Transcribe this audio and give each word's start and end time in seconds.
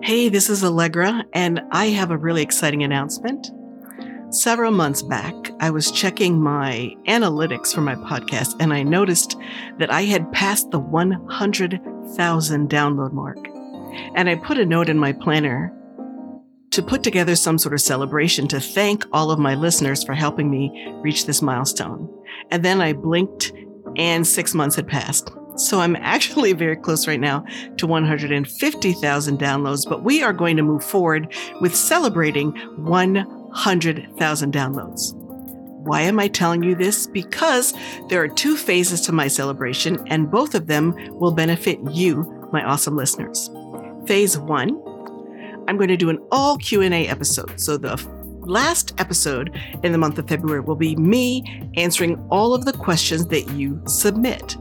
Hey, 0.00 0.28
this 0.28 0.48
is 0.48 0.62
Allegra, 0.62 1.24
and 1.32 1.60
I 1.72 1.86
have 1.86 2.12
a 2.12 2.16
really 2.16 2.42
exciting 2.42 2.84
announcement. 2.84 3.50
Several 4.30 4.70
months 4.70 5.02
back, 5.02 5.34
I 5.58 5.70
was 5.70 5.90
checking 5.90 6.40
my 6.40 6.94
analytics 7.08 7.74
for 7.74 7.80
my 7.80 7.96
podcast, 7.96 8.54
and 8.60 8.72
I 8.72 8.84
noticed 8.84 9.36
that 9.78 9.92
I 9.92 10.02
had 10.02 10.30
passed 10.30 10.70
the 10.70 10.78
100,000 10.78 12.70
download 12.70 13.12
mark. 13.12 13.38
And 14.14 14.28
I 14.28 14.36
put 14.36 14.58
a 14.58 14.64
note 14.64 14.88
in 14.88 14.98
my 14.98 15.12
planner 15.12 15.72
to 16.70 16.82
put 16.82 17.02
together 17.02 17.34
some 17.34 17.58
sort 17.58 17.74
of 17.74 17.80
celebration 17.80 18.46
to 18.48 18.60
thank 18.60 19.04
all 19.12 19.32
of 19.32 19.40
my 19.40 19.56
listeners 19.56 20.04
for 20.04 20.14
helping 20.14 20.48
me 20.48 20.94
reach 21.02 21.26
this 21.26 21.42
milestone. 21.42 22.08
And 22.52 22.64
then 22.64 22.80
I 22.80 22.92
blinked, 22.92 23.52
and 23.96 24.24
six 24.24 24.54
months 24.54 24.76
had 24.76 24.86
passed. 24.86 25.32
So 25.62 25.80
I'm 25.80 25.96
actually 25.96 26.52
very 26.54 26.76
close 26.76 27.06
right 27.06 27.20
now 27.20 27.44
to 27.76 27.86
150,000 27.86 29.38
downloads, 29.38 29.86
but 29.88 30.02
we 30.02 30.20
are 30.22 30.32
going 30.32 30.56
to 30.56 30.62
move 30.62 30.82
forward 30.82 31.32
with 31.60 31.76
celebrating 31.76 32.50
100,000 32.50 34.52
downloads. 34.52 35.14
Why 35.84 36.00
am 36.02 36.18
I 36.18 36.26
telling 36.28 36.64
you 36.64 36.74
this? 36.74 37.06
Because 37.06 37.74
there 38.08 38.20
are 38.22 38.28
two 38.28 38.56
phases 38.56 39.00
to 39.02 39.12
my 39.12 39.28
celebration 39.28 40.02
and 40.08 40.28
both 40.30 40.56
of 40.56 40.66
them 40.66 40.94
will 41.18 41.32
benefit 41.32 41.78
you, 41.90 42.48
my 42.52 42.64
awesome 42.64 42.96
listeners. 42.96 43.48
Phase 44.06 44.36
1, 44.36 44.70
I'm 45.68 45.76
going 45.76 45.88
to 45.88 45.96
do 45.96 46.10
an 46.10 46.18
all 46.32 46.58
Q&A 46.58 47.06
episode. 47.06 47.60
So 47.60 47.76
the 47.76 47.96
last 48.40 48.94
episode 48.98 49.56
in 49.84 49.92
the 49.92 49.98
month 49.98 50.18
of 50.18 50.26
February 50.28 50.60
will 50.60 50.74
be 50.74 50.96
me 50.96 51.70
answering 51.76 52.18
all 52.30 52.52
of 52.52 52.64
the 52.64 52.72
questions 52.72 53.26
that 53.26 53.48
you 53.50 53.80
submit. 53.86 54.56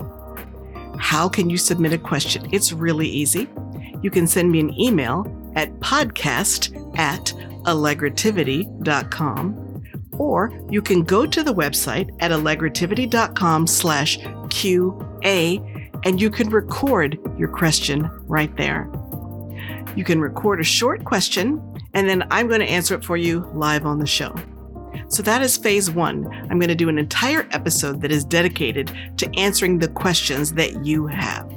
How 1.02 1.28
can 1.28 1.50
you 1.50 1.58
submit 1.58 1.92
a 1.94 1.98
question? 1.98 2.48
It's 2.54 2.72
really 2.72 3.08
easy. 3.08 3.50
You 4.04 4.12
can 4.12 4.28
send 4.28 4.52
me 4.52 4.60
an 4.60 4.80
email 4.80 5.26
at 5.56 5.74
podcast 5.80 6.78
at 6.98 7.34
allegrativity.com 7.66 9.84
or 10.14 10.66
you 10.70 10.82
can 10.82 11.04
go 11.04 11.26
to 11.26 11.44
the 11.44 11.54
website 11.54 12.10
at 12.20 12.32
allegrativity.com 12.32 13.68
slash 13.68 14.20
QA 14.20 16.00
and 16.06 16.22
you 16.22 16.30
can 16.30 16.50
record 16.50 17.20
your 17.38 17.50
question 17.50 18.10
right 18.28 18.56
there. 18.56 18.90
You 19.96 20.06
can 20.06 20.22
record 20.22 20.62
a 20.62 20.64
short 20.64 21.04
question 21.04 21.60
and 21.94 22.08
then 22.08 22.24
I'm 22.30 22.48
going 22.48 22.62
to 22.62 22.70
answer 22.70 22.94
it 22.96 23.04
for 23.04 23.18
you 23.18 23.50
live 23.54 23.88
on 23.88 24.00
the 24.00 24.08
show. 24.08 24.34
So 25.08 25.24
that 25.24 25.42
is 25.42 25.58
phase 25.58 25.92
one. 25.92 26.28
I'm 26.50 26.60
going 26.60 26.70
to 26.70 26.76
do 26.76 26.90
an 26.90 26.98
entire 26.98 27.48
episode 27.52 28.02
that 28.02 28.12
is 28.12 28.24
dedicated 28.24 28.92
to 29.18 29.30
answering 29.38 29.80
the 29.80 29.88
questions 29.88 30.54
that 30.54 30.86
you 30.86 31.08
have. 31.08 31.52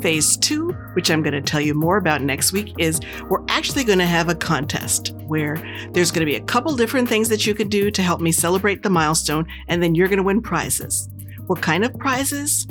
Phase 0.00 0.36
two, 0.38 0.70
which 0.94 1.10
I'm 1.10 1.22
going 1.22 1.34
to 1.34 1.42
tell 1.42 1.60
you 1.60 1.74
more 1.74 1.98
about 1.98 2.22
next 2.22 2.52
week, 2.52 2.74
is 2.78 3.00
we're 3.28 3.44
actually 3.48 3.84
going 3.84 3.98
to 3.98 4.06
have 4.06 4.30
a 4.30 4.34
contest 4.34 5.14
where 5.26 5.56
there's 5.92 6.10
going 6.10 6.20
to 6.20 6.30
be 6.30 6.36
a 6.36 6.44
couple 6.44 6.74
different 6.74 7.08
things 7.08 7.28
that 7.28 7.46
you 7.46 7.54
can 7.54 7.68
do 7.68 7.90
to 7.90 8.02
help 8.02 8.20
me 8.20 8.32
celebrate 8.32 8.82
the 8.82 8.88
milestone, 8.88 9.46
and 9.68 9.82
then 9.82 9.94
you're 9.94 10.08
going 10.08 10.16
to 10.16 10.22
win 10.22 10.40
prizes. 10.40 11.08
What 11.48 11.60
kind 11.60 11.84
of 11.84 11.92
prizes? 11.98 12.66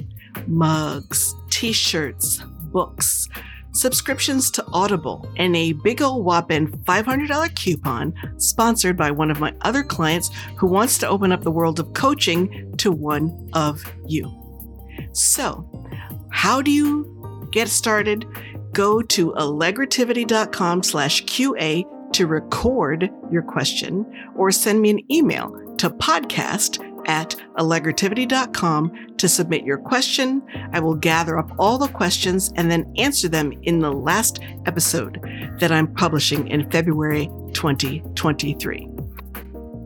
Mugs, 0.47 1.35
t 1.51 1.71
shirts, 1.71 2.41
books, 2.71 3.29
subscriptions 3.71 4.51
to 4.51 4.65
Audible, 4.73 5.31
and 5.37 5.55
a 5.55 5.73
big 5.73 6.01
ol' 6.01 6.23
whopping 6.23 6.67
$500 6.67 7.55
coupon 7.55 8.13
sponsored 8.37 8.97
by 8.97 9.11
one 9.11 9.31
of 9.31 9.39
my 9.39 9.53
other 9.61 9.83
clients 9.83 10.29
who 10.57 10.67
wants 10.67 10.97
to 10.99 11.07
open 11.07 11.31
up 11.31 11.41
the 11.41 11.51
world 11.51 11.79
of 11.79 11.93
coaching 11.93 12.73
to 12.77 12.91
one 12.91 13.49
of 13.53 13.83
you. 14.07 14.31
So, 15.13 15.69
how 16.31 16.61
do 16.61 16.71
you 16.71 17.47
get 17.51 17.67
started? 17.69 18.25
Go 18.73 19.01
to 19.01 19.31
allegrativity.com 19.33 20.83
slash 20.83 21.23
QA 21.25 21.83
to 22.13 22.27
record 22.27 23.09
your 23.31 23.41
question 23.41 24.05
or 24.35 24.51
send 24.51 24.81
me 24.81 24.89
an 24.91 25.11
email 25.11 25.75
to 25.77 25.89
podcast 25.89 26.85
at 27.09 27.35
allegrativity.com 27.57 29.15
to 29.17 29.27
submit 29.27 29.65
your 29.65 29.79
question. 29.79 30.43
I 30.71 30.79
will 30.79 30.93
gather 30.93 31.39
up 31.39 31.51
all 31.57 31.79
the 31.79 31.87
questions 31.87 32.53
and 32.55 32.69
then 32.69 32.93
answer 32.97 33.27
them 33.27 33.51
in 33.63 33.79
the 33.79 33.91
last 33.91 34.39
episode 34.67 35.19
that 35.59 35.71
I'm 35.71 35.93
publishing 35.95 36.47
in 36.47 36.69
February 36.69 37.25
2023. 37.53 38.87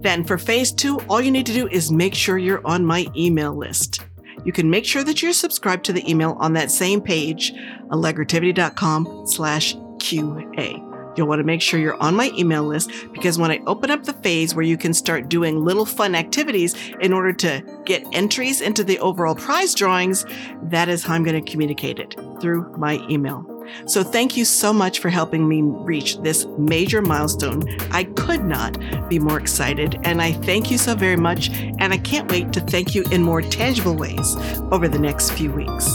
Then 0.01 0.25
for 0.25 0.37
phase 0.37 0.73
two, 0.73 0.99
all 1.09 1.21
you 1.21 1.31
need 1.31 1.45
to 1.45 1.53
do 1.53 1.69
is 1.69 1.93
make 1.93 2.13
sure 2.13 2.37
you're 2.37 2.67
on 2.67 2.85
my 2.85 3.07
email 3.15 3.57
list. 3.57 4.01
You 4.43 4.51
can 4.51 4.69
make 4.69 4.83
sure 4.83 5.05
that 5.05 5.21
you're 5.21 5.31
subscribed 5.31 5.85
to 5.85 5.93
the 5.93 6.07
email 6.09 6.35
on 6.41 6.51
that 6.53 6.71
same 6.71 7.01
page, 7.01 7.53
allegrativity.com 7.89 9.23
slash 9.27 9.75
QA. 9.75 10.92
You'll 11.15 11.27
want 11.27 11.39
to 11.39 11.43
make 11.43 11.61
sure 11.61 11.79
you're 11.79 12.01
on 12.01 12.15
my 12.15 12.31
email 12.37 12.63
list 12.63 12.91
because 13.11 13.37
when 13.37 13.51
I 13.51 13.59
open 13.67 13.91
up 13.91 14.03
the 14.03 14.13
phase 14.13 14.55
where 14.55 14.65
you 14.65 14.77
can 14.77 14.93
start 14.93 15.29
doing 15.29 15.63
little 15.63 15.85
fun 15.85 16.15
activities 16.15 16.75
in 17.01 17.13
order 17.13 17.33
to 17.33 17.63
get 17.85 18.05
entries 18.11 18.61
into 18.61 18.83
the 18.83 18.99
overall 18.99 19.35
prize 19.35 19.73
drawings, 19.73 20.25
that 20.63 20.89
is 20.89 21.03
how 21.03 21.13
I'm 21.13 21.23
going 21.23 21.43
to 21.43 21.51
communicate 21.51 21.99
it 21.99 22.15
through 22.39 22.75
my 22.77 23.05
email. 23.09 23.45
So 23.85 24.03
thank 24.03 24.35
you 24.35 24.45
so 24.45 24.73
much 24.73 24.99
for 24.99 25.09
helping 25.09 25.47
me 25.47 25.61
reach 25.61 26.17
this 26.17 26.45
major 26.57 27.01
milestone. 27.01 27.63
I 27.91 28.03
could 28.03 28.43
not 28.43 28.77
be 29.09 29.19
more 29.19 29.39
excited 29.39 29.99
and 30.03 30.21
I 30.21 30.33
thank 30.33 30.69
you 30.69 30.77
so 30.77 30.95
very 30.95 31.15
much 31.15 31.49
and 31.49 31.93
I 31.93 31.97
can't 31.97 32.29
wait 32.29 32.51
to 32.53 32.61
thank 32.61 32.95
you 32.95 33.03
in 33.11 33.23
more 33.23 33.41
tangible 33.41 33.95
ways 33.95 34.35
over 34.71 34.87
the 34.87 34.99
next 34.99 35.31
few 35.31 35.51
weeks. 35.51 35.87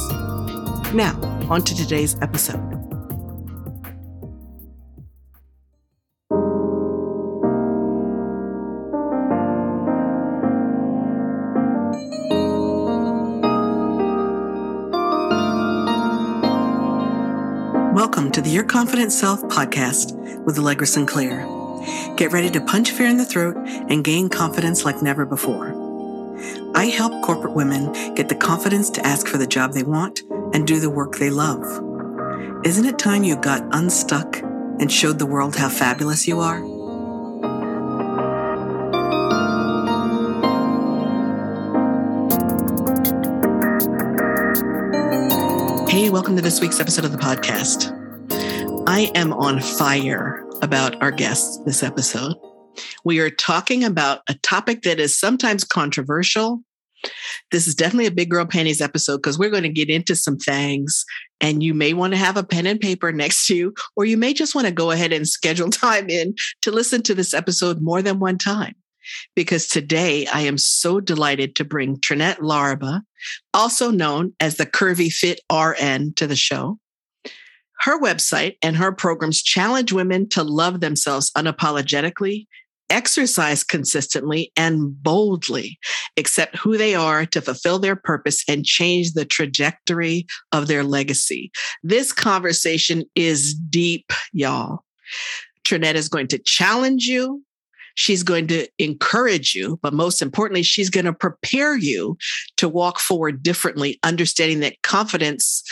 Now, 0.94 1.18
on 1.50 1.62
to 1.62 1.74
today's 1.74 2.16
episode. 2.22 2.77
The 18.48 18.54
Your 18.54 18.64
Confident 18.64 19.12
Self 19.12 19.42
podcast 19.42 20.16
with 20.46 20.58
Allegra 20.58 20.86
Sinclair. 20.86 21.46
Get 22.16 22.32
ready 22.32 22.48
to 22.48 22.62
punch 22.62 22.92
fear 22.92 23.06
in 23.06 23.18
the 23.18 23.24
throat 23.26 23.56
and 23.58 24.02
gain 24.02 24.30
confidence 24.30 24.86
like 24.86 25.02
never 25.02 25.26
before. 25.26 25.74
I 26.74 26.86
help 26.86 27.22
corporate 27.22 27.52
women 27.52 27.92
get 28.14 28.30
the 28.30 28.34
confidence 28.34 28.88
to 28.90 29.06
ask 29.06 29.26
for 29.26 29.36
the 29.36 29.46
job 29.46 29.74
they 29.74 29.82
want 29.82 30.22
and 30.54 30.66
do 30.66 30.80
the 30.80 30.88
work 30.88 31.18
they 31.18 31.28
love. 31.28 31.62
Isn't 32.64 32.86
it 32.86 32.98
time 32.98 33.22
you 33.22 33.36
got 33.36 33.68
unstuck 33.72 34.38
and 34.40 34.90
showed 34.90 35.18
the 35.18 35.26
world 35.26 35.54
how 35.54 35.68
fabulous 35.68 36.26
you 36.26 36.40
are? 36.40 36.60
Hey, 45.90 46.08
welcome 46.08 46.34
to 46.36 46.40
this 46.40 46.62
week's 46.62 46.80
episode 46.80 47.04
of 47.04 47.12
the 47.12 47.18
podcast. 47.18 47.97
I 48.88 49.10
am 49.14 49.34
on 49.34 49.60
fire 49.60 50.48
about 50.62 51.02
our 51.02 51.10
guests 51.10 51.58
this 51.66 51.82
episode. 51.82 52.36
We 53.04 53.20
are 53.20 53.28
talking 53.28 53.84
about 53.84 54.20
a 54.30 54.34
topic 54.36 54.80
that 54.82 54.98
is 54.98 55.20
sometimes 55.20 55.62
controversial. 55.62 56.62
This 57.52 57.68
is 57.68 57.74
definitely 57.74 58.06
a 58.06 58.10
big 58.10 58.30
girl 58.30 58.46
panties 58.46 58.80
episode 58.80 59.18
because 59.18 59.38
we're 59.38 59.50
going 59.50 59.64
to 59.64 59.68
get 59.68 59.90
into 59.90 60.16
some 60.16 60.38
things 60.38 61.04
and 61.38 61.62
you 61.62 61.74
may 61.74 61.92
want 61.92 62.14
to 62.14 62.16
have 62.16 62.38
a 62.38 62.42
pen 62.42 62.66
and 62.66 62.80
paper 62.80 63.12
next 63.12 63.46
to 63.48 63.54
you, 63.54 63.74
or 63.94 64.06
you 64.06 64.16
may 64.16 64.32
just 64.32 64.54
want 64.54 64.66
to 64.66 64.72
go 64.72 64.90
ahead 64.90 65.12
and 65.12 65.28
schedule 65.28 65.68
time 65.70 66.08
in 66.08 66.34
to 66.62 66.70
listen 66.70 67.02
to 67.02 67.14
this 67.14 67.34
episode 67.34 67.82
more 67.82 68.00
than 68.00 68.20
one 68.20 68.38
time 68.38 68.74
because 69.36 69.66
today 69.66 70.26
I 70.32 70.40
am 70.40 70.56
so 70.56 70.98
delighted 70.98 71.56
to 71.56 71.64
bring 71.64 72.00
Trinette 72.00 72.38
Laraba, 72.38 73.02
also 73.52 73.90
known 73.90 74.32
as 74.40 74.56
the 74.56 74.64
Curvy 74.64 75.12
Fit 75.12 75.40
RN, 75.52 76.14
to 76.14 76.26
the 76.26 76.36
show. 76.36 76.78
Her 77.80 78.00
website 78.00 78.56
and 78.62 78.76
her 78.76 78.92
programs 78.92 79.42
challenge 79.42 79.92
women 79.92 80.28
to 80.30 80.42
love 80.42 80.80
themselves 80.80 81.30
unapologetically, 81.36 82.46
exercise 82.90 83.62
consistently 83.62 84.50
and 84.56 85.00
boldly, 85.02 85.78
accept 86.16 86.56
who 86.56 86.76
they 86.76 86.94
are 86.94 87.26
to 87.26 87.40
fulfill 87.40 87.78
their 87.78 87.96
purpose 87.96 88.42
and 88.48 88.64
change 88.64 89.12
the 89.12 89.24
trajectory 89.24 90.26
of 90.52 90.66
their 90.66 90.82
legacy. 90.82 91.50
This 91.82 92.12
conversation 92.12 93.04
is 93.14 93.54
deep, 93.54 94.12
y'all. 94.32 94.84
Trinette 95.64 95.96
is 95.96 96.08
going 96.08 96.28
to 96.28 96.38
challenge 96.38 97.04
you. 97.04 97.42
She's 97.94 98.22
going 98.22 98.46
to 98.46 98.66
encourage 98.78 99.54
you, 99.54 99.78
but 99.82 99.92
most 99.92 100.22
importantly, 100.22 100.62
she's 100.62 100.88
going 100.88 101.06
to 101.06 101.12
prepare 101.12 101.76
you 101.76 102.16
to 102.56 102.68
walk 102.68 103.00
forward 103.00 103.42
differently, 103.42 103.98
understanding 104.04 104.60
that 104.60 104.80
confidence 104.82 105.62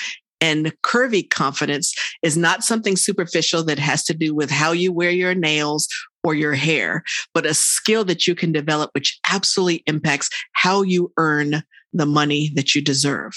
and 0.46 0.72
curvy 0.82 1.28
confidence 1.28 1.92
is 2.22 2.36
not 2.36 2.62
something 2.62 2.96
superficial 2.96 3.64
that 3.64 3.80
has 3.80 4.04
to 4.04 4.14
do 4.14 4.32
with 4.32 4.48
how 4.48 4.70
you 4.70 4.92
wear 4.92 5.10
your 5.10 5.34
nails 5.34 5.88
or 6.22 6.34
your 6.34 6.54
hair, 6.54 7.02
but 7.34 7.44
a 7.44 7.52
skill 7.52 8.04
that 8.04 8.28
you 8.28 8.34
can 8.36 8.52
develop, 8.52 8.90
which 8.94 9.18
absolutely 9.28 9.82
impacts 9.86 10.28
how 10.52 10.82
you 10.82 11.12
earn 11.16 11.64
the 11.92 12.06
money 12.06 12.52
that 12.54 12.74
you 12.74 12.82
deserve. 12.82 13.32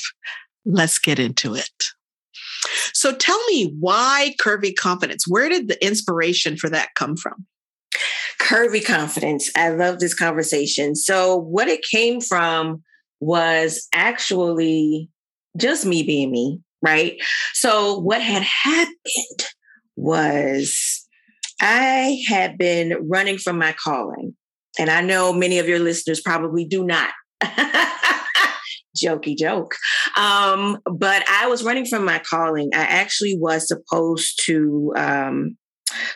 Let's 0.65 0.99
get 0.99 1.17
into 1.17 1.55
it. 1.55 1.83
So 2.93 3.15
tell 3.15 3.43
me 3.47 3.73
why 3.79 4.35
curvy 4.39 4.75
confidence? 4.75 5.25
Where 5.27 5.49
did 5.49 5.67
the 5.67 5.83
inspiration 5.83 6.57
for 6.57 6.69
that 6.69 6.89
come 6.95 7.15
from? 7.15 7.47
Curvy 8.39 8.85
confidence. 8.85 9.49
I 9.55 9.69
love 9.69 9.99
this 9.99 10.13
conversation. 10.13 10.95
So, 10.95 11.35
what 11.35 11.67
it 11.67 11.81
came 11.91 12.21
from 12.21 12.83
was 13.19 13.87
actually 13.93 15.09
just 15.57 15.85
me 15.85 16.03
being 16.03 16.31
me, 16.31 16.61
right? 16.81 17.17
So, 17.53 17.99
what 17.99 18.21
had 18.21 18.43
happened 18.43 19.47
was 19.95 21.05
I 21.61 22.23
had 22.27 22.57
been 22.57 23.07
running 23.07 23.37
from 23.37 23.57
my 23.57 23.73
calling. 23.73 24.35
And 24.77 24.89
I 24.89 25.01
know 25.01 25.33
many 25.33 25.59
of 25.59 25.67
your 25.67 25.79
listeners 25.79 26.21
probably 26.21 26.65
do 26.65 26.85
not. 26.85 27.11
Jokey 28.97 29.37
joke. 29.37 29.75
Um, 30.17 30.77
but 30.85 31.23
I 31.29 31.47
was 31.47 31.63
running 31.63 31.85
from 31.85 32.05
my 32.05 32.19
calling. 32.19 32.69
I 32.73 32.81
actually 32.81 33.37
was 33.37 33.67
supposed 33.67 34.41
to 34.45 34.93
um, 34.95 35.57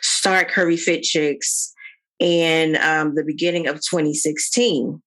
start 0.01 0.50
Curvy 0.50 0.80
Fit 0.80 1.04
Chicks 1.04 1.74
in 2.19 2.77
um, 2.77 3.15
the 3.15 3.24
beginning 3.24 3.68
of 3.68 3.75
2016. 3.75 5.01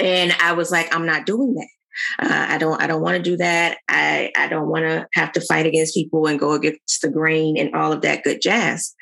And 0.00 0.32
I 0.40 0.52
was 0.52 0.70
like, 0.70 0.94
I'm 0.94 1.06
not 1.06 1.26
doing 1.26 1.54
that. 1.54 1.68
Uh, 2.18 2.46
I 2.48 2.58
don't. 2.58 2.80
I 2.80 2.86
don't 2.86 3.02
want 3.02 3.16
to 3.16 3.22
do 3.22 3.36
that. 3.38 3.78
I. 3.88 4.32
I 4.36 4.48
don't 4.48 4.68
want 4.68 4.84
to 4.84 5.06
have 5.14 5.32
to 5.32 5.40
fight 5.40 5.66
against 5.66 5.94
people 5.94 6.26
and 6.26 6.38
go 6.38 6.52
against 6.52 7.02
the 7.02 7.10
grain 7.10 7.56
and 7.58 7.74
all 7.74 7.92
of 7.92 8.02
that 8.02 8.24
good 8.24 8.40
jazz. 8.40 8.94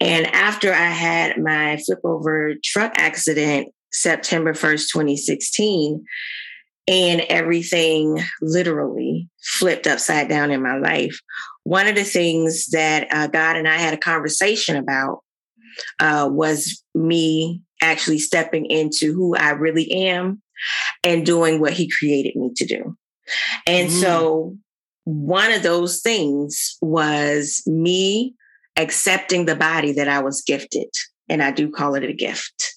And 0.00 0.26
after 0.28 0.72
I 0.72 0.90
had 0.90 1.38
my 1.38 1.78
flip 1.78 2.00
over 2.04 2.54
truck 2.62 2.92
accident, 2.96 3.68
September 3.92 4.54
first, 4.54 4.90
2016, 4.92 6.04
and 6.86 7.20
everything 7.22 8.22
literally 8.42 9.28
flipped 9.42 9.86
upside 9.86 10.28
down 10.28 10.50
in 10.50 10.62
my 10.62 10.76
life. 10.76 11.18
One 11.62 11.86
of 11.86 11.94
the 11.94 12.04
things 12.04 12.66
that 12.72 13.08
uh, 13.10 13.26
God 13.28 13.56
and 13.56 13.66
I 13.66 13.76
had 13.76 13.94
a 13.94 13.98
conversation 13.98 14.76
about 14.76 15.20
uh, 15.98 16.28
was 16.30 16.82
me 16.94 17.62
actually 17.80 18.18
stepping 18.18 18.66
into 18.66 19.12
who 19.12 19.34
I 19.34 19.50
really 19.50 19.90
am 19.92 20.42
and 21.02 21.26
doing 21.26 21.60
what 21.60 21.72
he 21.72 21.90
created 21.98 22.36
me 22.36 22.50
to 22.56 22.66
do. 22.66 22.96
And 23.66 23.88
mm. 23.88 24.00
so 24.00 24.56
one 25.04 25.52
of 25.52 25.62
those 25.62 26.00
things 26.00 26.76
was 26.80 27.62
me 27.66 28.34
accepting 28.76 29.44
the 29.44 29.56
body 29.56 29.92
that 29.92 30.08
I 30.08 30.20
was 30.20 30.42
gifted. 30.42 30.88
And 31.28 31.42
I 31.42 31.50
do 31.50 31.70
call 31.70 31.94
it 31.94 32.04
a 32.04 32.12
gift. 32.12 32.74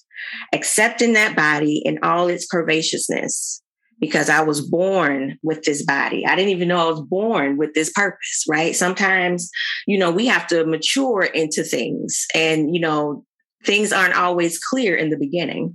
Accepting 0.52 1.14
that 1.14 1.36
body 1.36 1.82
in 1.84 1.98
all 2.02 2.28
its 2.28 2.46
curvaceousness 2.52 3.60
because 4.00 4.30
I 4.30 4.42
was 4.42 4.68
born 4.68 5.38
with 5.42 5.62
this 5.64 5.84
body. 5.84 6.24
I 6.24 6.36
didn't 6.36 6.52
even 6.52 6.68
know 6.68 6.86
I 6.86 6.90
was 6.90 7.02
born 7.02 7.56
with 7.56 7.74
this 7.74 7.90
purpose, 7.90 8.44
right? 8.48 8.74
Sometimes, 8.76 9.50
you 9.86 9.98
know, 9.98 10.10
we 10.10 10.26
have 10.26 10.46
to 10.48 10.64
mature 10.64 11.22
into 11.22 11.64
things 11.64 12.26
and, 12.34 12.74
you 12.74 12.80
know, 12.80 13.24
things 13.64 13.92
aren't 13.92 14.16
always 14.16 14.58
clear 14.58 14.94
in 14.94 15.10
the 15.10 15.18
beginning, 15.18 15.74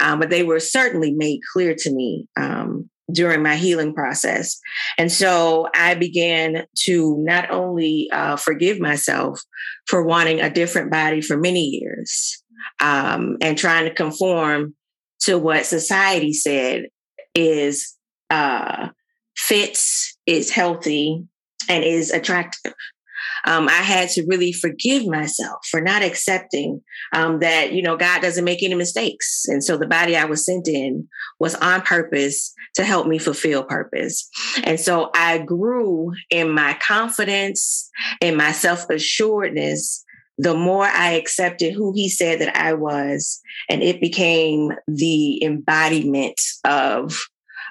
um, 0.00 0.18
but 0.18 0.30
they 0.30 0.42
were 0.42 0.60
certainly 0.60 1.12
made 1.12 1.40
clear 1.52 1.74
to 1.76 1.92
me 1.92 2.26
um, 2.36 2.88
during 3.12 3.42
my 3.42 3.56
healing 3.56 3.94
process. 3.94 4.58
And 4.98 5.10
so 5.10 5.68
I 5.74 5.94
began 5.94 6.66
to 6.84 7.16
not 7.20 7.50
only 7.50 8.08
uh, 8.12 8.36
forgive 8.36 8.80
myself 8.80 9.40
for 9.86 10.04
wanting 10.04 10.40
a 10.40 10.50
different 10.50 10.90
body 10.90 11.20
for 11.20 11.36
many 11.36 11.64
years 11.64 12.42
um, 12.80 13.36
and 13.40 13.56
trying 13.58 13.84
to 13.84 13.94
conform 13.94 14.74
to 15.20 15.38
what 15.38 15.66
society 15.66 16.32
said 16.32 16.86
is 17.34 17.96
uh, 18.30 18.88
fits, 19.36 20.16
is 20.26 20.50
healthy, 20.50 21.24
and 21.68 21.84
is 21.84 22.10
attractive 22.10 22.72
um, 23.46 23.68
I 23.68 23.72
had 23.72 24.08
to 24.10 24.24
really 24.26 24.52
forgive 24.52 25.06
myself 25.06 25.66
for 25.70 25.80
not 25.80 26.02
accepting 26.02 26.82
um, 27.12 27.40
that, 27.40 27.72
you 27.72 27.82
know, 27.82 27.96
God 27.96 28.22
doesn't 28.22 28.44
make 28.44 28.62
any 28.62 28.74
mistakes. 28.74 29.44
And 29.46 29.62
so 29.62 29.76
the 29.76 29.86
body 29.86 30.16
I 30.16 30.24
was 30.24 30.44
sent 30.44 30.68
in 30.68 31.08
was 31.38 31.54
on 31.56 31.82
purpose 31.82 32.52
to 32.74 32.84
help 32.84 33.06
me 33.06 33.18
fulfill 33.18 33.64
purpose. 33.64 34.28
And 34.64 34.78
so 34.78 35.10
I 35.14 35.38
grew 35.38 36.12
in 36.30 36.50
my 36.50 36.76
confidence 36.80 37.90
and 38.20 38.36
my 38.36 38.52
self 38.52 38.88
assuredness 38.90 40.04
the 40.38 40.54
more 40.54 40.84
I 40.84 41.12
accepted 41.12 41.74
who 41.74 41.92
he 41.94 42.08
said 42.08 42.40
that 42.40 42.56
I 42.56 42.72
was, 42.72 43.40
and 43.68 43.82
it 43.82 44.00
became 44.00 44.72
the 44.88 45.42
embodiment 45.44 46.40
of 46.64 47.20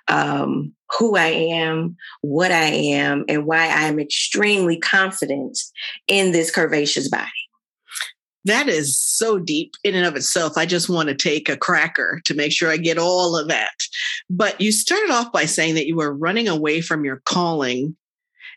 um, 0.07 0.73
who 0.97 1.15
I 1.15 1.27
am, 1.27 1.95
what 2.21 2.51
I 2.51 2.65
am, 2.65 3.25
and 3.27 3.45
why 3.45 3.67
I 3.67 3.83
am 3.83 3.99
extremely 3.99 4.77
confident 4.77 5.57
in 6.07 6.31
this 6.31 6.51
curvaceous 6.51 7.09
body. 7.09 7.29
That 8.45 8.67
is 8.67 8.99
so 8.99 9.37
deep 9.37 9.75
in 9.83 9.93
and 9.93 10.05
of 10.05 10.15
itself. 10.15 10.57
I 10.57 10.65
just 10.65 10.89
want 10.89 11.09
to 11.09 11.15
take 11.15 11.47
a 11.47 11.57
cracker 11.57 12.21
to 12.25 12.33
make 12.33 12.51
sure 12.51 12.71
I 12.71 12.77
get 12.77 12.97
all 12.97 13.37
of 13.37 13.47
that. 13.49 13.73
But 14.29 14.59
you 14.59 14.71
started 14.71 15.11
off 15.11 15.31
by 15.31 15.45
saying 15.45 15.75
that 15.75 15.85
you 15.85 15.95
were 15.95 16.13
running 16.13 16.47
away 16.47 16.81
from 16.81 17.05
your 17.05 17.21
calling 17.25 17.95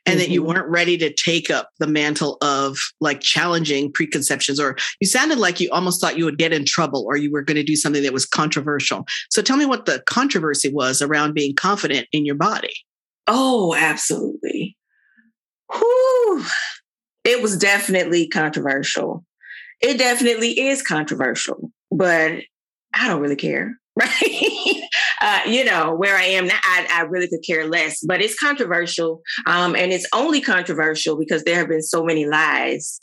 and 0.06 0.14
mm-hmm. 0.14 0.18
that 0.18 0.30
you 0.30 0.40
mm-hmm. 0.40 0.50
weren't 0.50 0.68
ready 0.68 0.96
to 0.98 1.12
take 1.12 1.50
up 1.50 1.70
the 1.78 1.86
mantle 1.86 2.36
of 2.42 2.76
like 3.00 3.20
challenging 3.20 3.92
preconceptions 3.92 4.60
or 4.60 4.76
you 5.00 5.06
sounded 5.06 5.38
like 5.38 5.60
you 5.60 5.68
almost 5.70 6.00
thought 6.00 6.18
you 6.18 6.24
would 6.24 6.38
get 6.38 6.52
in 6.52 6.64
trouble 6.64 7.04
or 7.06 7.16
you 7.16 7.30
were 7.30 7.42
going 7.42 7.56
to 7.56 7.62
do 7.62 7.76
something 7.76 8.02
that 8.02 8.12
was 8.12 8.26
controversial 8.26 9.04
so 9.30 9.42
tell 9.42 9.56
me 9.56 9.66
what 9.66 9.86
the 9.86 10.02
controversy 10.06 10.72
was 10.72 11.00
around 11.00 11.34
being 11.34 11.54
confident 11.54 12.06
in 12.12 12.24
your 12.24 12.34
body 12.34 12.72
oh 13.26 13.74
absolutely 13.74 14.76
Whew. 15.72 16.44
it 17.24 17.42
was 17.42 17.56
definitely 17.56 18.28
controversial 18.28 19.24
it 19.80 19.98
definitely 19.98 20.58
is 20.60 20.82
controversial 20.82 21.70
but 21.90 22.32
i 22.94 23.08
don't 23.08 23.20
really 23.20 23.36
care 23.36 23.78
right? 24.00 24.82
uh, 25.20 25.41
you 25.46 25.64
know, 25.64 25.94
where 25.94 26.17
I 26.17 26.25
am 26.25 26.46
now, 26.46 26.58
I, 26.62 26.87
I, 26.91 27.00
really 27.02 27.29
could 27.29 27.44
care 27.46 27.69
less, 27.69 28.00
but 28.05 28.20
it's 28.20 28.38
controversial. 28.38 29.23
Um, 29.46 29.76
and 29.76 29.93
it's 29.93 30.06
only 30.12 30.41
controversial 30.41 31.17
because 31.17 31.44
there 31.44 31.56
have 31.56 31.69
been 31.69 31.82
so 31.82 32.02
many 32.02 32.26
lies 32.26 32.99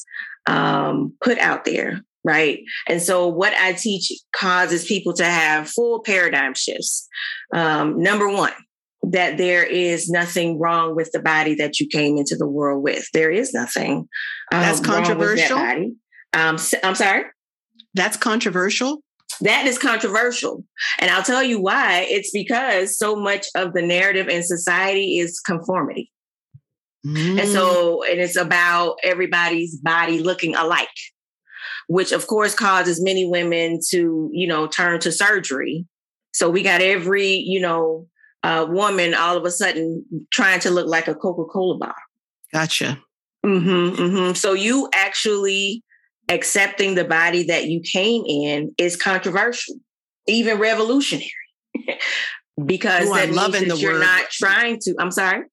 um, 0.47 1.13
put 1.23 1.37
out 1.37 1.63
there, 1.63 2.01
right? 2.25 2.59
And 2.89 3.01
so 3.01 3.27
what 3.27 3.53
I 3.53 3.73
teach 3.73 4.11
causes 4.35 4.83
people 4.83 5.13
to 5.13 5.25
have 5.25 5.69
full 5.69 6.01
paradigm 6.01 6.55
shifts. 6.55 7.07
Um, 7.53 8.01
number 8.01 8.27
one, 8.27 8.53
that 9.03 9.37
there 9.37 9.63
is 9.63 10.09
nothing 10.09 10.59
wrong 10.59 10.95
with 10.95 11.11
the 11.11 11.21
body 11.21 11.55
that 11.55 11.79
you 11.79 11.87
came 11.87 12.17
into 12.17 12.35
the 12.35 12.47
world 12.47 12.83
with. 12.83 13.07
There 13.13 13.31
is 13.31 13.53
nothing. 13.53 14.07
That's 14.51 14.79
controversial. 14.79 15.57
That 15.57 15.77
um, 16.33 16.57
I'm 16.83 16.95
sorry. 16.95 17.23
That's 17.93 18.17
controversial. 18.17 19.01
That 19.41 19.65
is 19.65 19.77
controversial. 19.77 20.63
And 20.99 21.09
I'll 21.11 21.23
tell 21.23 21.43
you 21.43 21.59
why. 21.59 22.05
It's 22.09 22.31
because 22.31 22.97
so 22.97 23.15
much 23.15 23.47
of 23.55 23.73
the 23.73 23.81
narrative 23.81 24.27
in 24.27 24.43
society 24.43 25.17
is 25.17 25.39
conformity. 25.39 26.11
Mm. 27.05 27.39
And 27.39 27.49
so, 27.49 28.03
and 28.03 28.19
it's 28.19 28.35
about 28.35 28.97
everybody's 29.03 29.77
body 29.77 30.19
looking 30.19 30.55
alike, 30.55 30.87
which 31.87 32.11
of 32.11 32.27
course 32.27 32.53
causes 32.53 33.03
many 33.03 33.25
women 33.25 33.79
to, 33.89 34.29
you 34.31 34.47
know, 34.47 34.67
turn 34.67 34.99
to 35.01 35.11
surgery. 35.11 35.87
So 36.33 36.49
we 36.49 36.61
got 36.61 36.81
every, 36.81 37.33
you 37.33 37.59
know, 37.59 38.07
uh, 38.43 38.67
woman 38.69 39.13
all 39.13 39.37
of 39.37 39.45
a 39.45 39.51
sudden 39.51 40.05
trying 40.31 40.59
to 40.61 40.71
look 40.71 40.87
like 40.87 41.07
a 41.07 41.15
Coca 41.15 41.45
Cola 41.45 41.77
bottle. 41.77 41.95
Gotcha. 42.53 42.99
Mm-hmm, 43.45 44.01
mm-hmm. 44.01 44.33
So 44.33 44.53
you 44.53 44.89
actually 44.93 45.83
accepting 46.31 46.95
the 46.95 47.03
body 47.03 47.43
that 47.43 47.67
you 47.67 47.81
came 47.81 48.23
in 48.25 48.73
is 48.77 48.95
controversial, 48.95 49.75
even 50.27 50.57
revolutionary, 50.57 51.31
because 52.65 53.07
Ooh, 53.07 53.13
that 53.13 53.29
I'm 53.29 53.35
loving 53.35 53.67
that 53.67 53.75
the 53.75 53.81
you're 53.81 53.93
word. 53.93 54.01
not 54.01 54.29
trying 54.31 54.79
to. 54.81 54.95
I'm 54.99 55.11
sorry. 55.11 55.43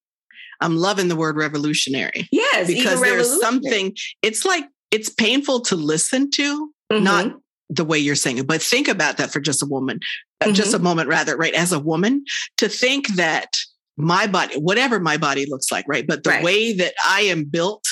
I'm 0.61 0.75
loving 0.75 1.07
the 1.07 1.15
word 1.15 1.37
revolutionary. 1.37 2.27
Yes, 2.31 2.67
because 2.67 3.01
there's 3.01 3.39
something. 3.39 3.95
It's 4.21 4.45
like 4.45 4.65
it's 4.91 5.09
painful 5.09 5.61
to 5.61 5.75
listen 5.75 6.31
to, 6.31 6.71
mm-hmm. 6.91 7.03
not 7.03 7.35
the 7.69 7.85
way 7.85 7.99
you're 7.99 8.15
saying 8.15 8.39
it, 8.39 8.47
but 8.47 8.61
think 8.61 8.87
about 8.87 9.17
that 9.17 9.31
for 9.31 9.39
just 9.39 9.61
a 9.61 9.67
woman, 9.67 9.99
mm-hmm. 10.41 10.53
just 10.53 10.73
a 10.73 10.77
mm-hmm. 10.77 10.85
moment, 10.85 11.09
rather. 11.09 11.37
Right, 11.37 11.53
as 11.53 11.71
a 11.71 11.79
woman, 11.79 12.23
to 12.57 12.67
think 12.69 13.09
that 13.15 13.49
my 13.97 14.27
body, 14.27 14.55
whatever 14.57 14.99
my 14.99 15.17
body 15.17 15.45
looks 15.49 15.71
like, 15.71 15.85
right, 15.87 16.07
but 16.07 16.23
the 16.23 16.31
right. 16.31 16.43
way 16.43 16.73
that 16.73 16.93
I 17.05 17.21
am 17.21 17.43
built, 17.43 17.83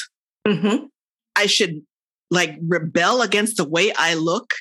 mm-hmm. 0.47 0.85
I 1.35 1.45
should 1.45 1.81
like 2.29 2.57
rebel 2.67 3.21
against 3.21 3.57
the 3.57 3.67
way 3.67 3.93
I 3.97 4.15
look 4.15 4.53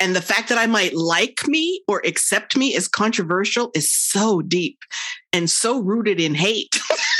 and 0.00 0.16
the 0.16 0.22
fact 0.22 0.48
that 0.48 0.56
I 0.56 0.66
might 0.66 0.94
like 0.94 1.46
me 1.46 1.82
or 1.86 2.00
accept 2.06 2.56
me 2.56 2.74
is 2.74 2.88
controversial 2.88 3.70
is 3.74 3.92
so 3.92 4.40
deep 4.40 4.78
and 5.30 5.48
so 5.48 5.78
rooted 5.78 6.18
in 6.18 6.34
hate. 6.34 6.80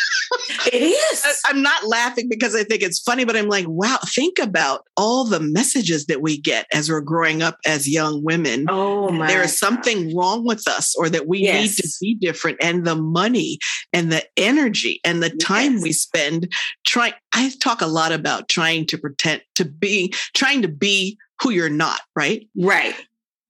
It 0.72 0.82
is. 0.82 1.40
I'm 1.46 1.62
not 1.62 1.86
laughing 1.86 2.28
because 2.28 2.54
I 2.54 2.64
think 2.64 2.82
it's 2.82 3.00
funny, 3.00 3.24
but 3.24 3.36
I'm 3.36 3.48
like, 3.48 3.66
wow, 3.68 3.98
think 4.06 4.38
about 4.38 4.84
all 4.96 5.24
the 5.24 5.40
messages 5.40 6.06
that 6.06 6.22
we 6.22 6.40
get 6.40 6.66
as 6.72 6.90
we're 6.90 7.00
growing 7.00 7.42
up 7.42 7.58
as 7.66 7.88
young 7.88 8.22
women. 8.22 8.66
Oh 8.68 9.10
my 9.10 9.26
There 9.26 9.42
is 9.42 9.58
something 9.58 10.16
wrong 10.16 10.44
with 10.44 10.66
us 10.68 10.94
or 10.96 11.08
that 11.08 11.26
we 11.26 11.40
yes. 11.40 11.62
need 11.62 11.82
to 11.82 11.88
be 12.00 12.14
different. 12.14 12.58
And 12.62 12.86
the 12.86 12.96
money 12.96 13.58
and 13.92 14.12
the 14.12 14.24
energy 14.36 15.00
and 15.04 15.22
the 15.22 15.30
time 15.30 15.74
yes. 15.74 15.82
we 15.82 15.92
spend 15.92 16.52
trying. 16.86 17.14
I 17.32 17.52
talk 17.60 17.80
a 17.80 17.86
lot 17.86 18.12
about 18.12 18.48
trying 18.48 18.86
to 18.86 18.98
pretend 18.98 19.42
to 19.56 19.64
be, 19.64 20.12
trying 20.34 20.62
to 20.62 20.68
be 20.68 21.18
who 21.40 21.50
you're 21.50 21.70
not, 21.70 22.00
right? 22.14 22.46
Right 22.56 22.94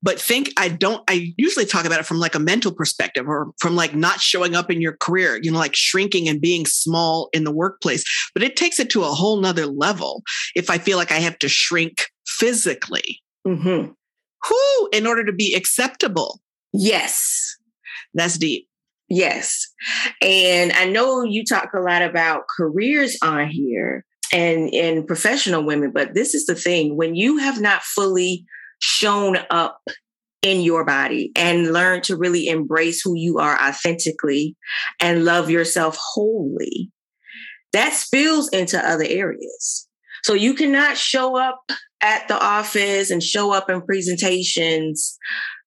but 0.02 0.20
think 0.20 0.52
i 0.56 0.68
don't 0.68 1.02
i 1.08 1.32
usually 1.36 1.66
talk 1.66 1.84
about 1.84 2.00
it 2.00 2.06
from 2.06 2.18
like 2.18 2.34
a 2.34 2.40
mental 2.40 2.72
perspective 2.72 3.26
or 3.26 3.52
from 3.58 3.76
like 3.76 3.94
not 3.94 4.20
showing 4.20 4.54
up 4.54 4.70
in 4.70 4.80
your 4.80 4.96
career 4.96 5.38
you 5.42 5.50
know 5.50 5.58
like 5.58 5.76
shrinking 5.76 6.28
and 6.28 6.40
being 6.40 6.66
small 6.66 7.28
in 7.32 7.44
the 7.44 7.52
workplace 7.52 8.04
but 8.34 8.42
it 8.42 8.56
takes 8.56 8.78
it 8.78 8.90
to 8.90 9.02
a 9.02 9.06
whole 9.06 9.40
nother 9.40 9.66
level 9.66 10.22
if 10.54 10.70
i 10.70 10.78
feel 10.78 10.96
like 10.98 11.12
i 11.12 11.16
have 11.16 11.38
to 11.38 11.48
shrink 11.48 12.06
physically. 12.40 13.20
Mm-hmm. 13.46 13.92
Whew, 14.48 14.88
in 14.92 15.06
order 15.06 15.24
to 15.24 15.32
be 15.32 15.54
acceptable. 15.54 16.40
Yes. 16.72 17.56
That's 18.14 18.38
deep. 18.38 18.66
Yes. 19.08 19.66
And 20.22 20.72
i 20.72 20.84
know 20.84 21.22
you 21.22 21.44
talk 21.44 21.70
a 21.74 21.80
lot 21.80 22.02
about 22.02 22.44
careers 22.56 23.18
on 23.22 23.48
here 23.48 24.04
and 24.32 24.72
and 24.72 25.06
professional 25.06 25.64
women 25.64 25.90
but 25.92 26.14
this 26.14 26.34
is 26.34 26.46
the 26.46 26.54
thing 26.54 26.96
when 26.96 27.16
you 27.16 27.38
have 27.38 27.60
not 27.60 27.82
fully 27.82 28.44
shown 28.80 29.38
up 29.50 29.80
in 30.42 30.62
your 30.62 30.84
body 30.84 31.30
and 31.36 31.72
learn 31.72 32.00
to 32.00 32.16
really 32.16 32.48
embrace 32.48 33.02
who 33.02 33.14
you 33.14 33.38
are 33.38 33.60
authentically 33.60 34.56
and 34.98 35.24
love 35.24 35.50
yourself 35.50 35.98
wholly, 36.00 36.90
that 37.72 37.92
spills 37.92 38.48
into 38.48 38.78
other 38.78 39.04
areas. 39.06 39.86
So 40.24 40.34
you 40.34 40.54
cannot 40.54 40.96
show 40.96 41.36
up 41.36 41.60
at 42.02 42.26
the 42.28 42.42
office 42.42 43.10
and 43.10 43.22
show 43.22 43.52
up 43.52 43.68
in 43.68 43.82
presentations 43.82 45.16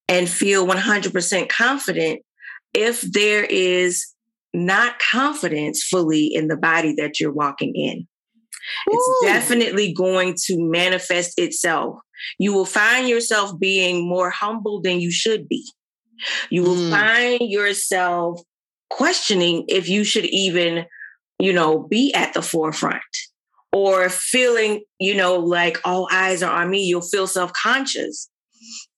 and 0.08 0.27
feel 0.27 0.67
100% 0.67 1.50
confident 1.50 2.22
if 2.74 3.01
there 3.01 3.43
is 3.43 4.08
not 4.53 5.00
confidence 5.00 5.84
fully 5.84 6.25
in 6.34 6.48
the 6.48 6.58
body 6.58 6.93
that 6.98 7.20
you're 7.20 7.32
walking 7.32 7.74
in. 7.75 8.08
Ooh. 8.89 8.91
It's 8.91 9.25
definitely 9.25 9.93
going 9.93 10.36
to 10.46 10.58
manifest 10.60 11.39
itself 11.39 12.00
you 12.39 12.53
will 12.53 12.65
find 12.65 13.08
yourself 13.08 13.60
being 13.60 14.08
more 14.08 14.30
humble 14.30 14.82
than 14.82 15.00
you 15.00 15.12
should 15.12 15.48
be. 15.48 15.70
You 16.50 16.63
will 16.63 16.75
mm. 16.75 16.89
find 16.89 17.42
yourself 17.42 18.42
questioning 18.89 19.65
if 19.68 19.89
you 19.89 20.03
should 20.03 20.25
even, 20.25 20.86
you 21.39 21.53
know, 21.53 21.80
be 21.80 22.13
at 22.13 22.34
the 22.34 22.42
forefront 22.42 23.01
or 23.72 24.08
feeling, 24.10 24.84
you 25.00 25.15
know, 25.15 25.38
like 25.38 25.80
all 25.84 26.08
eyes 26.12 26.44
are 26.44 26.62
on 26.62 26.70
me. 26.70 26.84
You'll 26.84 27.01
feel 27.01 27.27
self 27.27 27.51
conscious, 27.53 28.30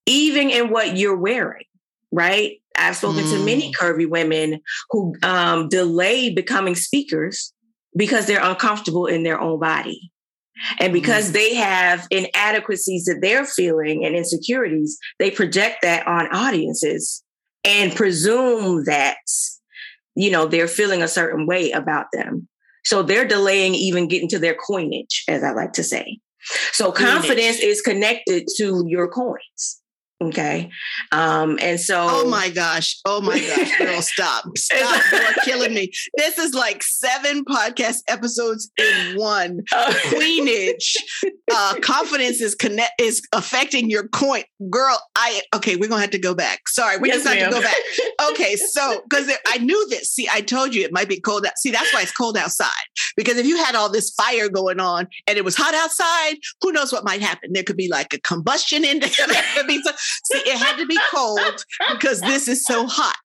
even 0.06 0.50
in 0.50 0.70
what 0.70 0.98
you're 0.98 1.18
wearing, 1.18 1.66
right? 2.12 2.60
I've 2.78 2.98
spoken 2.98 3.24
mm. 3.24 3.32
to 3.32 3.46
many 3.46 3.72
mm. 3.72 3.76
curvy 3.76 4.08
women 4.08 4.62
who 4.92 5.16
um, 5.24 5.70
delay 5.70 6.30
becoming 6.30 6.76
speakers 6.76 7.54
because 7.96 8.26
they're 8.28 8.44
uncomfortable 8.44 9.06
in 9.06 9.24
their 9.24 9.40
own 9.40 9.60
body. 9.60 10.12
And 10.80 10.94
because 10.94 11.26
mm-hmm. 11.26 11.34
they 11.34 11.56
have 11.56 12.08
inadequacies 12.12 13.06
that 13.06 13.20
they're 13.22 13.46
feeling 13.46 14.06
and 14.06 14.16
insecurities, 14.16 14.98
they 15.20 15.32
project 15.32 15.82
that 15.82 16.08
on 16.08 16.28
audiences 16.34 17.24
and 17.64 17.96
presume 17.96 18.86
that, 18.86 19.18
you 20.16 20.32
know, 20.32 20.46
they're 20.46 20.68
feeling 20.68 21.02
a 21.02 21.08
certain 21.08 21.46
way 21.46 21.72
about 21.72 22.08
them. 22.14 22.48
So 22.86 23.02
they're 23.02 23.28
delaying 23.28 23.74
even 23.74 24.08
getting 24.08 24.30
to 24.30 24.40
their 24.40 24.56
coinage, 24.56 25.24
as 25.28 25.44
I 25.44 25.52
like 25.52 25.74
to 25.74 25.84
say. 25.84 26.20
So 26.72 26.92
confidence 26.92 27.60
is 27.60 27.82
connected 27.82 28.48
to 28.58 28.86
your 28.88 29.08
coins. 29.08 29.82
Okay. 30.24 30.70
Um, 31.12 31.60
and 31.62 31.80
so 31.80 32.08
Oh 32.10 32.30
my 32.30 32.50
gosh. 32.50 33.00
Oh 33.06 33.20
my 33.20 33.38
gosh, 33.38 33.78
girl, 33.78 34.02
stop. 34.02 34.46
Stop. 34.58 35.04
You're 35.12 35.44
killing 35.44 35.74
me. 35.74 35.92
This 36.16 36.38
is 36.38 36.54
like 36.54 36.84
seven 36.84 37.44
podcast 37.44 37.98
episodes 38.08 38.72
in 38.78 39.18
one. 39.18 39.62
Oh. 39.74 40.00
Queenage. 40.10 40.96
Uh 41.52 41.76
confidence 41.82 42.40
is 42.40 42.56
connect 42.56 42.94
is 43.00 43.22
affecting 43.34 43.90
your 43.90 44.08
coin. 44.08 44.44
Girl, 44.70 44.98
I 45.18 45.42
okay, 45.54 45.76
we're 45.76 45.90
gonna 45.90 46.02
have 46.02 46.12
to 46.12 46.20
go 46.20 46.34
back. 46.34 46.70
Sorry, 46.70 46.98
we 46.98 47.10
yes, 47.10 47.24
just 47.24 47.36
have 47.36 47.50
to 47.50 47.56
go 47.56 47.62
back. 47.62 47.76
Okay, 48.32 48.56
so 48.56 49.02
because 49.08 49.32
I 49.48 49.58
knew 49.60 49.88
this. 49.90 50.12
See, 50.12 50.28
I 50.32 50.42
told 50.42 50.74
you 50.74 50.84
it 50.84 50.92
might 50.92 51.10
be 51.10 51.20
cold 51.20 51.46
out. 51.46 51.58
See, 51.58 51.72
that's 51.72 51.94
why 51.94 52.02
it's 52.02 52.12
cold 52.12 52.38
outside. 52.38 52.70
Because 53.16 53.38
if 53.38 53.46
you 53.46 53.58
had 53.58 53.76
all 53.76 53.90
this 53.90 54.10
fire 54.12 54.50
going 54.50 54.80
on 54.80 55.08
and 55.28 55.38
it 55.38 55.46
was 55.46 55.56
hot 55.56 55.74
outside, 55.76 56.36
who 56.62 56.72
knows 56.72 56.92
what 56.92 57.04
might 57.04 57.22
happen? 57.22 57.52
There 57.54 57.64
could 57.64 57.78
be 57.78 57.90
like 57.90 58.14
a 58.14 58.20
combustion 58.20 58.84
in 58.84 59.00
there. 59.00 59.10
there 59.28 59.44
could 59.56 59.68
be 59.68 59.82
some, 59.84 59.94
See, 60.26 60.40
it 60.40 60.58
had 60.58 60.78
to 60.78 60.86
be 60.86 60.98
cold 61.12 61.66
because 61.92 62.22
this 62.22 62.48
is 62.48 62.66
so 62.66 62.88
hot. 62.88 63.18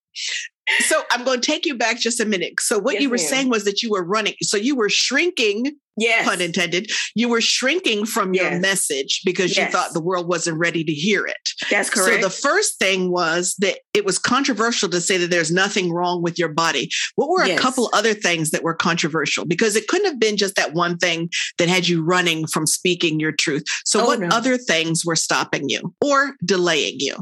So 0.78 1.02
I'm 1.10 1.24
going 1.24 1.40
to 1.40 1.46
take 1.46 1.66
you 1.66 1.76
back 1.76 1.98
just 1.98 2.20
a 2.20 2.24
minute. 2.24 2.60
So 2.60 2.78
what 2.78 2.94
yes, 2.94 3.02
you 3.02 3.10
were 3.10 3.16
ma'am. 3.16 3.26
saying 3.26 3.48
was 3.50 3.64
that 3.64 3.82
you 3.82 3.90
were 3.90 4.04
running. 4.04 4.34
So 4.42 4.56
you 4.56 4.76
were 4.76 4.88
shrinking, 4.88 5.76
yes. 5.96 6.26
pun 6.26 6.40
intended. 6.40 6.90
You 7.14 7.28
were 7.28 7.40
shrinking 7.40 8.06
from 8.06 8.34
yes. 8.34 8.50
your 8.50 8.60
message 8.60 9.20
because 9.24 9.56
yes. 9.56 9.66
you 9.66 9.72
thought 9.72 9.92
the 9.92 10.00
world 10.00 10.28
wasn't 10.28 10.58
ready 10.58 10.84
to 10.84 10.92
hear 10.92 11.26
it. 11.26 11.36
That's 11.70 11.90
correct. 11.90 12.22
So 12.22 12.28
the 12.28 12.30
first 12.30 12.78
thing 12.78 13.10
was 13.10 13.54
that 13.58 13.80
it 13.94 14.04
was 14.04 14.18
controversial 14.18 14.88
to 14.90 15.00
say 15.00 15.16
that 15.18 15.30
there's 15.30 15.50
nothing 15.50 15.92
wrong 15.92 16.22
with 16.22 16.38
your 16.38 16.48
body. 16.48 16.90
What 17.16 17.28
were 17.28 17.42
a 17.42 17.56
couple 17.56 17.90
other 17.92 18.14
things 18.14 18.50
that 18.50 18.62
were 18.62 18.74
controversial? 18.74 19.44
Because 19.44 19.76
it 19.76 19.88
couldn't 19.88 20.06
have 20.06 20.20
been 20.20 20.36
just 20.36 20.54
that 20.56 20.72
one 20.72 20.96
thing 20.98 21.30
that 21.58 21.68
had 21.68 21.88
you 21.88 22.02
running 22.04 22.46
from 22.46 22.66
speaking 22.66 23.20
your 23.20 23.32
truth. 23.32 23.64
So 23.84 24.02
oh, 24.02 24.06
what 24.06 24.20
no. 24.20 24.28
other 24.28 24.56
things 24.56 25.04
were 25.04 25.16
stopping 25.16 25.68
you 25.68 25.94
or 26.04 26.34
delaying 26.44 26.96
you? 26.98 27.16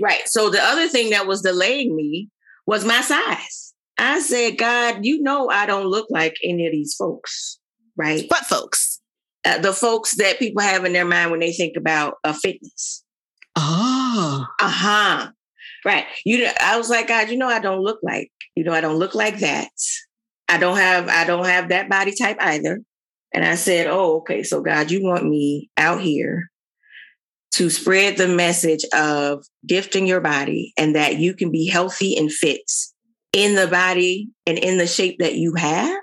Right. 0.00 0.26
So 0.26 0.48
the 0.50 0.62
other 0.62 0.88
thing 0.88 1.10
that 1.10 1.26
was 1.26 1.42
delaying 1.42 1.94
me 1.94 2.28
was 2.66 2.84
my 2.84 3.00
size. 3.00 3.74
I 3.98 4.20
said, 4.20 4.58
God, 4.58 5.00
you 5.02 5.22
know, 5.22 5.48
I 5.48 5.66
don't 5.66 5.86
look 5.86 6.06
like 6.10 6.36
any 6.42 6.66
of 6.66 6.72
these 6.72 6.94
folks, 6.94 7.58
right? 7.96 8.24
What 8.28 8.46
folks? 8.46 9.00
Uh, 9.44 9.58
the 9.58 9.72
folks 9.72 10.16
that 10.16 10.38
people 10.38 10.62
have 10.62 10.84
in 10.84 10.92
their 10.92 11.04
mind 11.04 11.30
when 11.30 11.40
they 11.40 11.52
think 11.52 11.76
about 11.76 12.14
uh, 12.24 12.32
fitness. 12.32 13.04
Oh. 13.56 14.46
Uh 14.60 14.68
huh. 14.68 15.30
Right. 15.84 16.06
You. 16.24 16.48
I 16.60 16.78
was 16.78 16.88
like, 16.88 17.08
God, 17.08 17.28
you 17.28 17.36
know, 17.36 17.48
I 17.48 17.58
don't 17.58 17.82
look 17.82 17.98
like. 18.02 18.30
You 18.54 18.64
know, 18.64 18.72
I 18.72 18.80
don't 18.80 18.98
look 18.98 19.14
like 19.14 19.40
that. 19.40 19.70
I 20.48 20.58
don't 20.58 20.76
have. 20.76 21.08
I 21.08 21.24
don't 21.24 21.46
have 21.46 21.70
that 21.70 21.88
body 21.88 22.14
type 22.14 22.36
either. 22.40 22.80
And 23.34 23.44
I 23.44 23.56
said, 23.56 23.86
Oh, 23.88 24.18
okay. 24.18 24.42
So 24.42 24.60
God, 24.60 24.90
you 24.90 25.02
want 25.02 25.28
me 25.28 25.70
out 25.76 26.00
here 26.00 26.51
to 27.52 27.68
spread 27.68 28.16
the 28.16 28.28
message 28.28 28.84
of 28.94 29.44
gifting 29.66 30.06
your 30.06 30.20
body 30.20 30.72
and 30.78 30.96
that 30.96 31.18
you 31.18 31.34
can 31.34 31.50
be 31.50 31.68
healthy 31.68 32.16
and 32.16 32.32
fit 32.32 32.70
in 33.32 33.54
the 33.54 33.66
body 33.66 34.30
and 34.46 34.58
in 34.58 34.78
the 34.78 34.86
shape 34.86 35.18
that 35.18 35.34
you 35.34 35.54
have, 35.54 36.00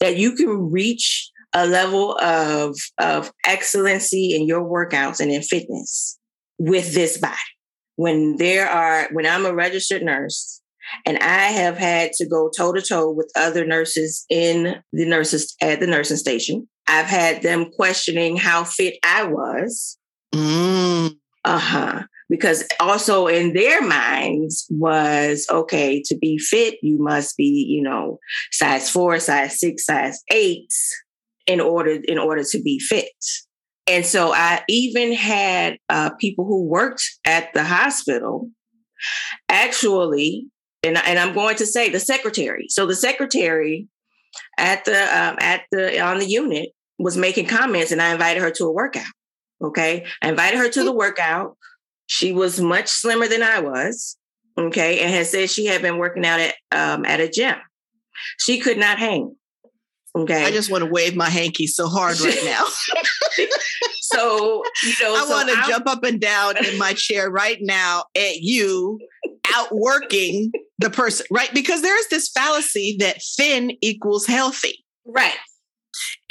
that 0.00 0.16
you 0.16 0.32
can 0.34 0.70
reach 0.70 1.30
a 1.52 1.66
level 1.66 2.16
of, 2.18 2.76
of 2.98 3.32
excellency 3.44 4.34
in 4.34 4.46
your 4.46 4.62
workouts 4.62 5.20
and 5.20 5.30
in 5.30 5.42
fitness 5.42 6.18
with 6.58 6.94
this 6.94 7.18
body. 7.18 7.36
When 7.96 8.36
there 8.36 8.68
are, 8.68 9.08
when 9.12 9.26
I'm 9.26 9.46
a 9.46 9.54
registered 9.54 10.02
nurse 10.02 10.60
and 11.06 11.18
I 11.18 11.46
have 11.48 11.76
had 11.76 12.12
to 12.14 12.28
go 12.28 12.50
toe 12.56 12.72
to 12.72 12.80
toe 12.80 13.10
with 13.10 13.30
other 13.36 13.64
nurses 13.64 14.24
in 14.30 14.76
the 14.92 15.06
nurses 15.06 15.54
at 15.60 15.80
the 15.80 15.86
nursing 15.86 16.16
station, 16.16 16.68
I've 16.88 17.06
had 17.06 17.42
them 17.42 17.70
questioning 17.76 18.36
how 18.36 18.64
fit 18.64 18.94
I 19.04 19.24
was 19.24 19.98
Mm. 20.34 21.16
Uh 21.44 21.58
huh. 21.58 22.02
Because 22.28 22.64
also 22.78 23.26
in 23.26 23.54
their 23.54 23.82
minds 23.82 24.66
was 24.70 25.46
okay 25.50 26.00
to 26.06 26.16
be 26.16 26.38
fit, 26.38 26.78
you 26.80 26.98
must 27.00 27.36
be, 27.36 27.66
you 27.68 27.82
know, 27.82 28.18
size 28.52 28.88
four, 28.88 29.18
size 29.18 29.58
six, 29.58 29.84
size 29.84 30.22
eight 30.30 30.72
in 31.46 31.60
order 31.60 31.98
in 32.04 32.18
order 32.18 32.44
to 32.44 32.62
be 32.62 32.78
fit. 32.78 33.10
And 33.88 34.06
so 34.06 34.32
I 34.32 34.62
even 34.68 35.12
had 35.12 35.78
uh, 35.88 36.10
people 36.20 36.44
who 36.44 36.64
worked 36.64 37.02
at 37.24 37.52
the 37.54 37.64
hospital 37.64 38.48
actually, 39.48 40.46
and, 40.84 40.98
and 40.98 41.18
I'm 41.18 41.34
going 41.34 41.56
to 41.56 41.66
say 41.66 41.90
the 41.90 41.98
secretary. 41.98 42.66
So 42.68 42.86
the 42.86 42.94
secretary 42.94 43.88
at 44.58 44.84
the 44.84 45.02
um, 45.02 45.36
at 45.40 45.62
the 45.72 46.00
on 46.00 46.18
the 46.18 46.26
unit 46.26 46.70
was 46.98 47.16
making 47.16 47.46
comments, 47.46 47.90
and 47.90 48.00
I 48.00 48.12
invited 48.12 48.42
her 48.42 48.50
to 48.52 48.64
a 48.66 48.72
workout. 48.72 49.04
Okay. 49.62 50.06
I 50.22 50.28
invited 50.28 50.58
her 50.58 50.68
to 50.70 50.84
the 50.84 50.92
workout. 50.94 51.56
She 52.06 52.32
was 52.32 52.60
much 52.60 52.88
slimmer 52.88 53.28
than 53.28 53.42
I 53.42 53.60
was. 53.60 54.16
Okay. 54.58 55.00
And 55.00 55.10
had 55.10 55.26
said 55.26 55.50
she 55.50 55.66
had 55.66 55.82
been 55.82 55.98
working 55.98 56.26
out 56.26 56.40
at 56.40 56.54
um, 56.72 57.04
at 57.04 57.20
a 57.20 57.28
gym. 57.28 57.56
She 58.38 58.58
could 58.60 58.78
not 58.78 58.98
hang. 58.98 59.34
Okay. 60.16 60.44
I 60.44 60.50
just 60.50 60.70
want 60.70 60.82
to 60.82 60.90
wave 60.90 61.14
my 61.14 61.28
hanky 61.28 61.66
so 61.66 61.86
hard 61.86 62.18
right 62.20 62.40
now. 62.44 62.64
so, 64.00 64.62
you 64.82 64.94
know, 65.00 65.14
I 65.14 65.24
so 65.24 65.30
want 65.30 65.48
to 65.50 65.70
jump 65.70 65.86
up 65.86 66.02
and 66.02 66.20
down 66.20 66.64
in 66.64 66.78
my 66.78 66.94
chair 66.94 67.30
right 67.30 67.58
now 67.60 68.04
at 68.16 68.40
you 68.40 68.98
out 69.54 69.68
working 69.72 70.50
the 70.78 70.90
person, 70.90 71.26
right? 71.30 71.52
Because 71.54 71.82
there's 71.82 72.06
this 72.08 72.28
fallacy 72.28 72.96
that 72.98 73.22
thin 73.36 73.72
equals 73.80 74.26
healthy. 74.26 74.84
Right. 75.06 75.36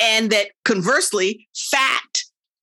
And 0.01 0.29
that 0.31 0.47
conversely, 0.65 1.47
fat 1.55 2.01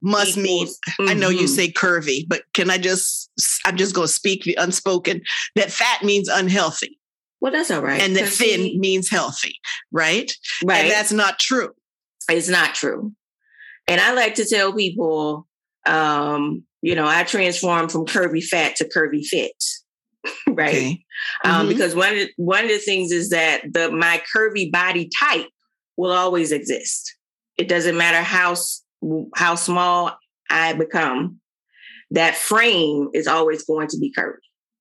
must 0.02 0.36
mean 0.36 0.66
mm-hmm. 0.66 1.08
I 1.08 1.14
know 1.14 1.28
you 1.28 1.40
mm-hmm. 1.40 1.46
say 1.46 1.72
curvy, 1.72 2.26
but 2.26 2.42
can 2.52 2.70
I 2.70 2.78
just 2.78 3.30
I'm 3.64 3.76
just 3.76 3.94
going 3.94 4.06
to 4.06 4.12
speak 4.12 4.44
the 4.44 4.54
unspoken 4.54 5.22
that 5.54 5.70
fat 5.70 6.04
means 6.04 6.28
unhealthy. 6.28 6.98
Well, 7.40 7.52
that's 7.52 7.70
all 7.70 7.82
right. 7.82 8.00
And 8.00 8.16
that 8.16 8.28
thin 8.28 8.60
he, 8.60 8.78
means 8.78 9.10
healthy, 9.10 9.56
right? 9.92 10.32
Right. 10.64 10.84
And 10.84 10.90
that's 10.90 11.12
not 11.12 11.38
true. 11.38 11.70
It's 12.28 12.48
not 12.48 12.74
true. 12.74 13.12
And 13.86 14.00
I 14.00 14.14
like 14.14 14.34
to 14.36 14.44
tell 14.44 14.72
people, 14.72 15.46
um, 15.84 16.64
you 16.82 16.94
know, 16.94 17.06
I 17.06 17.24
transformed 17.24 17.92
from 17.92 18.06
curvy 18.06 18.42
fat 18.42 18.76
to 18.76 18.84
curvy 18.88 19.24
fit. 19.24 19.52
right. 20.48 20.68
Okay. 20.68 21.04
Um, 21.44 21.52
mm-hmm. 21.52 21.68
Because 21.68 21.94
one 21.94 22.12
of 22.12 22.18
the, 22.18 22.30
one 22.36 22.64
of 22.64 22.70
the 22.70 22.78
things 22.78 23.12
is 23.12 23.30
that 23.30 23.62
the 23.72 23.90
my 23.90 24.22
curvy 24.34 24.70
body 24.72 25.10
type 25.22 25.48
will 25.96 26.12
always 26.12 26.52
exist. 26.52 27.14
It 27.56 27.68
doesn't 27.68 27.96
matter 27.96 28.22
how 28.22 28.56
how 29.34 29.54
small 29.54 30.16
I 30.50 30.72
become. 30.72 31.40
That 32.10 32.36
frame 32.36 33.08
is 33.14 33.26
always 33.26 33.64
going 33.64 33.88
to 33.88 33.98
be 33.98 34.12
curvy. 34.16 34.36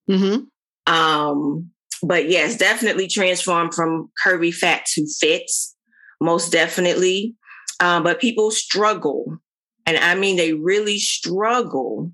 Mm-hmm. 0.08 0.92
Um, 0.92 1.70
but 2.02 2.28
yes, 2.28 2.56
definitely 2.56 3.08
transform 3.08 3.72
from 3.72 4.10
curvy 4.24 4.54
fat 4.54 4.84
to 4.94 5.06
fits, 5.20 5.74
most 6.20 6.52
definitely. 6.52 7.34
Um, 7.80 8.04
but 8.04 8.20
people 8.20 8.50
struggle, 8.50 9.38
and 9.84 9.98
I 9.98 10.14
mean 10.14 10.36
they 10.36 10.52
really 10.52 10.98
struggle 10.98 12.12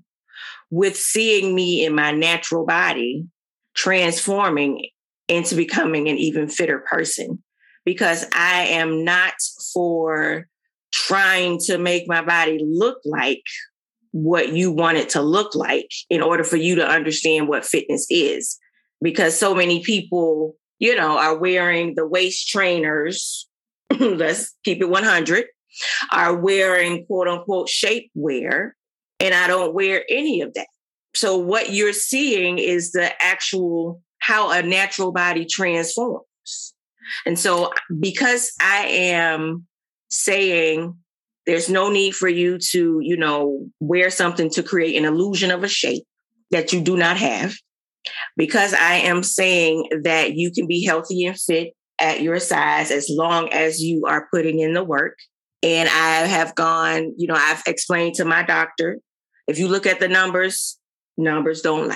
with 0.71 0.97
seeing 0.97 1.53
me 1.53 1.85
in 1.85 1.93
my 1.93 2.11
natural 2.11 2.65
body 2.65 3.27
transforming 3.75 4.87
into 5.27 5.55
becoming 5.55 6.09
an 6.09 6.17
even 6.17 6.47
fitter 6.47 6.79
person 6.79 7.43
because 7.85 8.25
I 8.33 8.63
am 8.63 9.03
not 9.03 9.33
for 9.73 10.47
trying 10.93 11.57
to 11.57 11.77
make 11.77 12.07
my 12.07 12.23
body 12.23 12.59
look 12.63 12.99
like 13.03 13.41
what 14.11 14.53
you 14.53 14.71
want 14.71 14.97
it 14.97 15.09
to 15.09 15.21
look 15.21 15.55
like 15.55 15.89
in 16.09 16.21
order 16.21 16.43
for 16.43 16.55
you 16.55 16.75
to 16.75 16.87
understand 16.87 17.47
what 17.47 17.65
fitness 17.65 18.05
is. 18.09 18.57
Because 19.01 19.37
so 19.37 19.55
many 19.55 19.81
people, 19.83 20.55
you 20.77 20.95
know, 20.95 21.17
are 21.17 21.37
wearing 21.37 21.95
the 21.95 22.07
waist 22.07 22.47
trainers, 22.47 23.49
let's 23.99 24.55
keep 24.63 24.81
it 24.81 24.89
100, 24.89 25.45
are 26.11 26.37
wearing 26.37 27.05
quote 27.07 27.27
unquote 27.27 27.67
shape 27.67 28.11
wear, 28.13 28.75
and 29.19 29.33
I 29.33 29.47
don't 29.47 29.73
wear 29.73 30.05
any 30.09 30.41
of 30.41 30.53
that. 30.53 30.67
So 31.15 31.37
what 31.37 31.73
you're 31.73 31.93
seeing 31.93 32.59
is 32.59 32.91
the 32.91 33.11
actual 33.21 34.01
how 34.19 34.51
a 34.51 34.61
natural 34.61 35.11
body 35.11 35.45
transforms. 35.45 36.23
And 37.25 37.37
so 37.37 37.73
because 37.99 38.53
I 38.61 38.85
am 38.85 39.67
saying 40.13 40.95
there's 41.45 41.69
no 41.69 41.89
need 41.89 42.15
for 42.15 42.29
you 42.29 42.57
to, 42.71 42.99
you 43.01 43.17
know, 43.17 43.67
wear 43.79 44.09
something 44.09 44.49
to 44.51 44.63
create 44.63 44.95
an 44.95 45.05
illusion 45.05 45.51
of 45.51 45.63
a 45.63 45.67
shape 45.67 46.03
that 46.51 46.71
you 46.71 46.81
do 46.81 46.95
not 46.95 47.17
have, 47.17 47.53
because 48.37 48.73
I 48.73 48.95
am 48.95 49.23
saying 49.23 50.01
that 50.03 50.35
you 50.35 50.51
can 50.51 50.67
be 50.67 50.85
healthy 50.85 51.25
and 51.25 51.37
fit 51.39 51.73
at 51.99 52.21
your 52.21 52.39
size 52.39 52.91
as 52.91 53.07
long 53.09 53.51
as 53.51 53.81
you 53.81 54.03
are 54.07 54.27
putting 54.31 54.59
in 54.59 54.73
the 54.73 54.83
work. 54.83 55.17
And 55.61 55.89
I 55.89 56.27
have 56.27 56.55
gone, 56.55 57.13
you 57.17 57.27
know, 57.27 57.35
I've 57.37 57.63
explained 57.65 58.15
to 58.15 58.25
my 58.25 58.43
doctor 58.43 58.99
if 59.47 59.59
you 59.59 59.67
look 59.67 59.85
at 59.85 59.99
the 59.99 60.07
numbers, 60.07 60.77
numbers 61.17 61.61
don't 61.61 61.87
lie. 61.87 61.95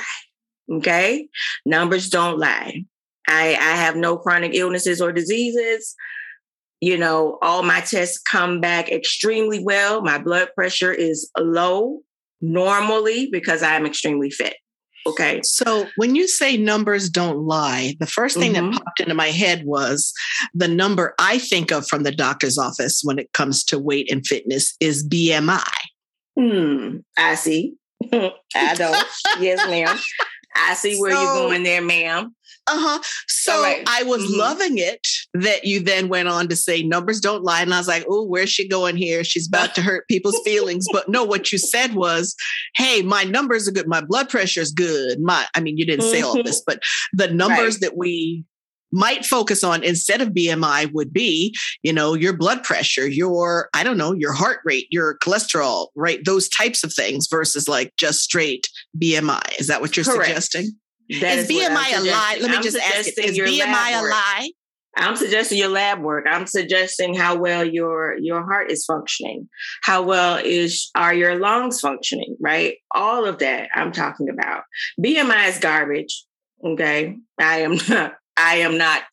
Okay. 0.71 1.27
Numbers 1.65 2.09
don't 2.09 2.37
lie. 2.37 2.83
I, 3.27 3.49
I 3.49 3.75
have 3.75 3.95
no 3.95 4.17
chronic 4.17 4.53
illnesses 4.53 5.01
or 5.01 5.11
diseases. 5.11 5.95
You 6.81 6.97
know, 6.97 7.39
all 7.41 7.63
my 7.63 7.81
tests 7.81 8.19
come 8.19 8.61
back 8.61 8.89
extremely 8.89 9.63
well. 9.63 10.01
My 10.01 10.17
blood 10.17 10.49
pressure 10.55 10.93
is 10.93 11.29
low 11.37 12.01
normally 12.41 13.29
because 13.31 13.63
I'm 13.63 13.85
extremely 13.85 14.29
fit. 14.29 14.55
Okay. 15.07 15.41
So 15.43 15.87
when 15.95 16.15
you 16.15 16.27
say 16.27 16.57
numbers 16.57 17.09
don't 17.09 17.39
lie, 17.39 17.95
the 17.99 18.05
first 18.05 18.37
thing 18.37 18.53
mm-hmm. 18.53 18.71
that 18.71 18.83
popped 18.83 18.99
into 18.99 19.13
my 19.13 19.27
head 19.27 19.63
was 19.65 20.13
the 20.53 20.67
number 20.67 21.15
I 21.17 21.39
think 21.39 21.71
of 21.71 21.87
from 21.87 22.03
the 22.03 22.11
doctor's 22.11 22.57
office 22.57 23.01
when 23.03 23.17
it 23.17 23.31
comes 23.31 23.63
to 23.65 23.79
weight 23.79 24.11
and 24.11 24.25
fitness 24.25 24.75
is 24.81 25.07
BMI. 25.07 25.63
Hmm. 26.37 26.97
I 27.17 27.35
see. 27.35 27.75
I 28.13 28.75
don't. 28.75 29.05
yes, 29.39 29.67
ma'am. 29.69 29.97
I 30.55 30.73
see 30.73 30.99
where 30.99 31.11
so, 31.11 31.21
you're 31.21 31.33
going 31.33 31.63
there, 31.63 31.81
ma'am. 31.81 32.35
Uh-huh. 32.67 32.99
So 33.27 33.61
right. 33.63 33.83
I 33.87 34.03
was 34.03 34.23
mm-hmm. 34.23 34.39
loving 34.39 34.77
it 34.77 35.07
that 35.33 35.63
you 35.63 35.79
then 35.79 36.09
went 36.09 36.27
on 36.27 36.49
to 36.49 36.55
say 36.55 36.83
numbers 36.83 37.21
don't 37.21 37.43
lie. 37.43 37.61
And 37.61 37.73
I 37.73 37.77
was 37.77 37.87
like, 37.87 38.05
oh, 38.09 38.23
where's 38.23 38.49
she 38.49 38.67
going 38.67 38.97
here? 38.97 39.23
She's 39.23 39.47
about 39.47 39.73
to 39.75 39.81
hurt 39.81 40.07
people's 40.09 40.39
feelings. 40.43 40.85
but 40.91 41.07
no, 41.07 41.23
what 41.23 41.51
you 41.51 41.57
said 41.57 41.95
was, 41.95 42.35
hey, 42.75 43.01
my 43.01 43.23
numbers 43.23 43.67
are 43.67 43.71
good. 43.71 43.87
My 43.87 44.01
blood 44.01 44.29
pressure 44.29 44.61
is 44.61 44.71
good. 44.71 45.19
My, 45.21 45.45
I 45.55 45.61
mean, 45.61 45.77
you 45.77 45.85
didn't 45.85 46.05
mm-hmm. 46.05 46.11
say 46.11 46.21
all 46.21 46.43
this, 46.43 46.61
but 46.65 46.81
the 47.13 47.31
numbers 47.31 47.75
right. 47.75 47.81
that 47.81 47.97
we 47.97 48.43
might 48.91 49.25
focus 49.25 49.63
on 49.63 49.83
instead 49.83 50.21
of 50.21 50.29
BMI 50.29 50.91
would 50.93 51.13
be, 51.13 51.55
you 51.83 51.93
know, 51.93 52.13
your 52.13 52.35
blood 52.35 52.63
pressure, 52.63 53.07
your, 53.07 53.69
I 53.73 53.83
don't 53.83 53.97
know, 53.97 54.13
your 54.13 54.33
heart 54.33 54.59
rate, 54.65 54.87
your 54.91 55.17
cholesterol, 55.19 55.87
right? 55.95 56.19
Those 56.25 56.49
types 56.49 56.83
of 56.83 56.93
things 56.93 57.27
versus 57.29 57.67
like 57.67 57.93
just 57.97 58.21
straight 58.21 58.69
BMI. 58.97 59.59
Is 59.59 59.67
that 59.67 59.81
what 59.81 59.95
you're 59.95 60.05
Correct. 60.05 60.25
suggesting? 60.25 60.71
That 61.09 61.39
is, 61.39 61.49
is 61.49 61.57
BMI 61.57 61.97
a 61.97 62.01
lie? 62.01 62.37
Let 62.41 62.51
me 62.51 62.57
I'm 62.57 62.63
just 62.63 62.77
ask 62.77 63.07
it. 63.07 63.17
Is 63.17 63.37
BMI 63.37 63.99
a 63.99 64.03
lie? 64.03 64.49
I'm 64.97 65.15
suggesting 65.15 65.59
your 65.59 65.69
lab 65.69 66.01
work. 66.01 66.25
I'm 66.27 66.47
suggesting 66.47 67.13
how 67.13 67.37
well 67.37 67.63
your 67.63 68.17
your 68.17 68.43
heart 68.43 68.71
is 68.71 68.83
functioning. 68.85 69.47
How 69.83 70.01
well 70.01 70.39
is 70.43 70.89
are 70.95 71.13
your 71.13 71.39
lungs 71.39 71.79
functioning, 71.79 72.35
right? 72.41 72.77
All 72.91 73.25
of 73.25 73.39
that 73.39 73.69
I'm 73.73 73.91
talking 73.91 74.27
about. 74.29 74.63
BMI 74.99 75.49
is 75.49 75.59
garbage. 75.59 76.25
Okay. 76.65 77.17
I 77.39 77.59
am 77.59 77.77
not 77.89 78.13
I 78.35 78.55
am 78.57 78.77
not 78.77 79.03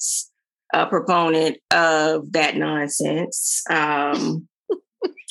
a 0.72 0.86
proponent 0.86 1.58
of 1.70 2.32
that 2.32 2.56
nonsense. 2.56 3.62
Um, 3.70 4.48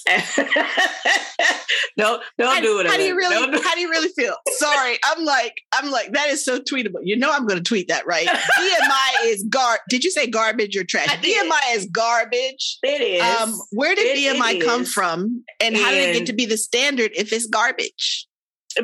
don't 1.98 2.22
don't 2.38 2.62
do 2.62 2.80
it. 2.80 2.88
How 2.88 2.98
do 2.98 3.04
you 3.04 3.16
really? 3.16 3.52
Do 3.52 3.62
how 3.64 3.76
do 3.76 3.82
you 3.82 3.90
really 3.90 4.10
feel? 4.10 4.36
Sorry, 4.58 4.98
I'm 5.06 5.24
like 5.24 5.62
I'm 5.74 5.92
like 5.92 6.12
that 6.12 6.28
is 6.30 6.44
so 6.44 6.60
tweetable. 6.60 7.00
You 7.04 7.16
know 7.16 7.32
I'm 7.32 7.48
going 7.48 7.58
to 7.58 7.64
tweet 7.64 7.88
that, 7.88 8.06
right? 8.06 8.28
BMI 8.60 9.26
is 9.26 9.44
gar. 9.44 9.80
Did 9.90 10.04
you 10.04 10.12
say 10.12 10.28
garbage 10.28 10.76
or 10.76 10.84
trash? 10.84 11.08
BMI 11.08 11.76
is 11.76 11.86
garbage. 11.88 12.80
It 12.84 13.02
is. 13.02 13.22
Um, 13.22 13.58
where 13.72 13.96
did 13.96 14.18
it, 14.18 14.36
BMI 14.38 14.56
it 14.56 14.66
come 14.66 14.84
from, 14.84 15.44
and, 15.62 15.76
and 15.76 15.78
how 15.78 15.92
did 15.92 16.10
it 16.10 16.20
get 16.20 16.26
to 16.28 16.34
be 16.34 16.46
the 16.46 16.58
standard 16.58 17.12
if 17.16 17.32
it's 17.32 17.48
garbage? 17.48 18.28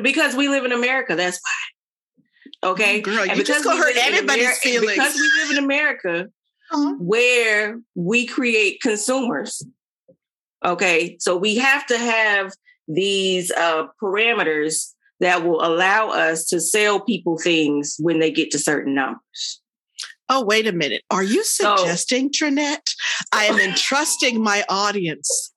Because 0.00 0.34
we 0.34 0.48
live 0.48 0.64
in 0.64 0.72
America. 0.72 1.16
That's 1.16 1.38
why. 1.42 2.70
Okay, 2.70 2.98
oh, 2.98 3.02
girl, 3.02 3.20
and 3.28 3.36
you 3.36 3.44
just 3.44 3.64
gonna 3.64 3.78
hurt 3.78 3.96
everybody's 3.96 4.58
feelings 4.58 4.92
because 4.92 5.14
we 5.14 5.42
live 5.42 5.50
in 5.52 5.64
America, 5.64 6.28
uh-huh. 6.70 6.94
where 6.98 7.80
we 7.94 8.26
create 8.26 8.80
consumers. 8.82 9.62
Okay, 10.64 11.16
so 11.20 11.36
we 11.36 11.56
have 11.56 11.86
to 11.86 11.98
have 11.98 12.52
these 12.86 13.50
uh, 13.52 13.86
parameters 14.02 14.92
that 15.20 15.44
will 15.44 15.64
allow 15.64 16.08
us 16.08 16.46
to 16.46 16.60
sell 16.60 17.00
people 17.00 17.38
things 17.38 17.96
when 17.98 18.18
they 18.20 18.30
get 18.30 18.50
to 18.50 18.58
certain 18.58 18.94
numbers. 18.94 19.60
Oh, 20.28 20.44
wait 20.44 20.66
a 20.66 20.72
minute. 20.72 21.02
Are 21.10 21.24
you 21.24 21.44
suggesting, 21.44 22.32
so, 22.32 22.46
Trinette? 22.46 22.94
I 23.32 23.46
am 23.46 23.58
entrusting 23.58 24.42
my 24.42 24.64
audience 24.68 25.52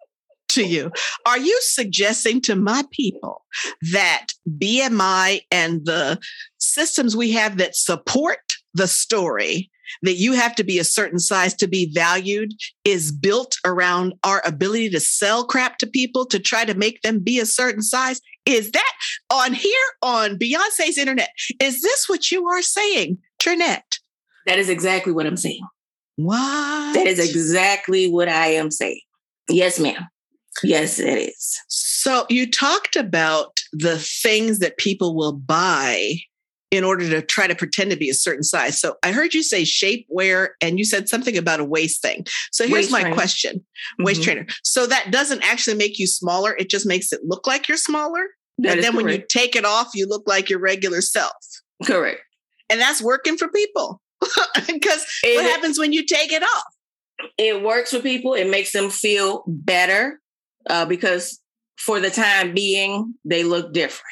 to 0.50 0.64
you. 0.64 0.92
Are 1.26 1.38
you 1.38 1.60
suggesting 1.62 2.42
to 2.42 2.56
my 2.56 2.84
people 2.92 3.46
that 3.92 4.28
BMI 4.50 5.42
and 5.52 5.86
the 5.86 6.20
systems 6.58 7.16
we 7.16 7.32
have 7.32 7.58
that 7.58 7.76
support 7.76 8.40
the 8.74 8.88
story 8.88 9.70
that 10.02 10.16
you 10.16 10.34
have 10.34 10.56
to 10.56 10.64
be 10.64 10.80
a 10.80 10.84
certain 10.84 11.20
size 11.20 11.54
to 11.56 11.68
be 11.68 11.92
valued 11.94 12.52
is 12.84 13.12
built 13.12 13.56
around 13.66 14.14
our 14.24 14.42
ability 14.46 14.90
to 14.90 15.00
sell 15.00 15.46
crap 15.46 15.78
to 15.80 15.88
people 15.88 16.26
to 16.26 16.40
try 16.40 16.66
to 16.66 16.74
make 16.74 17.02
them 17.02 17.20
be 17.20 17.40
a 17.40 17.46
certain 17.46 17.82
size? 17.82 18.20
Is 18.46 18.72
that 18.72 18.94
on 19.32 19.54
here 19.54 19.86
on 20.02 20.38
Beyonce's 20.38 20.98
internet? 20.98 21.30
Is 21.62 21.82
this 21.82 22.10
what 22.10 22.32
you 22.32 22.48
are 22.48 22.62
saying, 22.62 23.18
Trinette? 23.40 24.00
That 24.46 24.60
is 24.60 24.70
exactly 24.70 25.14
what 25.14 25.26
I'm 25.26 25.38
saying. 25.38 25.66
What? 26.16 26.94
That 26.94 27.08
is 27.08 27.20
exactly 27.20 28.10
what 28.10 28.28
I 28.28 28.48
am 28.48 28.70
saying. 28.70 29.02
Yes, 29.50 29.80
ma'am. 29.80 30.08
Yes, 30.62 31.00
it 31.00 31.18
is. 31.18 31.60
So 31.68 32.26
you 32.30 32.50
talked 32.50 32.96
about 32.96 33.60
the 33.72 33.98
things 33.98 34.60
that 34.60 34.78
people 34.78 35.16
will 35.16 35.34
buy 35.34 36.18
in 36.74 36.84
order 36.84 37.08
to 37.08 37.22
try 37.22 37.46
to 37.46 37.54
pretend 37.54 37.92
to 37.92 37.96
be 37.98 38.10
a 38.10 38.16
certain 38.16 38.42
size. 38.42 38.82
So 38.82 38.96
I 39.04 39.12
heard 39.12 39.36
you 39.36 39.44
say 39.44 39.62
shapewear 39.62 40.50
and 40.60 40.80
you 40.80 40.86
said 40.86 41.08
something 41.08 41.38
about 41.38 41.60
a 41.60 41.64
waist 41.64 42.02
thing. 42.02 42.26
So 42.52 42.64
here's 42.64 42.86
waist 42.86 42.92
my 42.92 43.02
trainer. 43.02 43.16
question. 43.16 43.58
Mm-hmm. 43.58 44.04
Waist 44.06 44.24
trainer. 44.24 44.48
So 44.64 44.88
that 44.88 45.12
doesn't 45.12 45.44
actually 45.44 45.78
make 45.78 46.00
you 46.00 46.08
smaller, 46.08 46.56
it 46.58 46.72
just 46.72 46.88
makes 46.88 47.14
it 47.14 47.22
look 47.24 47.46
like 47.46 47.68
you're 47.68 47.78
smaller. 47.78 48.26
That 48.58 48.74
and 48.74 48.84
then 48.84 48.94
correct. 48.94 49.06
when 49.06 49.14
you 49.14 49.24
take 49.30 49.56
it 49.56 49.66
off, 49.66 49.92
you 49.94 50.08
look 50.08 50.24
like 50.26 50.50
your 50.50 50.60
regular 50.60 51.02
self. 51.02 51.32
Correct. 51.86 52.22
And 52.72 52.82
that's 52.82 53.04
working 53.04 53.38
for 53.38 53.50
people. 53.50 54.02
because 54.68 55.06
what 55.24 55.46
happens 55.46 55.78
when 55.78 55.94
you 55.94 56.04
take 56.08 56.32
it 56.32 56.42
off? 56.42 56.64
It 57.38 57.62
works 57.62 57.92
for 57.92 58.00
people. 58.00 58.34
It 58.34 58.50
makes 58.50 58.72
them 58.72 58.90
feel 58.90 59.44
better 59.46 60.20
uh, 60.68 60.86
because 60.86 61.40
for 61.78 62.00
the 62.00 62.10
time 62.10 62.56
being, 62.56 63.14
they 63.26 63.44
look 63.44 63.74
different. 63.74 64.08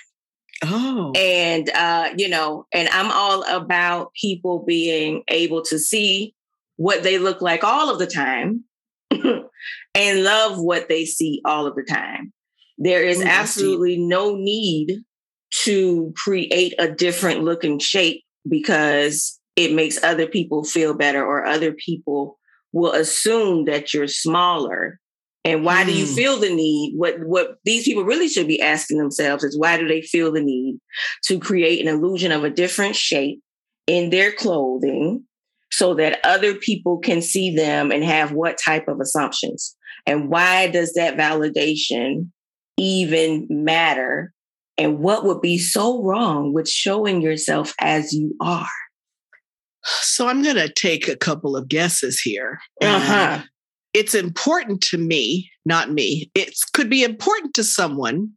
Oh. 0.64 1.12
And, 1.16 1.70
uh, 1.70 2.10
you 2.16 2.30
know, 2.30 2.66
and 2.74 2.88
I'm 2.90 3.12
all 3.12 3.44
about 3.44 4.14
people 4.14 4.64
being 4.66 5.24
able 5.28 5.64
to 5.64 5.80
see 5.80 6.36
what 6.78 7.04
they 7.04 7.18
look 7.18 7.42
like 7.42 7.64
all 7.64 7.92
of 7.92 8.00
the 8.00 8.08
time 8.08 8.64
and 9.12 10.24
love 10.24 10.60
what 10.60 10.88
they 10.88 11.06
see 11.06 11.42
all 11.46 11.66
of 11.66 11.76
the 11.76 11.84
time. 11.84 12.32
There 12.78 13.04
is 13.04 13.22
absolutely 13.22 13.98
no 13.98 14.36
need 14.36 15.04
to 15.64 16.14
create 16.16 16.74
a 16.80 16.90
different 16.90 17.44
looking 17.44 17.78
shape 17.78 18.24
because 18.48 19.40
it 19.56 19.74
makes 19.74 20.04
other 20.04 20.28
people 20.28 20.64
feel 20.64 20.94
better 20.94 21.24
or 21.24 21.46
other 21.46 21.74
people 21.74 22.40
will 22.72 22.94
assume 22.94 23.66
that 23.66 23.94
you're 23.94 24.08
smaller 24.08 25.01
and 25.44 25.66
why 25.66 25.84
mm. 25.84 25.88
do 25.88 25.94
you 25.94 26.06
hmm. 26.06 26.14
feel 26.14 26.40
the 26.40 26.54
need 26.54 26.94
what 26.96 27.16
what 27.22 27.58
these 27.66 27.84
people 27.84 28.04
really 28.04 28.28
should 28.28 28.48
be 28.48 28.62
asking 28.62 28.98
themselves 28.98 29.44
is 29.44 29.58
why 29.58 29.78
do 29.78 29.88
they 29.88 30.02
feel 30.02 30.32
the 30.32 30.42
need 30.42 30.80
to 31.24 31.40
create 31.40 31.82
an 31.82 31.88
illusion 31.88 32.32
of 32.32 32.44
a 32.44 32.50
different 32.50 32.96
shape 32.96 33.42
in 33.88 34.10
their 34.10 34.32
clothing 34.32 35.24
so 35.72 35.94
that 35.96 36.20
other 36.24 36.54
people 36.56 37.00
can 37.00 37.22
see 37.22 37.56
them 37.56 37.92
and 37.92 38.04
have 38.04 38.32
what 38.32 38.60
type 38.64 38.88
of 38.88 39.00
assumptions 39.00 39.76
and 40.06 40.30
why 40.30 40.68
does 40.68 40.94
that 40.94 41.18
validation 41.18 42.30
even 42.78 43.48
matter 43.50 44.34
and 44.78 45.00
what 45.00 45.26
would 45.26 45.42
be 45.42 45.58
so 45.58 46.04
wrong 46.04 46.54
with 46.54 46.68
showing 46.68 47.22
yourself 47.22 47.74
as 47.80 48.14
you 48.14 48.36
are 48.42 48.68
so 49.84 50.28
I'm 50.28 50.44
going 50.44 50.58
to 50.58 50.70
take 50.70 51.08
a 51.08 51.16
couple 51.16 51.58
of 51.58 51.68
guesses 51.68 52.20
here. 52.20 52.60
Uh-huh. 52.82 53.42
It's 53.94 54.16
important 54.16 54.82
to 54.84 54.98
me, 54.98 55.50
not 55.66 55.92
me. 55.92 56.32
It 56.34 56.56
could 56.74 56.90
be 56.90 57.04
important 57.04 57.54
to 57.56 57.64
someone 57.64 58.32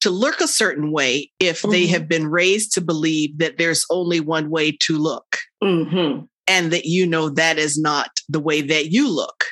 to 0.00 0.10
look 0.10 0.40
a 0.40 0.48
certain 0.48 0.92
way 0.92 1.30
if 1.38 1.62
mm-hmm. 1.62 1.70
they 1.70 1.86
have 1.86 2.08
been 2.08 2.28
raised 2.28 2.72
to 2.74 2.80
believe 2.80 3.38
that 3.38 3.58
there's 3.58 3.84
only 3.90 4.20
one 4.20 4.50
way 4.50 4.76
to 4.82 4.98
look. 4.98 5.38
Mm-hmm. 5.62 6.24
And 6.46 6.72
that 6.72 6.86
you 6.86 7.06
know 7.06 7.28
that 7.28 7.58
is 7.58 7.78
not 7.78 8.08
the 8.28 8.40
way 8.40 8.62
that 8.62 8.90
you 8.90 9.10
look. 9.10 9.44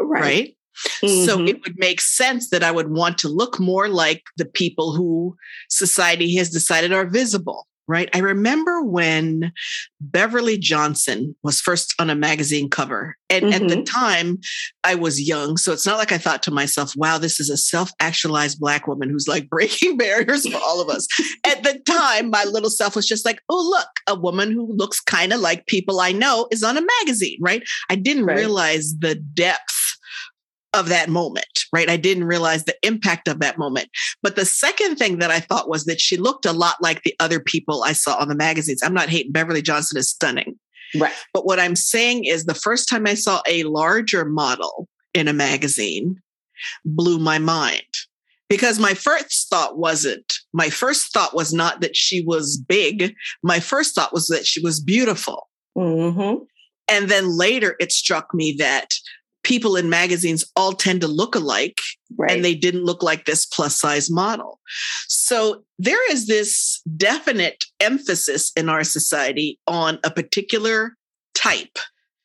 Right. 0.00 0.22
right? 0.22 0.56
Mm-hmm. 1.02 1.24
So 1.24 1.42
it 1.42 1.60
would 1.64 1.74
make 1.78 2.00
sense 2.00 2.50
that 2.50 2.62
I 2.62 2.70
would 2.70 2.90
want 2.90 3.18
to 3.18 3.28
look 3.28 3.58
more 3.58 3.88
like 3.88 4.22
the 4.36 4.44
people 4.44 4.94
who 4.94 5.34
society 5.68 6.36
has 6.36 6.50
decided 6.50 6.92
are 6.92 7.08
visible 7.08 7.66
right? 7.88 8.08
I 8.14 8.18
remember 8.18 8.82
when 8.82 9.52
Beverly 10.00 10.58
Johnson 10.58 11.36
was 11.42 11.60
first 11.60 11.94
on 11.98 12.10
a 12.10 12.14
magazine 12.14 12.68
cover. 12.68 13.16
And 13.30 13.46
mm-hmm. 13.46 13.54
at 13.54 13.68
the 13.68 13.76
mm-hmm. 13.76 13.84
time, 13.84 14.38
I 14.84 14.94
was 14.94 15.20
young. 15.20 15.56
So 15.56 15.72
it's 15.72 15.86
not 15.86 15.98
like 15.98 16.12
I 16.12 16.18
thought 16.18 16.42
to 16.44 16.50
myself, 16.50 16.92
wow, 16.96 17.18
this 17.18 17.40
is 17.40 17.50
a 17.50 17.56
self 17.56 17.90
actualized 18.00 18.60
Black 18.60 18.86
woman 18.86 19.08
who's 19.08 19.28
like 19.28 19.48
breaking 19.50 19.96
barriers 19.96 20.48
for 20.48 20.58
all 20.58 20.80
of 20.80 20.88
us. 20.88 21.06
at 21.44 21.62
the 21.62 21.78
time, 21.86 22.30
my 22.30 22.44
little 22.44 22.70
self 22.70 22.96
was 22.96 23.06
just 23.06 23.24
like, 23.24 23.40
oh, 23.48 23.68
look, 23.70 23.88
a 24.08 24.18
woman 24.18 24.50
who 24.50 24.72
looks 24.72 25.00
kind 25.00 25.32
of 25.32 25.40
like 25.40 25.66
people 25.66 26.00
I 26.00 26.12
know 26.12 26.48
is 26.50 26.62
on 26.62 26.76
a 26.76 26.86
magazine, 27.00 27.38
right? 27.40 27.62
I 27.90 27.96
didn't 27.96 28.26
right. 28.26 28.36
realize 28.36 28.94
the 28.98 29.14
depth 29.14 29.96
of 30.76 30.88
that 30.88 31.08
moment, 31.08 31.55
right? 31.76 31.90
I 31.90 31.98
didn't 31.98 32.24
realize 32.24 32.64
the 32.64 32.76
impact 32.82 33.28
of 33.28 33.40
that 33.40 33.58
moment. 33.58 33.90
But 34.22 34.34
the 34.34 34.46
second 34.46 34.96
thing 34.96 35.18
that 35.18 35.30
I 35.30 35.40
thought 35.40 35.68
was 35.68 35.84
that 35.84 36.00
she 36.00 36.16
looked 36.16 36.46
a 36.46 36.52
lot 36.52 36.76
like 36.80 37.02
the 37.02 37.14
other 37.20 37.38
people 37.38 37.84
I 37.84 37.92
saw 37.92 38.16
on 38.16 38.28
the 38.28 38.34
magazines. 38.34 38.80
I'm 38.82 38.94
not 38.94 39.10
hating 39.10 39.32
Beverly 39.32 39.60
Johnson 39.60 39.98
is 39.98 40.08
stunning. 40.08 40.58
Right. 40.98 41.12
But 41.34 41.44
what 41.44 41.60
I'm 41.60 41.76
saying 41.76 42.24
is 42.24 42.44
the 42.44 42.54
first 42.54 42.88
time 42.88 43.06
I 43.06 43.12
saw 43.12 43.42
a 43.46 43.64
larger 43.64 44.24
model 44.24 44.88
in 45.12 45.28
a 45.28 45.34
magazine 45.34 46.16
blew 46.86 47.18
my 47.18 47.38
mind 47.38 47.82
because 48.48 48.78
my 48.78 48.94
first 48.94 49.50
thought 49.50 49.76
wasn't 49.76 50.38
my 50.54 50.70
first 50.70 51.12
thought 51.12 51.34
was 51.34 51.52
not 51.52 51.82
that 51.82 51.94
she 51.94 52.24
was 52.24 52.56
big 52.56 53.14
my 53.42 53.60
first 53.60 53.94
thought 53.94 54.14
was 54.14 54.28
that 54.28 54.46
she 54.46 54.60
was 54.60 54.80
beautiful 54.80 55.48
mm-hmm. 55.76 56.42
and 56.88 57.08
then 57.10 57.36
later 57.36 57.76
it 57.78 57.92
struck 57.92 58.32
me 58.32 58.56
that 58.58 58.94
people 59.46 59.76
in 59.76 59.88
magazines 59.88 60.44
all 60.56 60.72
tend 60.72 61.00
to 61.00 61.06
look 61.06 61.36
alike 61.36 61.80
right. 62.18 62.32
and 62.32 62.44
they 62.44 62.54
didn't 62.54 62.82
look 62.82 63.00
like 63.00 63.26
this 63.26 63.46
plus 63.46 63.78
size 63.78 64.10
model. 64.10 64.58
So 65.06 65.62
there 65.78 66.12
is 66.12 66.26
this 66.26 66.82
definite 66.96 67.64
emphasis 67.78 68.50
in 68.56 68.68
our 68.68 68.82
society 68.82 69.60
on 69.68 70.00
a 70.02 70.10
particular 70.10 70.96
type. 71.36 71.78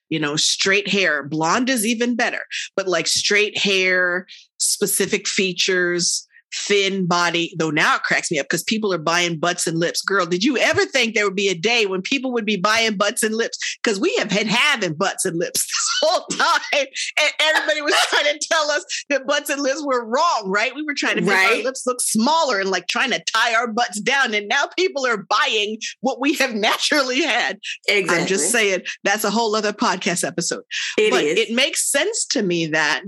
You 0.10 0.20
know, 0.20 0.36
straight 0.36 0.88
hair, 0.88 1.22
blonde 1.22 1.70
is 1.70 1.86
even 1.86 2.16
better, 2.16 2.44
but 2.76 2.88
like 2.88 3.06
straight 3.06 3.56
hair, 3.56 4.26
specific 4.58 5.28
features, 5.28 6.28
thin 6.54 7.06
body, 7.06 7.54
though 7.58 7.70
now 7.70 7.96
it 7.96 8.04
cracks 8.04 8.32
me 8.32 8.40
up 8.40 8.46
because 8.46 8.64
people 8.64 8.94
are 8.94 8.98
buying 8.98 9.38
butts 9.38 9.68
and 9.68 9.80
lips. 9.80 10.02
Girl, 10.02 10.26
did 10.26 10.44
you 10.44 10.58
ever 10.58 10.86
think 10.86 11.14
there 11.14 11.26
would 11.26 11.36
be 11.36 11.50
a 11.50 11.56
day 11.56 11.86
when 11.86 12.02
people 12.02 12.32
would 12.34 12.46
be 12.46 12.58
buying 12.58 12.98
butts 12.98 13.24
and 13.24 13.36
lips? 13.36 13.58
Because 13.84 14.00
we 14.00 14.16
have 14.18 14.30
been 14.30 14.48
having 14.48 14.94
butts 14.94 15.26
and 15.26 15.38
lips 15.38 15.66
this 15.68 15.90
whole 16.02 16.26
time. 16.28 16.88
And 17.18 17.32
everybody 17.40 17.82
was 17.82 17.96
trying 18.10 18.26
to 18.26 18.48
tell 18.52 18.72
us 18.72 18.86
that 19.10 19.28
butts 19.28 19.50
and 19.50 19.62
lips 19.62 19.84
were 19.84 20.06
wrong, 20.06 20.44
right? 20.46 20.76
We 20.76 20.84
were 20.84 20.96
trying 20.96 21.16
to 21.16 21.22
make 21.22 21.32
right. 21.32 21.58
our 21.58 21.64
lips 21.64 21.86
look 21.86 22.02
smaller 22.02 22.60
and 22.60 22.70
like 22.70 22.88
trying 22.88 23.12
to 23.12 23.24
tie 23.34 23.56
our 23.56 23.68
butts 23.68 24.00
down. 24.02 24.34
And 24.34 24.48
now 24.48 24.66
people 24.78 25.06
are 25.06 25.26
buying 25.30 25.78
what 26.02 26.20
we 26.20 26.36
have 26.36 26.54
naturally 26.62 27.22
had. 27.22 27.60
Exactly. 27.88 28.22
I'm 28.22 28.28
just 28.28 28.52
saying 28.52 28.82
that's 29.04 29.24
a 29.24 29.32
whole 29.32 29.56
other 29.56 29.74
podcast 29.74 30.26
episode. 30.26 30.64
It 30.98 31.12
but 31.12 31.24
is. 31.24 31.40
it 31.40 31.56
makes 31.56 31.90
sense 31.90 32.26
to 32.28 32.42
me 32.42 32.68
that 32.68 33.04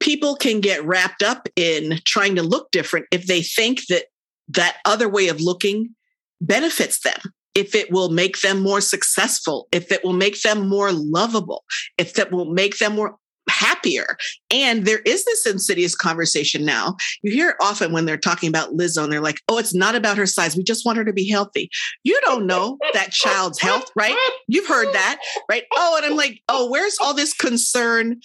people 0.00 0.36
can 0.36 0.60
get 0.60 0.84
wrapped 0.84 1.22
up 1.22 1.48
in 1.56 2.00
trying 2.04 2.36
to 2.36 2.42
look 2.42 2.70
different 2.70 3.06
if 3.10 3.26
they 3.26 3.42
think 3.42 3.86
that 3.88 4.04
that 4.48 4.76
other 4.84 5.08
way 5.08 5.28
of 5.28 5.40
looking 5.40 5.94
benefits 6.40 7.00
them 7.00 7.20
if 7.54 7.74
it 7.74 7.90
will 7.90 8.10
make 8.10 8.40
them 8.40 8.60
more 8.60 8.80
successful 8.80 9.66
if 9.72 9.90
it 9.90 10.04
will 10.04 10.12
make 10.12 10.40
them 10.42 10.68
more 10.68 10.92
lovable 10.92 11.64
if 11.98 12.18
it 12.18 12.30
will 12.30 12.52
make 12.52 12.78
them 12.78 12.94
more 12.94 13.16
happier. 13.48 14.16
And 14.50 14.84
there 14.84 15.00
is 15.00 15.24
this 15.24 15.46
insidious 15.46 15.94
conversation 15.94 16.64
now. 16.64 16.96
You 17.22 17.32
hear 17.32 17.50
it 17.50 17.56
often 17.60 17.92
when 17.92 18.04
they're 18.04 18.16
talking 18.16 18.48
about 18.48 18.74
Lizzo 18.74 19.04
and 19.04 19.12
they're 19.12 19.20
like, 19.20 19.40
oh, 19.48 19.58
it's 19.58 19.74
not 19.74 19.94
about 19.94 20.18
her 20.18 20.26
size. 20.26 20.56
We 20.56 20.62
just 20.62 20.84
want 20.84 20.98
her 20.98 21.04
to 21.04 21.12
be 21.12 21.28
healthy. 21.28 21.70
You 22.04 22.18
don't 22.24 22.46
know 22.46 22.78
that 22.94 23.10
child's 23.10 23.60
health, 23.60 23.90
right? 23.96 24.16
You've 24.46 24.68
heard 24.68 24.92
that, 24.92 25.20
right? 25.50 25.64
Oh, 25.74 25.94
and 25.96 26.06
I'm 26.06 26.16
like, 26.16 26.40
oh, 26.48 26.70
where's 26.70 26.96
all 27.02 27.14
this 27.14 27.32
concern 27.32 28.20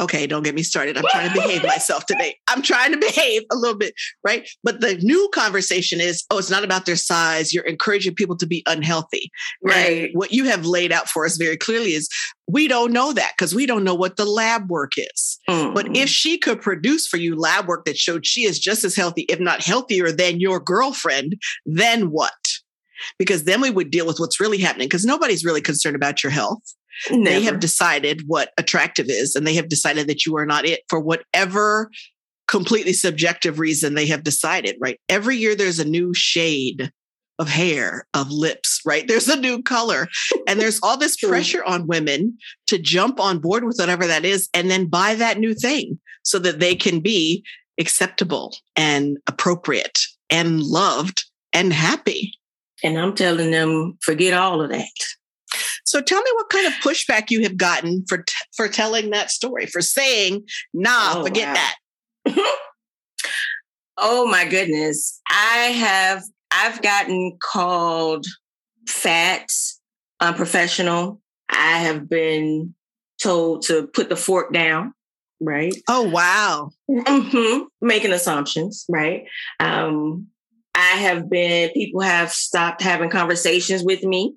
okay, 0.00 0.26
don't 0.26 0.42
get 0.42 0.54
me 0.54 0.62
started. 0.62 0.96
I'm 0.96 1.04
trying 1.10 1.28
to 1.28 1.34
behave 1.34 1.62
myself 1.66 2.06
today. 2.06 2.36
I'm 2.48 2.62
trying 2.62 2.92
to 2.92 2.98
behave 2.98 3.42
a 3.50 3.56
little 3.56 3.76
bit, 3.76 3.94
right? 4.24 4.48
But 4.64 4.80
the 4.80 4.96
new 4.96 5.28
conversation 5.32 6.00
is, 6.00 6.24
oh, 6.30 6.38
it's 6.38 6.50
not 6.50 6.64
about 6.64 6.86
their 6.86 6.96
size. 6.96 7.52
You're 7.52 7.64
encouraging 7.64 8.14
people 8.14 8.36
to 8.38 8.46
be 8.46 8.62
unhealthy. 8.66 9.30
Right. 9.62 10.04
And 10.04 10.10
what 10.14 10.32
you 10.32 10.44
have 10.44 10.66
laid 10.66 10.92
out 10.92 11.08
for 11.08 11.24
us 11.24 11.36
very 11.36 11.56
clearly 11.56 11.92
is 11.92 12.08
we 12.48 12.68
don't 12.68 12.92
know 12.92 13.12
that 13.12 13.32
because 13.36 13.54
we 13.54 13.66
don't 13.66 13.84
know 13.84 13.94
what 13.94 14.16
the 14.16 14.24
lab 14.24 14.68
work 14.68 14.92
is. 14.96 15.38
Mm. 15.48 15.74
But 15.74 15.96
if 15.96 16.08
she 16.08 16.38
could 16.38 16.60
produce 16.60 17.06
for 17.06 17.16
you 17.16 17.36
lab 17.36 17.66
work 17.66 17.84
that 17.84 17.96
showed 17.96 18.26
she 18.26 18.44
is 18.44 18.58
just 18.58 18.84
as 18.84 18.96
healthy, 18.96 19.22
if 19.22 19.40
not 19.40 19.62
healthier 19.62 20.10
than 20.10 20.40
your 20.40 20.60
girlfriend, 20.60 21.36
then 21.64 22.10
what? 22.10 22.32
Because 23.18 23.44
then 23.44 23.60
we 23.60 23.70
would 23.70 23.90
deal 23.90 24.06
with 24.06 24.18
what's 24.18 24.40
really 24.40 24.58
happening 24.58 24.86
because 24.86 25.04
nobody's 25.04 25.44
really 25.44 25.60
concerned 25.60 25.96
about 25.96 26.22
your 26.22 26.30
health. 26.30 26.62
Never. 27.10 27.24
They 27.24 27.42
have 27.42 27.60
decided 27.60 28.22
what 28.26 28.52
attractive 28.58 29.06
is, 29.08 29.34
and 29.34 29.46
they 29.46 29.54
have 29.54 29.68
decided 29.68 30.06
that 30.08 30.26
you 30.26 30.36
are 30.36 30.46
not 30.46 30.64
it 30.64 30.82
for 30.88 31.00
whatever 31.00 31.90
completely 32.48 32.92
subjective 32.92 33.58
reason 33.58 33.94
they 33.94 34.06
have 34.06 34.24
decided, 34.24 34.76
right? 34.80 35.00
Every 35.08 35.36
year 35.36 35.54
there's 35.54 35.78
a 35.78 35.88
new 35.88 36.12
shade 36.14 36.92
of 37.38 37.48
hair, 37.48 38.06
of 38.14 38.30
lips, 38.30 38.80
right? 38.84 39.08
There's 39.08 39.28
a 39.28 39.40
new 39.40 39.62
color. 39.62 40.06
And 40.46 40.60
there's 40.60 40.78
all 40.82 40.96
this 40.96 41.16
pressure 41.16 41.64
on 41.64 41.86
women 41.86 42.36
to 42.66 42.78
jump 42.78 43.18
on 43.18 43.38
board 43.38 43.64
with 43.64 43.78
whatever 43.78 44.06
that 44.06 44.24
is 44.24 44.48
and 44.52 44.70
then 44.70 44.86
buy 44.86 45.14
that 45.14 45.38
new 45.38 45.54
thing 45.54 45.98
so 46.22 46.38
that 46.38 46.60
they 46.60 46.74
can 46.76 47.00
be 47.00 47.42
acceptable 47.80 48.54
and 48.76 49.16
appropriate 49.26 49.98
and 50.30 50.62
loved 50.62 51.24
and 51.52 51.72
happy. 51.72 52.32
And 52.84 52.98
I'm 52.98 53.14
telling 53.14 53.50
them, 53.50 53.98
forget 54.02 54.34
all 54.34 54.60
of 54.60 54.70
that. 54.70 54.90
So 55.92 56.00
tell 56.00 56.22
me 56.22 56.30
what 56.36 56.48
kind 56.48 56.66
of 56.66 56.72
pushback 56.74 57.24
you 57.28 57.42
have 57.42 57.58
gotten 57.58 58.02
for 58.08 58.22
t- 58.22 58.34
for 58.56 58.66
telling 58.66 59.10
that 59.10 59.30
story, 59.30 59.66
for 59.66 59.82
saying, 59.82 60.42
"Nah, 60.72 61.16
oh, 61.16 61.22
forget 61.22 61.48
wow. 61.48 61.54
that." 62.24 62.56
oh 63.98 64.26
my 64.26 64.48
goodness, 64.48 65.20
I 65.28 65.66
have 65.66 66.22
I've 66.50 66.80
gotten 66.80 67.36
called 67.42 68.24
fat, 68.88 69.50
unprofessional. 70.18 71.20
I 71.50 71.80
have 71.80 72.08
been 72.08 72.74
told 73.22 73.66
to 73.66 73.86
put 73.86 74.08
the 74.08 74.16
fork 74.16 74.50
down. 74.50 74.94
Right. 75.42 75.74
Oh 75.90 76.04
wow. 76.04 76.70
Mm-hmm. 76.90 77.64
Making 77.82 78.14
assumptions. 78.14 78.86
Right. 78.88 79.24
Um, 79.60 80.28
I 80.74 80.96
have 80.96 81.28
been. 81.28 81.68
People 81.74 82.00
have 82.00 82.32
stopped 82.32 82.80
having 82.80 83.10
conversations 83.10 83.84
with 83.84 84.02
me 84.04 84.36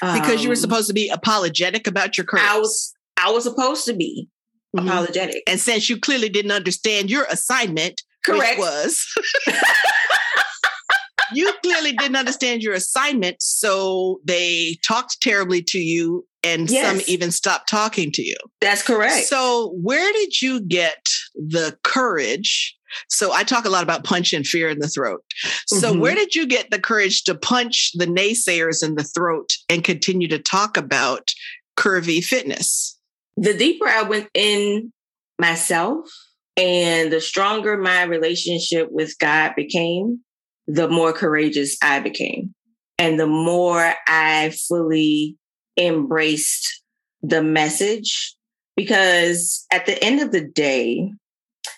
because 0.00 0.42
you 0.42 0.48
were 0.48 0.54
Um, 0.54 0.60
supposed 0.60 0.88
to 0.88 0.94
be 0.94 1.08
apologetic 1.08 1.86
about 1.86 2.16
your 2.18 2.24
curves. 2.26 2.42
I 2.46 2.58
was 2.58 2.92
I 3.16 3.30
was 3.30 3.44
supposed 3.44 3.84
to 3.86 3.94
be 3.94 4.28
Mhm. 4.76 4.86
apologetic. 4.86 5.42
And 5.46 5.58
since 5.60 5.88
you 5.88 5.98
clearly 5.98 6.28
didn't 6.28 6.52
understand 6.52 7.10
your 7.10 7.24
assignment, 7.24 8.02
Correct. 8.24 8.58
was 8.58 9.04
you 11.32 11.52
clearly 11.62 11.92
didn't 11.92 12.16
understand 12.16 12.62
your 12.62 12.74
assignment, 12.74 13.36
so 13.42 14.20
they 14.24 14.78
talked 14.86 15.20
terribly 15.20 15.62
to 15.62 15.78
you, 15.78 16.26
and 16.42 16.70
some 16.70 17.00
even 17.06 17.30
stopped 17.30 17.68
talking 17.68 18.10
to 18.12 18.22
you. 18.22 18.36
That's 18.60 18.82
correct. 18.82 19.26
So, 19.26 19.72
where 19.74 20.12
did 20.12 20.40
you 20.40 20.60
get 20.60 21.04
the 21.34 21.76
courage? 21.82 22.74
So, 23.08 23.32
I 23.32 23.44
talk 23.44 23.64
a 23.64 23.70
lot 23.70 23.82
about 23.82 24.04
punch 24.04 24.32
and 24.32 24.46
fear 24.46 24.68
in 24.68 24.78
the 24.78 24.88
throat. 24.88 25.22
So, 25.66 25.92
Mhm. 25.92 26.00
where 26.00 26.14
did 26.14 26.34
you 26.34 26.46
get 26.46 26.70
the 26.70 26.80
courage 26.80 27.24
to 27.24 27.34
punch 27.34 27.90
the 27.94 28.06
naysayers 28.06 28.84
in 28.84 28.94
the 28.94 29.04
throat 29.04 29.50
and 29.68 29.84
continue 29.84 30.28
to 30.28 30.38
talk 30.38 30.76
about 30.76 31.30
curvy 31.76 32.24
fitness? 32.24 32.98
the 33.38 33.54
deeper 33.54 33.86
I 33.86 34.02
went 34.02 34.28
in 34.34 34.92
myself 35.38 36.08
and 36.56 37.12
the 37.12 37.20
stronger 37.20 37.76
my 37.76 38.02
relationship 38.02 38.88
with 38.90 39.16
God 39.18 39.52
became, 39.54 40.20
the 40.66 40.88
more 40.88 41.12
courageous 41.12 41.76
I 41.80 42.00
became. 42.00 42.52
And 42.98 43.18
the 43.18 43.28
more 43.28 43.94
I 44.08 44.52
fully 44.68 45.36
embraced 45.78 46.82
the 47.22 47.42
message. 47.42 48.34
Because 48.76 49.66
at 49.72 49.86
the 49.86 50.02
end 50.02 50.20
of 50.20 50.30
the 50.30 50.44
day, 50.44 51.12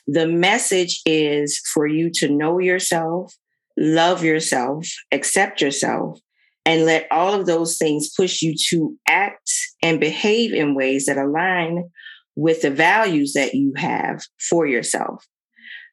the 0.06 0.26
message 0.26 1.00
is 1.06 1.60
for 1.72 1.86
you 1.86 2.10
to 2.14 2.28
know 2.28 2.58
yourself, 2.58 3.34
love 3.78 4.22
yourself, 4.24 4.86
accept 5.12 5.60
yourself, 5.60 6.18
and 6.66 6.84
let 6.84 7.06
all 7.10 7.32
of 7.32 7.46
those 7.46 7.78
things 7.78 8.10
push 8.14 8.42
you 8.42 8.54
to 8.68 8.96
act 9.06 9.50
and 9.82 10.00
behave 10.00 10.52
in 10.52 10.74
ways 10.74 11.06
that 11.06 11.16
align 11.16 11.90
with 12.36 12.62
the 12.62 12.70
values 12.70 13.32
that 13.34 13.54
you 13.54 13.72
have 13.76 14.22
for 14.38 14.66
yourself. 14.66 15.24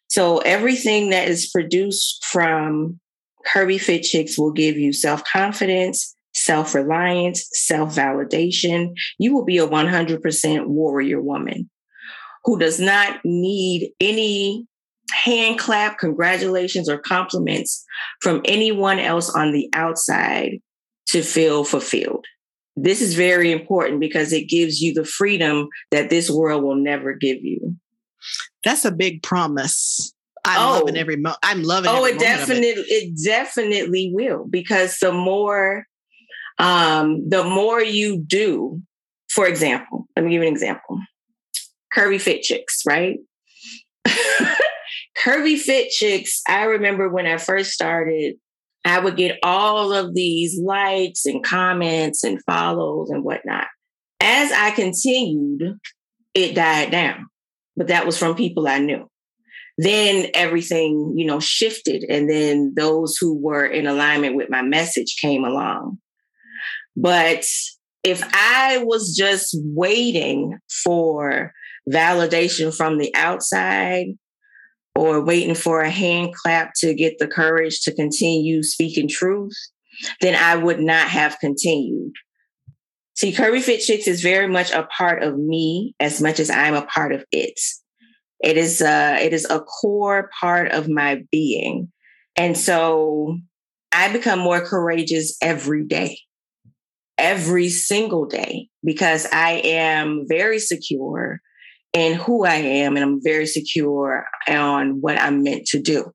So 0.09 0.39
everything 0.39 1.09
that 1.09 1.27
is 1.27 1.49
produced 1.49 2.25
from 2.25 2.99
Curvy 3.45 3.79
Fit 3.79 4.03
Chicks 4.03 4.37
will 4.37 4.51
give 4.51 4.77
you 4.77 4.93
self 4.93 5.23
confidence, 5.23 6.15
self 6.47 6.73
reliance, 6.73 7.47
self 7.51 7.95
validation. 7.95 8.93
You 9.19 9.35
will 9.35 9.45
be 9.45 9.57
a 9.59 9.67
100% 9.67 10.65
warrior 10.67 11.21
woman 11.21 11.69
who 12.45 12.57
does 12.57 12.79
not 12.79 13.19
need 13.25 13.91
any 13.99 14.65
hand 15.11 15.59
clap, 15.59 15.99
congratulations, 15.99 16.89
or 16.89 16.97
compliments 16.97 17.83
from 18.21 18.41
anyone 18.45 18.99
else 18.99 19.29
on 19.29 19.51
the 19.51 19.69
outside 19.73 20.51
to 21.07 21.21
feel 21.21 21.63
fulfilled. 21.63 22.25
This 22.75 23.01
is 23.01 23.15
very 23.15 23.51
important 23.51 23.99
because 23.99 24.31
it 24.31 24.49
gives 24.49 24.79
you 24.81 24.93
the 24.93 25.05
freedom 25.05 25.67
that 25.91 26.09
this 26.09 26.29
world 26.29 26.63
will 26.63 26.75
never 26.75 27.13
give 27.15 27.37
you. 27.41 27.75
That's 28.63 28.85
a 28.85 28.91
big 28.91 29.23
promise. 29.23 30.13
I'm 30.45 30.59
Oh. 30.61 30.79
loving 30.79 30.97
every 30.97 31.17
mo- 31.17 31.35
I'm 31.43 31.63
loving 31.63 31.89
Oh, 31.89 32.05
every 32.05 32.11
it 32.11 32.15
moment 32.15 32.37
definitely 32.37 32.83
it 32.87 33.19
definitely 33.25 34.11
will 34.13 34.45
because 34.49 34.97
the 34.99 35.11
more 35.11 35.85
um 36.59 37.27
the 37.29 37.43
more 37.43 37.81
you 37.81 38.23
do, 38.25 38.81
for 39.29 39.47
example, 39.47 40.07
let 40.15 40.25
me 40.25 40.31
give 40.31 40.41
you 40.41 40.47
an 40.47 40.53
example. 40.53 40.99
Curvy 41.95 42.19
fit 42.19 42.41
chicks, 42.41 42.83
right? 42.85 43.17
Curvy 45.17 45.57
fit 45.57 45.89
chicks, 45.89 46.41
I 46.47 46.65
remember 46.65 47.09
when 47.09 47.25
I 47.25 47.37
first 47.37 47.71
started, 47.71 48.35
I 48.85 48.99
would 48.99 49.17
get 49.17 49.39
all 49.43 49.93
of 49.93 50.13
these 50.13 50.59
likes 50.59 51.25
and 51.25 51.43
comments 51.43 52.23
and 52.23 52.43
follows 52.45 53.09
and 53.09 53.23
whatnot. 53.23 53.67
As 54.19 54.51
I 54.51 54.71
continued, 54.71 55.77
it 56.33 56.55
died 56.55 56.91
down, 56.91 57.27
but 57.75 57.87
that 57.87 58.05
was 58.05 58.17
from 58.17 58.35
people 58.35 58.67
I 58.67 58.79
knew 58.79 59.09
then 59.77 60.27
everything 60.33 61.13
you 61.15 61.25
know 61.25 61.39
shifted 61.39 62.03
and 62.09 62.29
then 62.29 62.73
those 62.75 63.15
who 63.19 63.37
were 63.39 63.65
in 63.65 63.85
alignment 63.85 64.35
with 64.35 64.49
my 64.49 64.61
message 64.61 65.15
came 65.21 65.43
along 65.43 65.97
but 66.97 67.45
if 68.03 68.21
i 68.33 68.79
was 68.83 69.15
just 69.15 69.55
waiting 69.75 70.57
for 70.83 71.53
validation 71.89 72.75
from 72.75 72.97
the 72.97 73.13
outside 73.15 74.07
or 74.95 75.23
waiting 75.23 75.55
for 75.55 75.81
a 75.81 75.89
hand 75.89 76.33
clap 76.33 76.71
to 76.75 76.93
get 76.93 77.17
the 77.19 77.27
courage 77.27 77.81
to 77.81 77.93
continue 77.93 78.61
speaking 78.63 79.07
truth 79.07 79.55
then 80.21 80.35
i 80.35 80.55
would 80.55 80.79
not 80.79 81.07
have 81.07 81.37
continued 81.39 82.11
see 83.15 83.31
curvy 83.31 83.61
fit 83.61 83.79
chicks 83.79 84.07
is 84.07 84.21
very 84.21 84.47
much 84.47 84.71
a 84.71 84.83
part 84.97 85.23
of 85.23 85.37
me 85.37 85.95
as 85.99 86.21
much 86.21 86.39
as 86.39 86.49
i'm 86.49 86.73
a 86.73 86.85
part 86.85 87.13
of 87.13 87.23
it 87.31 87.57
it 88.39 88.57
is 88.57 88.81
uh 88.81 89.17
it 89.19 89.33
is 89.33 89.45
a 89.49 89.59
core 89.59 90.29
part 90.39 90.71
of 90.71 90.87
my 90.87 91.23
being. 91.31 91.91
And 92.35 92.55
so 92.55 93.37
I 93.91 94.11
become 94.11 94.39
more 94.39 94.61
courageous 94.61 95.35
every 95.41 95.85
day. 95.85 96.19
Every 97.17 97.69
single 97.69 98.25
day 98.25 98.69
because 98.83 99.25
I 99.31 99.61
am 99.63 100.25
very 100.27 100.59
secure 100.59 101.41
in 101.93 102.13
who 102.13 102.45
I 102.45 102.55
am 102.55 102.95
and 102.95 103.03
I'm 103.03 103.23
very 103.23 103.47
secure 103.47 104.25
on 104.47 105.01
what 105.01 105.19
I'm 105.19 105.41
meant 105.43 105.65
to 105.67 105.81
do. 105.81 106.11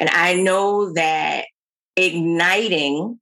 And 0.00 0.10
I 0.10 0.34
know 0.34 0.92
that 0.94 1.44
igniting 1.96 3.18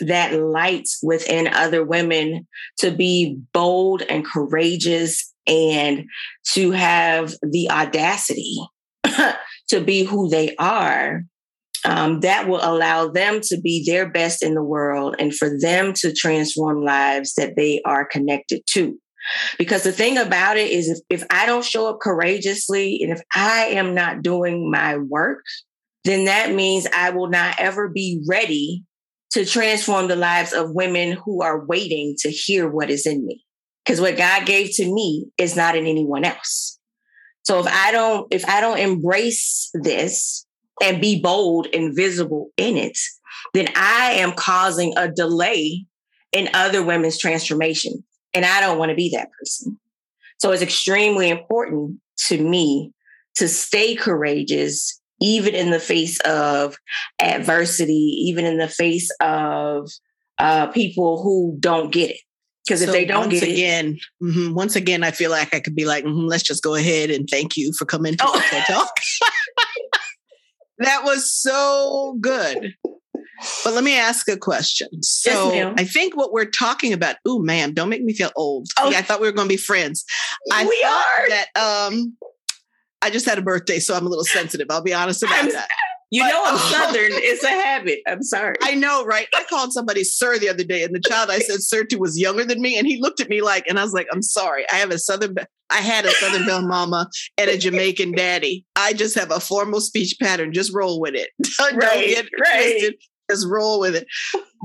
that 0.00 0.32
light 0.32 0.88
within 1.02 1.48
other 1.48 1.84
women 1.84 2.46
to 2.78 2.90
be 2.90 3.38
bold 3.52 4.02
and 4.02 4.24
courageous 4.24 5.32
and 5.46 6.04
to 6.52 6.70
have 6.70 7.34
the 7.42 7.70
audacity 7.70 8.56
to 9.68 9.80
be 9.80 10.04
who 10.04 10.28
they 10.28 10.54
are, 10.56 11.24
um, 11.84 12.20
that 12.20 12.48
will 12.48 12.60
allow 12.62 13.08
them 13.08 13.40
to 13.44 13.60
be 13.60 13.84
their 13.86 14.10
best 14.10 14.42
in 14.42 14.54
the 14.54 14.62
world 14.62 15.16
and 15.18 15.34
for 15.34 15.58
them 15.60 15.92
to 15.94 16.12
transform 16.12 16.84
lives 16.84 17.34
that 17.34 17.54
they 17.56 17.80
are 17.84 18.04
connected 18.04 18.62
to. 18.70 18.98
Because 19.58 19.82
the 19.82 19.92
thing 19.92 20.16
about 20.18 20.56
it 20.56 20.70
is, 20.70 20.88
if, 20.88 21.20
if 21.20 21.26
I 21.30 21.46
don't 21.46 21.64
show 21.64 21.88
up 21.88 22.00
courageously 22.00 23.00
and 23.02 23.12
if 23.12 23.20
I 23.34 23.66
am 23.66 23.94
not 23.94 24.22
doing 24.22 24.70
my 24.70 24.96
work, 24.96 25.42
then 26.04 26.24
that 26.24 26.54
means 26.54 26.86
I 26.94 27.10
will 27.10 27.28
not 27.28 27.56
ever 27.58 27.88
be 27.88 28.22
ready 28.28 28.84
to 29.32 29.44
transform 29.44 30.08
the 30.08 30.16
lives 30.16 30.52
of 30.52 30.74
women 30.74 31.12
who 31.12 31.42
are 31.42 31.64
waiting 31.66 32.16
to 32.20 32.30
hear 32.30 32.68
what 32.68 32.90
is 32.90 33.06
in 33.06 33.24
me 33.24 33.44
because 33.84 34.00
what 34.00 34.16
God 34.16 34.46
gave 34.46 34.74
to 34.76 34.92
me 34.92 35.26
is 35.38 35.56
not 35.56 35.76
in 35.76 35.86
anyone 35.86 36.24
else. 36.24 36.78
So 37.42 37.60
if 37.60 37.66
I 37.66 37.92
don't 37.92 38.26
if 38.32 38.48
I 38.48 38.60
don't 38.60 38.78
embrace 38.78 39.70
this 39.74 40.46
and 40.82 41.00
be 41.00 41.20
bold 41.20 41.68
and 41.72 41.94
visible 41.94 42.50
in 42.56 42.76
it, 42.76 42.98
then 43.54 43.68
I 43.76 44.12
am 44.12 44.32
causing 44.32 44.94
a 44.96 45.10
delay 45.10 45.84
in 46.32 46.48
other 46.54 46.82
women's 46.82 47.18
transformation 47.18 48.04
and 48.34 48.44
I 48.44 48.60
don't 48.60 48.78
want 48.78 48.90
to 48.90 48.94
be 48.94 49.10
that 49.10 49.28
person. 49.38 49.78
So 50.38 50.52
it's 50.52 50.62
extremely 50.62 51.28
important 51.28 51.98
to 52.28 52.42
me 52.42 52.92
to 53.36 53.48
stay 53.48 53.94
courageous 53.94 55.00
even 55.20 55.54
in 55.54 55.70
the 55.70 55.80
face 55.80 56.18
of 56.20 56.76
adversity, 57.20 57.92
even 58.28 58.46
in 58.46 58.56
the 58.56 58.68
face 58.68 59.10
of 59.20 59.90
uh, 60.38 60.68
people 60.68 61.22
who 61.22 61.56
don't 61.60 61.92
get 61.92 62.10
it. 62.10 62.20
Because 62.66 62.82
if 62.82 62.86
So 62.88 62.92
they 62.92 63.04
don't 63.04 63.20
once 63.28 63.32
get 63.40 63.48
it, 63.48 63.52
again, 63.52 63.98
mhm, 64.22 64.54
once 64.54 64.76
again, 64.76 65.02
I 65.02 65.10
feel 65.10 65.30
like 65.30 65.54
I 65.54 65.60
could 65.60 65.74
be 65.74 65.84
like, 65.84 66.04
mhm, 66.04 66.28
let's 66.28 66.42
just 66.42 66.62
go 66.62 66.74
ahead 66.74 67.10
and 67.10 67.28
thank 67.28 67.56
you 67.56 67.72
for 67.76 67.84
coming 67.84 68.16
to 68.16 68.24
Oh. 68.26 68.32
the 68.50 68.72
Talk. 68.72 68.90
that 70.80 71.04
was 71.04 71.32
so 71.32 72.16
good. 72.20 72.74
But 73.64 73.72
let 73.72 73.84
me 73.84 73.96
ask 73.98 74.28
a 74.28 74.36
question. 74.36 74.88
So 75.02 75.50
ma'am. 75.50 75.74
I 75.78 75.84
think 75.84 76.14
what 76.14 76.30
we're 76.32 76.44
talking 76.50 76.92
about, 76.92 77.16
ooh, 77.26 77.42
ma'am, 77.42 77.72
don't 77.72 77.88
make 77.88 78.02
me 78.02 78.12
feel 78.12 78.30
old. 78.36 78.68
Oh. 78.78 78.90
Yeah, 78.90 78.98
I 78.98 79.02
thought 79.02 79.20
we 79.20 79.26
were 79.26 79.32
going 79.32 79.48
to 79.48 79.52
be 79.52 79.56
friends. 79.56 80.04
I 80.52 80.64
we 80.64 80.84
are. 80.84 81.28
that 81.30 81.46
um, 81.90 82.16
I 83.00 83.08
just 83.08 83.24
had 83.24 83.38
a 83.38 83.42
birthday, 83.42 83.78
so 83.78 83.94
I'm 83.96 84.04
a 84.04 84.10
little 84.10 84.24
sensitive. 84.24 84.66
I'll 84.68 84.82
be 84.82 84.92
honest 84.92 85.22
about 85.22 85.36
I'm- 85.36 85.52
that. 85.52 85.68
You 86.10 86.22
But- 86.22 86.30
know 86.30 86.42
I'm 86.44 86.58
Southern. 86.72 87.12
It's 87.12 87.44
a 87.44 87.48
habit. 87.48 88.00
I'm 88.06 88.22
sorry. 88.22 88.56
I 88.62 88.74
know, 88.74 89.04
right? 89.04 89.28
I 89.34 89.44
called 89.44 89.72
somebody 89.72 90.02
sir 90.04 90.38
the 90.38 90.48
other 90.48 90.64
day, 90.64 90.82
and 90.82 90.94
the 90.94 91.00
child 91.00 91.30
I 91.30 91.38
said 91.38 91.62
sir 91.62 91.84
to 91.84 91.96
was 91.96 92.18
younger 92.18 92.44
than 92.44 92.60
me, 92.60 92.76
and 92.78 92.86
he 92.86 93.00
looked 93.00 93.20
at 93.20 93.28
me 93.28 93.42
like, 93.42 93.64
and 93.68 93.78
I 93.78 93.84
was 93.84 93.92
like, 93.92 94.08
I'm 94.12 94.22
sorry, 94.22 94.64
I 94.72 94.76
have 94.76 94.90
a 94.90 94.98
southern, 94.98 95.36
I 95.70 95.76
had 95.78 96.04
a 96.04 96.10
southern 96.10 96.46
belle 96.46 96.66
mama 96.66 97.08
and 97.38 97.48
a 97.48 97.56
Jamaican 97.56 98.12
daddy. 98.12 98.64
I 98.74 98.92
just 98.92 99.16
have 99.18 99.30
a 99.30 99.38
formal 99.40 99.80
speech 99.80 100.16
pattern. 100.20 100.52
Just 100.52 100.74
roll 100.74 101.00
with 101.00 101.14
it. 101.14 101.30
Don't 101.58 101.76
Right, 101.76 102.06
get 102.08 102.26
right. 102.44 102.70
twisted. 102.72 102.94
Just 103.30 103.46
roll 103.48 103.78
with 103.78 103.94
it. 103.94 104.06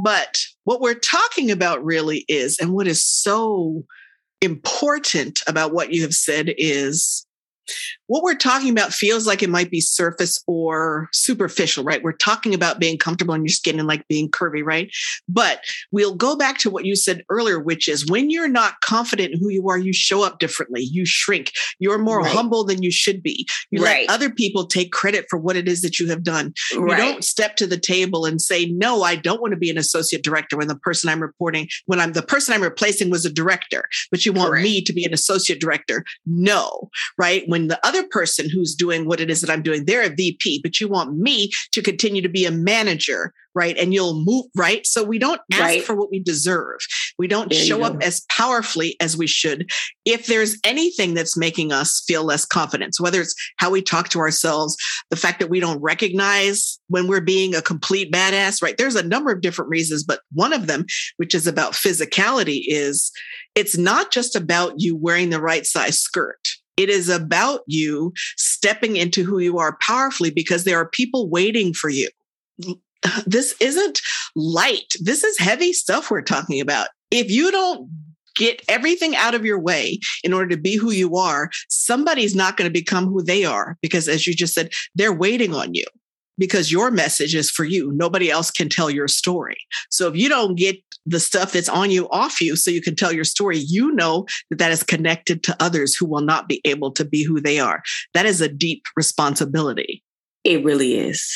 But 0.04 0.38
what 0.64 0.82
we're 0.82 0.96
talking 0.96 1.52
about 1.52 1.86
really 1.86 2.26
is, 2.28 2.58
and 2.60 2.74
what 2.74 2.88
is 2.88 3.06
so 3.06 3.84
important 4.42 5.42
about 5.48 5.74
what 5.74 5.94
you 5.94 6.02
have 6.02 6.14
said 6.14 6.54
is 6.58 7.26
what 8.08 8.24
we're 8.24 8.36
talking 8.36 8.70
about 8.70 8.94
feels 8.94 9.26
like 9.26 9.42
it 9.42 9.50
might 9.50 9.72
be 9.72 9.82
surface 9.82 10.44
or 10.48 11.10
superficial, 11.12 11.84
right? 11.84 12.04
We're 12.04 12.14
talking 12.14 12.54
about 12.54 12.80
being 12.80 12.98
comfortable 12.98 13.34
in 13.34 13.44
your 13.44 13.50
skin 13.50 13.80
and 13.80 13.88
like 13.88 14.08
being 14.08 14.30
curvy, 14.30 14.64
right? 14.64 14.92
But 15.28 15.62
we'll 15.92 16.16
go 16.16 16.36
back 16.36 16.58
to 16.60 16.70
what 16.70 16.86
you 16.86 16.96
said 16.96 17.24
earlier, 17.30 17.60
which 17.60 17.88
is 17.88 18.06
when 18.06 18.30
you're 18.30 18.48
not 18.48 18.82
confident 18.82 19.34
in 19.34 19.40
who 19.40 19.50
you 19.50 19.68
are, 19.70 19.78
you 19.78 19.94
show 19.94 20.24
up 20.24 20.40
differently, 20.40 20.82
you 20.82 21.06
shrink, 21.06 21.52
you're 21.80 21.98
more 21.98 22.20
right. 22.20 22.32
humble 22.32 22.64
than 22.64 22.84
you 22.84 22.92
should 22.92 23.24
be. 23.24 23.48
You 23.72 23.84
right. 23.84 24.08
let 24.08 24.16
other 24.16 24.30
people 24.30 24.68
take 24.68 24.92
credit 24.92 25.26
for 25.30 25.38
what 25.38 25.56
it 25.56 25.68
is 25.68 25.82
that 25.82 26.00
you 26.00 26.10
have 26.10 26.24
done. 26.24 26.54
Right. 26.76 26.98
You 26.98 27.04
don't 27.04 27.24
step 27.24 27.56
to 27.58 27.68
the 27.68 27.80
table 27.80 28.26
and 28.26 28.42
say, 28.42 28.66
No, 28.66 29.04
I 29.04 29.16
don't 29.16 29.42
want 29.42 29.52
to 29.52 29.58
be 29.58 29.70
an 29.70 29.78
associate 29.78 30.24
director 30.24 30.58
when 30.58 30.68
the 30.68 30.78
person 30.78 31.10
I'm 31.10 31.22
reporting, 31.22 31.68
when 31.86 32.00
I'm 32.00 32.14
the 32.14 32.22
person 32.22 32.54
I'm 32.54 32.62
replacing 32.62 33.10
was 33.10 33.26
a 33.26 33.32
director, 33.32 33.86
but 34.12 34.26
you 34.26 34.34
want 34.34 34.52
Correct. 34.52 34.64
me 34.64 34.82
to 34.84 34.94
be 34.94 35.06
an 35.06 35.14
associate 35.14 35.60
director. 35.60 36.04
No, 36.26 36.90
right? 37.18 37.44
When 37.48 37.68
the 37.68 37.80
other 37.86 37.95
person 38.04 38.50
who's 38.50 38.76
doing 38.76 39.06
what 39.06 39.20
it 39.20 39.30
is 39.30 39.42
that 39.42 39.50
I'm 39.50 39.62
doing, 39.62 39.86
they're 39.86 40.04
a 40.04 40.14
VP, 40.14 40.62
but 40.64 40.80
you 40.80 40.88
want 40.88 41.18
me 41.18 41.52
to 41.72 41.82
continue 41.82 42.22
to 42.22 42.30
be 42.30 42.46
a 42.46 42.52
manager, 42.52 43.34
right? 43.54 43.78
And 43.78 43.94
you'll 43.94 44.24
move, 44.26 44.46
right? 44.56 44.86
So 44.86 45.04
we 45.04 45.18
don't 45.18 45.42
ask 45.52 45.62
right. 45.62 45.84
for 45.84 45.96
what 45.96 46.12
we 46.12 46.20
deserve. 46.20 46.80
We 47.18 47.28
don't 47.28 47.50
there 47.50 47.60
show 47.60 47.84
up 47.84 48.02
as 48.04 48.26
powerfully 48.30 48.96
as 49.00 49.16
we 49.18 49.28
should. 49.28 49.70
If 50.04 50.28
there's 50.28 50.58
anything 50.64 51.14
that's 51.14 51.38
making 51.38 51.72
us 51.72 52.04
feel 52.06 52.24
less 52.24 52.46
confidence, 52.46 53.00
whether 53.00 53.22
it's 53.22 53.36
how 53.58 53.72
we 53.72 53.82
talk 53.82 54.10
to 54.10 54.20
ourselves, 54.20 54.76
the 55.10 55.16
fact 55.16 55.40
that 55.40 55.50
we 55.50 55.60
don't 55.60 55.82
recognize 55.82 56.80
when 56.88 57.08
we're 57.08 57.22
being 57.22 57.56
a 57.56 57.62
complete 57.62 58.12
badass, 58.12 58.62
right? 58.62 58.78
There's 58.78 58.96
a 58.96 59.08
number 59.08 59.32
of 59.32 59.42
different 59.42 59.70
reasons, 59.70 60.04
but 60.04 60.20
one 60.34 60.54
of 60.54 60.68
them, 60.68 60.86
which 61.18 61.34
is 61.34 61.48
about 61.48 61.74
physicality, 61.74 62.64
is 62.68 63.12
it's 63.56 63.78
not 63.78 64.12
just 64.12 64.36
about 64.36 64.74
you 64.78 64.98
wearing 64.98 65.30
the 65.30 65.42
right 65.42 65.66
size 65.66 66.00
skirt. 66.00 66.40
It 66.78 66.90
is 66.90 67.10
about 67.10 67.62
you 67.68 68.14
stepping 68.38 68.98
into 68.98 69.24
who 69.24 69.40
you 69.40 69.60
are 69.60 69.78
powerfully 69.82 70.30
because 70.30 70.64
there 70.64 70.78
are 70.78 70.90
people 70.90 71.30
waiting 71.30 71.74
for 71.74 71.90
you 71.90 72.10
this 73.26 73.56
isn't 73.60 74.02
light. 74.36 74.94
This 75.00 75.24
is 75.24 75.38
heavy 75.38 75.74
stuff 75.74 76.10
we're 76.10 76.22
talking 76.22 76.62
about. 76.62 76.90
If 77.12 77.30
you 77.30 77.52
don't 77.52 77.90
get 78.36 78.62
everything 78.68 79.16
out 79.16 79.34
of 79.34 79.46
your 79.46 79.60
way 79.60 80.00
in 80.24 80.34
order 80.34 80.50
to 80.50 80.62
be 80.62 80.76
who 80.76 80.92
you 80.92 81.16
are, 81.16 81.50
somebody's 81.70 82.36
not 82.36 82.58
going 82.58 82.68
to 82.70 82.74
become 82.74 83.06
who 83.06 83.24
they 83.24 83.46
are 83.46 83.78
because, 83.82 84.08
as 84.08 84.28
you 84.28 84.34
just 84.34 84.54
said, 84.54 84.72
they're 84.94 85.14
waiting 85.14 85.54
on 85.56 85.74
you 85.74 85.86
because 86.38 86.72
your 86.72 86.92
message 86.92 87.34
is 87.34 87.50
for 87.50 87.64
you. 87.64 87.92
Nobody 87.94 88.30
else 88.30 88.52
can 88.52 88.68
tell 88.68 88.90
your 88.90 89.08
story. 89.08 89.56
So 89.90 90.10
if 90.10 90.16
you 90.16 90.28
don't 90.28 90.56
get 90.56 90.78
the 91.06 91.20
stuff 91.20 91.52
that's 91.52 91.70
on 91.70 91.92
you 91.92 92.10
off 92.10 92.42
you 92.42 92.56
so 92.56 92.72
you 92.72 92.82
can 92.82 92.96
tell 92.96 93.12
your 93.12 93.24
story, 93.24 93.58
you 93.58 93.92
know 93.94 94.26
that 94.50 94.58
that 94.60 94.72
is 94.72 94.84
connected 94.84 95.44
to 95.44 95.56
others 95.60 95.96
who 95.96 96.06
will 96.06 96.22
not 96.22 96.48
be 96.48 96.62
able 96.66 96.92
to 96.92 97.06
be 97.06 97.24
who 97.24 97.40
they 97.40 97.60
are. 97.60 97.82
That 98.14 98.26
is 98.26 98.42
a 98.42 98.50
deep 98.50 98.84
responsibility. 98.96 100.04
It 100.44 100.64
really 100.64 100.96
is 100.96 101.32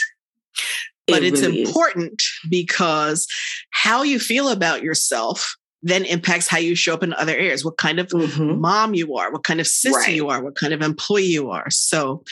but 1.11 1.23
it 1.23 1.33
it's 1.33 1.41
really 1.41 1.63
important 1.63 2.21
is. 2.21 2.39
because 2.49 3.27
how 3.71 4.03
you 4.03 4.19
feel 4.19 4.49
about 4.49 4.83
yourself 4.83 5.55
then 5.81 6.03
impacts 6.03 6.49
how 6.49 6.57
you 6.57 6.75
show 6.75 6.93
up 6.93 7.03
in 7.03 7.13
other 7.13 7.33
areas 7.33 7.63
what 7.63 7.77
kind 7.77 7.99
of 7.99 8.07
mm-hmm. 8.07 8.59
mom 8.59 8.93
you 8.93 9.15
are 9.15 9.31
what 9.31 9.43
kind 9.43 9.59
of 9.59 9.67
sister 9.67 9.97
right. 9.99 10.15
you 10.15 10.27
are 10.27 10.43
what 10.43 10.55
kind 10.55 10.73
of 10.73 10.81
employee 10.81 11.23
you 11.23 11.49
are 11.49 11.69
so 11.69 12.23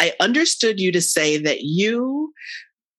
i 0.00 0.12
understood 0.20 0.80
you 0.80 0.90
to 0.92 1.00
say 1.00 1.38
that 1.38 1.62
you 1.62 2.32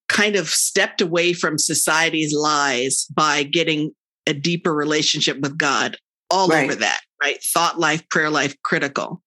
kind 0.08 0.36
of 0.36 0.48
stepped 0.48 1.00
away 1.00 1.32
from 1.32 1.58
society's 1.58 2.34
lies 2.34 3.06
by 3.14 3.42
getting 3.42 3.92
a 4.26 4.34
deeper 4.34 4.74
relationship 4.74 5.38
with 5.40 5.56
god 5.58 5.96
all 6.30 6.48
right. 6.48 6.64
over 6.64 6.74
that 6.74 7.00
right 7.22 7.38
thought 7.42 7.78
life 7.78 8.08
prayer 8.08 8.30
life 8.30 8.54
critical 8.62 9.22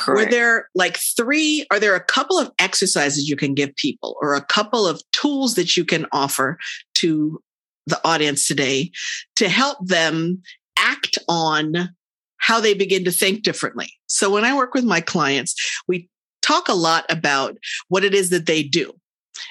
Correct. 0.00 0.26
Were 0.26 0.30
there 0.30 0.68
like 0.74 0.98
three? 1.16 1.66
Are 1.70 1.80
there 1.80 1.94
a 1.94 2.04
couple 2.04 2.38
of 2.38 2.50
exercises 2.58 3.28
you 3.28 3.36
can 3.36 3.54
give 3.54 3.74
people 3.76 4.16
or 4.20 4.34
a 4.34 4.44
couple 4.44 4.86
of 4.86 5.02
tools 5.12 5.54
that 5.54 5.76
you 5.76 5.84
can 5.84 6.06
offer 6.12 6.58
to 6.94 7.40
the 7.86 8.00
audience 8.04 8.46
today 8.46 8.90
to 9.36 9.48
help 9.48 9.78
them 9.86 10.42
act 10.78 11.18
on 11.28 11.90
how 12.38 12.60
they 12.60 12.74
begin 12.74 13.04
to 13.04 13.12
think 13.12 13.42
differently? 13.42 13.92
So 14.06 14.30
when 14.30 14.44
I 14.44 14.56
work 14.56 14.74
with 14.74 14.84
my 14.84 15.00
clients, 15.00 15.54
we 15.86 16.08
talk 16.42 16.68
a 16.68 16.74
lot 16.74 17.04
about 17.08 17.56
what 17.88 18.04
it 18.04 18.14
is 18.14 18.30
that 18.30 18.46
they 18.46 18.62
do 18.62 18.92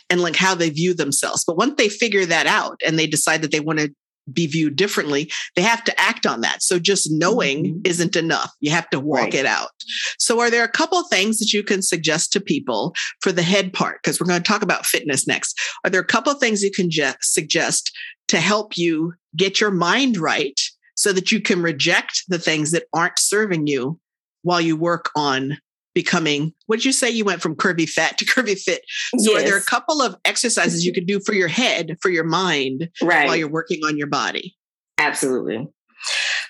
and 0.10 0.22
like 0.22 0.36
how 0.36 0.56
they 0.56 0.70
view 0.70 0.94
themselves. 0.94 1.44
But 1.46 1.58
once 1.58 1.76
they 1.78 1.90
figure 1.90 2.26
that 2.26 2.48
out 2.48 2.80
and 2.86 2.98
they 2.98 3.08
decide 3.08 3.42
that 3.42 3.52
they 3.52 3.60
want 3.60 3.80
to 3.80 3.94
be 4.32 4.48
viewed 4.48 4.76
differently, 4.76 5.32
they 5.56 5.62
have 5.62 5.84
to 5.84 6.00
act 6.00 6.26
on 6.26 6.42
that. 6.42 6.62
So 6.62 6.80
just 6.80 7.12
knowing 7.12 7.66
mm-hmm. 7.66 7.80
isn't 7.86 8.16
enough. 8.16 8.52
You 8.60 8.72
have 8.72 8.90
to 8.92 9.00
walk 9.00 9.20
right. 9.20 9.34
it 9.34 9.46
out. 9.46 9.70
So 10.20 10.40
are 10.40 10.50
there 10.50 10.64
a 10.64 10.72
couple 10.72 11.00
of 11.00 11.08
things 11.10 11.40
that 11.40 11.52
you 11.54 11.64
can 11.64 11.82
suggest 11.82 12.32
to 12.34 12.40
people 12.40 12.94
for 13.22 13.32
the 13.32 13.42
head 13.42 13.74
part? 13.74 14.00
Because 14.02 14.20
we're 14.20 14.28
going 14.28 14.42
to 14.42 14.48
talk 14.48 14.62
about 14.62 14.86
fitness 14.86 15.28
next. 15.28 15.60
Are 15.84 15.90
there 15.90 16.02
a 16.02 16.06
couple 16.06 16.32
of 16.32 16.40
things 16.40 16.62
you 16.62 16.72
can 16.72 16.90
je- 16.90 17.14
suggest 17.22 17.92
to 18.28 18.40
help 18.40 18.78
you 18.78 19.14
get 19.36 19.60
your 19.60 19.72
mind 19.72 20.18
right 20.18 20.60
so 20.96 21.12
that 21.14 21.32
you 21.32 21.42
can 21.42 21.62
reject 21.62 22.24
the 22.28 22.40
things 22.40 22.72
that 22.72 22.84
aren't 22.94 23.20
serving 23.20 23.68
you 23.68 24.00
while 24.44 24.62
you 24.62 24.76
work 24.76 25.10
on 25.16 25.58
becoming 25.94 26.54
what 26.68 26.78
did 26.78 26.86
you 26.86 26.92
say? 26.92 27.10
You 27.10 27.26
went 27.26 27.42
from 27.42 27.56
curvy 27.56 27.90
fat 27.90 28.18
to 28.18 28.26
curvy 28.32 28.58
fit. 28.58 28.82
So 29.18 29.32
yes. 29.32 29.42
are 29.42 29.46
there 29.46 29.58
a 29.58 29.64
couple 29.64 30.02
of 30.02 30.16
exercises 30.26 30.86
you 30.86 30.94
could 30.94 31.06
do 31.06 31.20
for 31.20 31.34
your 31.34 31.48
head 31.48 31.98
for 32.02 32.10
your 32.10 32.24
mind 32.24 32.90
right. 33.02 33.28
while 33.28 33.36
you're 33.36 33.50
working 33.50 33.82
on 33.86 33.98
your 33.98 34.08
body? 34.08 34.56
Absolutely. 34.98 35.68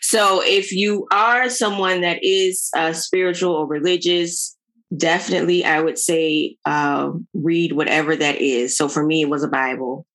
So 0.02 0.42
if 0.44 0.72
you 0.72 1.08
are 1.12 1.50
someone 1.50 2.02
that 2.02 2.20
is 2.22 2.70
uh, 2.76 2.94
spiritual 2.94 3.54
or 3.54 3.68
religious 3.68 4.58
definitely 4.98 5.64
i 5.64 5.80
would 5.80 5.98
say 5.98 6.58
uh, 6.66 7.12
read 7.34 7.72
whatever 7.72 8.16
that 8.16 8.42
is. 8.42 8.76
So 8.76 8.90
for 8.90 9.06
me 9.06 9.22
it 9.22 9.30
was 9.30 9.44
a 9.44 9.48
bible. 9.48 10.06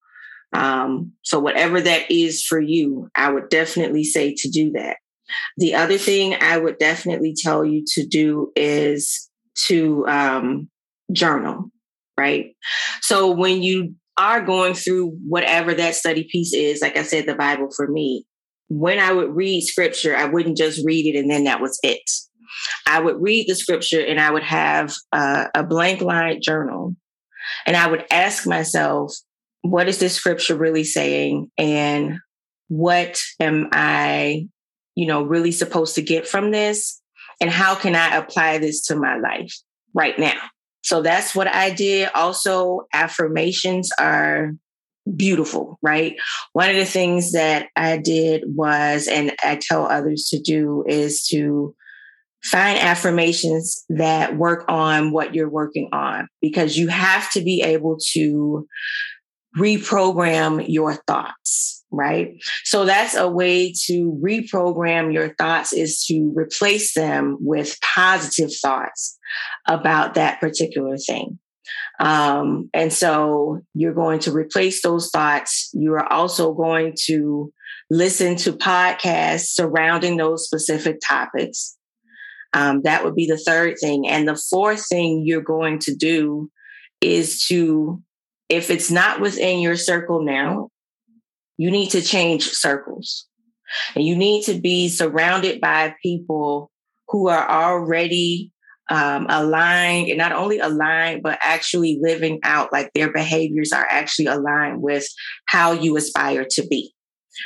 Um, 0.53 1.13
so 1.23 1.41
whatever 1.41 1.81
that 1.81 2.11
is 2.11 2.45
for 2.45 2.61
you 2.61 3.09
i 3.17 3.31
would 3.31 3.49
definitely 3.49 4.05
say 4.05 4.35
to 4.35 4.49
do 4.49 4.73
that 4.73 4.99
the 5.57 5.75
other 5.75 5.99
thing 5.99 6.37
I 6.41 6.59
would 6.59 6.79
definitely 6.79 7.35
tell 7.37 7.65
you 7.65 7.85
to 7.95 8.07
do 8.07 8.53
is 8.57 9.29
to 9.67 10.07
um, 10.07 10.69
journal, 11.13 11.71
right? 12.19 12.55
So 13.01 13.31
when 13.31 13.63
you 13.63 13.95
are 14.19 14.41
going 14.41 14.75
through 14.75 15.17
whatever 15.29 15.75
that 15.75 15.95
study 15.95 16.27
piece 16.31 16.53
is, 16.53 16.81
like 16.81 16.97
I 16.97 17.03
said, 17.03 17.27
the 17.27 17.35
Bible 17.35 17.69
for 17.75 17.87
me, 17.89 18.25
when 18.69 18.99
I 18.99 19.13
would 19.13 19.35
read 19.35 19.63
scripture, 19.63 20.17
I 20.17 20.25
wouldn't 20.25 20.57
just 20.57 20.85
read 20.85 21.07
it 21.07 21.19
and 21.19 21.31
then 21.31 21.45
that 21.45 21.61
was 21.61 21.79
it. 21.83 22.11
I 22.87 23.01
would 23.01 23.21
read 23.21 23.47
the 23.49 23.55
scripture 23.55 24.01
and 24.01 24.21
I 24.21 24.31
would 24.31 24.43
have 24.43 24.95
a, 25.13 25.47
a 25.55 25.65
blank 25.65 26.01
line 26.01 26.41
journal 26.43 26.97
and 27.67 27.77
I 27.77 27.89
would 27.89 28.05
ask 28.11 28.47
myself, 28.47 29.15
what 29.63 29.89
is 29.89 29.99
this 29.99 30.15
scripture 30.15 30.57
really 30.57 30.85
saying? 30.85 31.51
And 31.59 32.19
what 32.69 33.23
am 33.41 33.69
I 33.73 34.49
you 34.97 35.07
know, 35.07 35.23
really 35.23 35.53
supposed 35.53 35.95
to 35.95 36.03
get 36.03 36.27
from 36.27 36.51
this? 36.51 37.01
And 37.41 37.51
how 37.51 37.75
can 37.75 37.95
I 37.95 38.17
apply 38.17 38.59
this 38.59 38.87
to 38.87 38.97
my 38.97 39.19
life 39.19 39.55
right 39.95 40.19
now? 40.19 40.41
So 40.83 41.03
that's 41.03 41.35
what 41.35 41.53
I 41.53 41.71
did. 41.71 42.09
Also, 42.15 42.83
affirmations 42.93 43.91
are 43.99 44.53
beautiful, 45.15 45.79
right? 45.83 46.17
One 46.53 46.71
of 46.71 46.77
the 46.77 46.85
things 46.85 47.33
that 47.33 47.69
I 47.77 47.99
did 47.99 48.45
was, 48.47 49.07
and 49.07 49.33
I 49.45 49.57
tell 49.61 49.87
others 49.87 50.29
to 50.31 50.41
do, 50.41 50.85
is 50.89 51.25
to 51.29 51.75
find 52.43 52.79
affirmations 52.79 53.85
that 53.89 54.37
work 54.37 54.65
on 54.69 55.11
what 55.11 55.35
you're 55.35 55.51
working 55.51 55.89
on 55.93 56.29
because 56.41 56.77
you 56.77 56.89
have 56.89 57.31
to 57.33 57.41
be 57.41 57.63
able 57.63 57.99
to 58.13 58.67
reprogram 59.59 60.65
your 60.69 60.95
thoughts 60.95 61.76
right? 61.97 62.35
So 62.65 62.85
that's 62.85 63.17
a 63.17 63.29
way 63.29 63.73
to 63.87 64.21
reprogram 64.23 65.13
your 65.13 65.35
thoughts 65.35 65.73
is 65.73 66.05
to 66.07 66.33
replace 66.35 66.95
them 66.95 67.39
with 67.41 67.79
positive 67.81 68.51
thoughts 68.63 69.19
about 69.67 70.15
that 70.15 70.41
particular 70.41 70.97
thing. 70.99 71.39
Um, 71.99 72.69
and 72.75 72.93
so 72.93 73.61
you're 73.75 73.95
going 73.95 74.21
to 74.21 74.33
replace 74.33 74.83
those 74.83 75.11
thoughts. 75.11 75.71
You 75.73 75.95
are 75.95 76.13
also 76.13 76.53
going 76.53 76.95
to 77.07 77.53
listen 77.91 78.37
to 78.37 78.53
podcasts 78.53 79.47
surrounding 79.53 80.17
those 80.17 80.45
specific 80.45 80.99
topics. 81.07 81.77
Um, 82.53 82.83
that 82.83 83.05
would 83.05 83.15
be 83.15 83.27
the 83.27 83.39
third 83.39 83.77
thing. 83.81 84.09
And 84.09 84.27
the 84.27 84.41
fourth 84.51 84.87
thing 84.89 85.23
you're 85.25 85.43
going 85.43 85.79
to 85.81 85.95
do 85.95 86.51
is 87.01 87.45
to, 87.49 88.03
if 88.49 88.71
it's 88.71 88.91
not 88.91 89.21
within 89.21 89.61
your 89.61 89.77
circle 89.77 90.25
now, 90.25 90.69
you 91.57 91.71
need 91.71 91.91
to 91.91 92.03
change 92.03 92.51
circles. 92.51 93.27
And 93.95 94.05
you 94.05 94.15
need 94.17 94.45
to 94.45 94.55
be 94.55 94.89
surrounded 94.89 95.61
by 95.61 95.95
people 96.03 96.71
who 97.09 97.29
are 97.29 97.49
already 97.49 98.53
um, 98.91 99.27
aligned 99.29 100.09
and 100.09 100.19
not 100.19 100.33
only 100.33 100.61
aligned, 100.61 101.23
but 101.23 101.39
actually 101.43 101.99
living 102.01 102.39
out 102.45 102.73
like 102.73 102.93
their 102.95 103.13
behaviors 103.13 103.73
are 103.73 103.87
actually 103.91 104.27
aligned 104.27 104.81
with 104.81 105.07
how 105.47 105.73
you 105.73 105.97
aspire 105.97 106.47
to 106.51 106.67
be. 106.69 106.95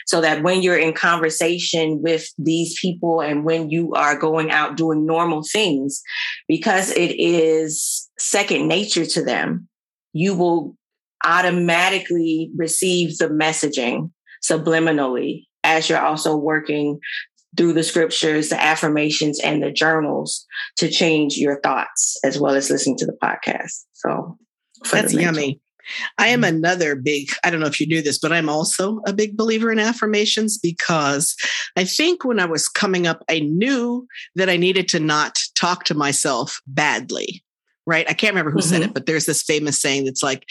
so 0.06 0.20
that 0.20 0.42
when 0.42 0.62
you're 0.62 0.78
in 0.78 0.92
conversation 0.92 2.00
with 2.02 2.28
these 2.38 2.78
people 2.80 3.20
and 3.20 3.44
when 3.44 3.70
you 3.70 3.92
are 3.94 4.16
going 4.16 4.50
out 4.50 4.76
doing 4.76 5.06
normal 5.06 5.42
things, 5.42 6.02
because 6.48 6.90
it 6.92 7.18
is 7.18 8.08
second 8.18 8.68
nature 8.68 9.06
to 9.06 9.24
them, 9.24 9.68
you 10.12 10.34
will 10.34 10.76
automatically 11.24 12.50
receive 12.56 13.18
the 13.18 13.28
messaging 13.28 14.10
subliminally 14.42 15.46
as 15.62 15.88
you're 15.88 16.00
also 16.00 16.36
working 16.36 16.98
through 17.56 17.72
the 17.72 17.82
scriptures, 17.82 18.48
the 18.48 18.60
affirmations, 18.60 19.40
and 19.40 19.62
the 19.62 19.72
journals 19.72 20.46
to 20.76 20.88
change 20.88 21.36
your 21.36 21.60
thoughts 21.60 22.18
as 22.24 22.38
well 22.38 22.54
as 22.54 22.70
listening 22.70 22.96
to 22.96 23.06
the 23.06 23.16
podcast. 23.22 23.84
So 23.92 24.38
that's 24.90 25.12
yummy. 25.12 25.60
I 26.18 26.28
am 26.28 26.42
mm-hmm. 26.42 26.56
another 26.56 26.94
big, 26.94 27.30
I 27.42 27.50
don't 27.50 27.58
know 27.58 27.66
if 27.66 27.80
you 27.80 27.86
knew 27.86 28.00
this, 28.00 28.18
but 28.18 28.32
I'm 28.32 28.48
also 28.48 29.00
a 29.06 29.12
big 29.12 29.36
believer 29.36 29.72
in 29.72 29.80
affirmations 29.80 30.56
because 30.56 31.36
I 31.76 31.84
think 31.84 32.24
when 32.24 32.38
I 32.38 32.44
was 32.44 32.68
coming 32.68 33.08
up, 33.08 33.24
I 33.28 33.40
knew 33.40 34.06
that 34.36 34.48
I 34.48 34.56
needed 34.56 34.88
to 34.90 35.00
not 35.00 35.38
talk 35.56 35.84
to 35.84 35.94
myself 35.94 36.60
badly. 36.68 37.42
Right. 37.86 38.08
I 38.08 38.12
can't 38.12 38.32
remember 38.32 38.52
who 38.52 38.58
mm-hmm. 38.58 38.68
said 38.68 38.82
it, 38.82 38.84
mm-hmm. 38.84 38.92
but 38.92 39.06
there's 39.06 39.26
this 39.26 39.42
famous 39.42 39.80
saying 39.80 40.04
that's 40.04 40.22
like, 40.22 40.46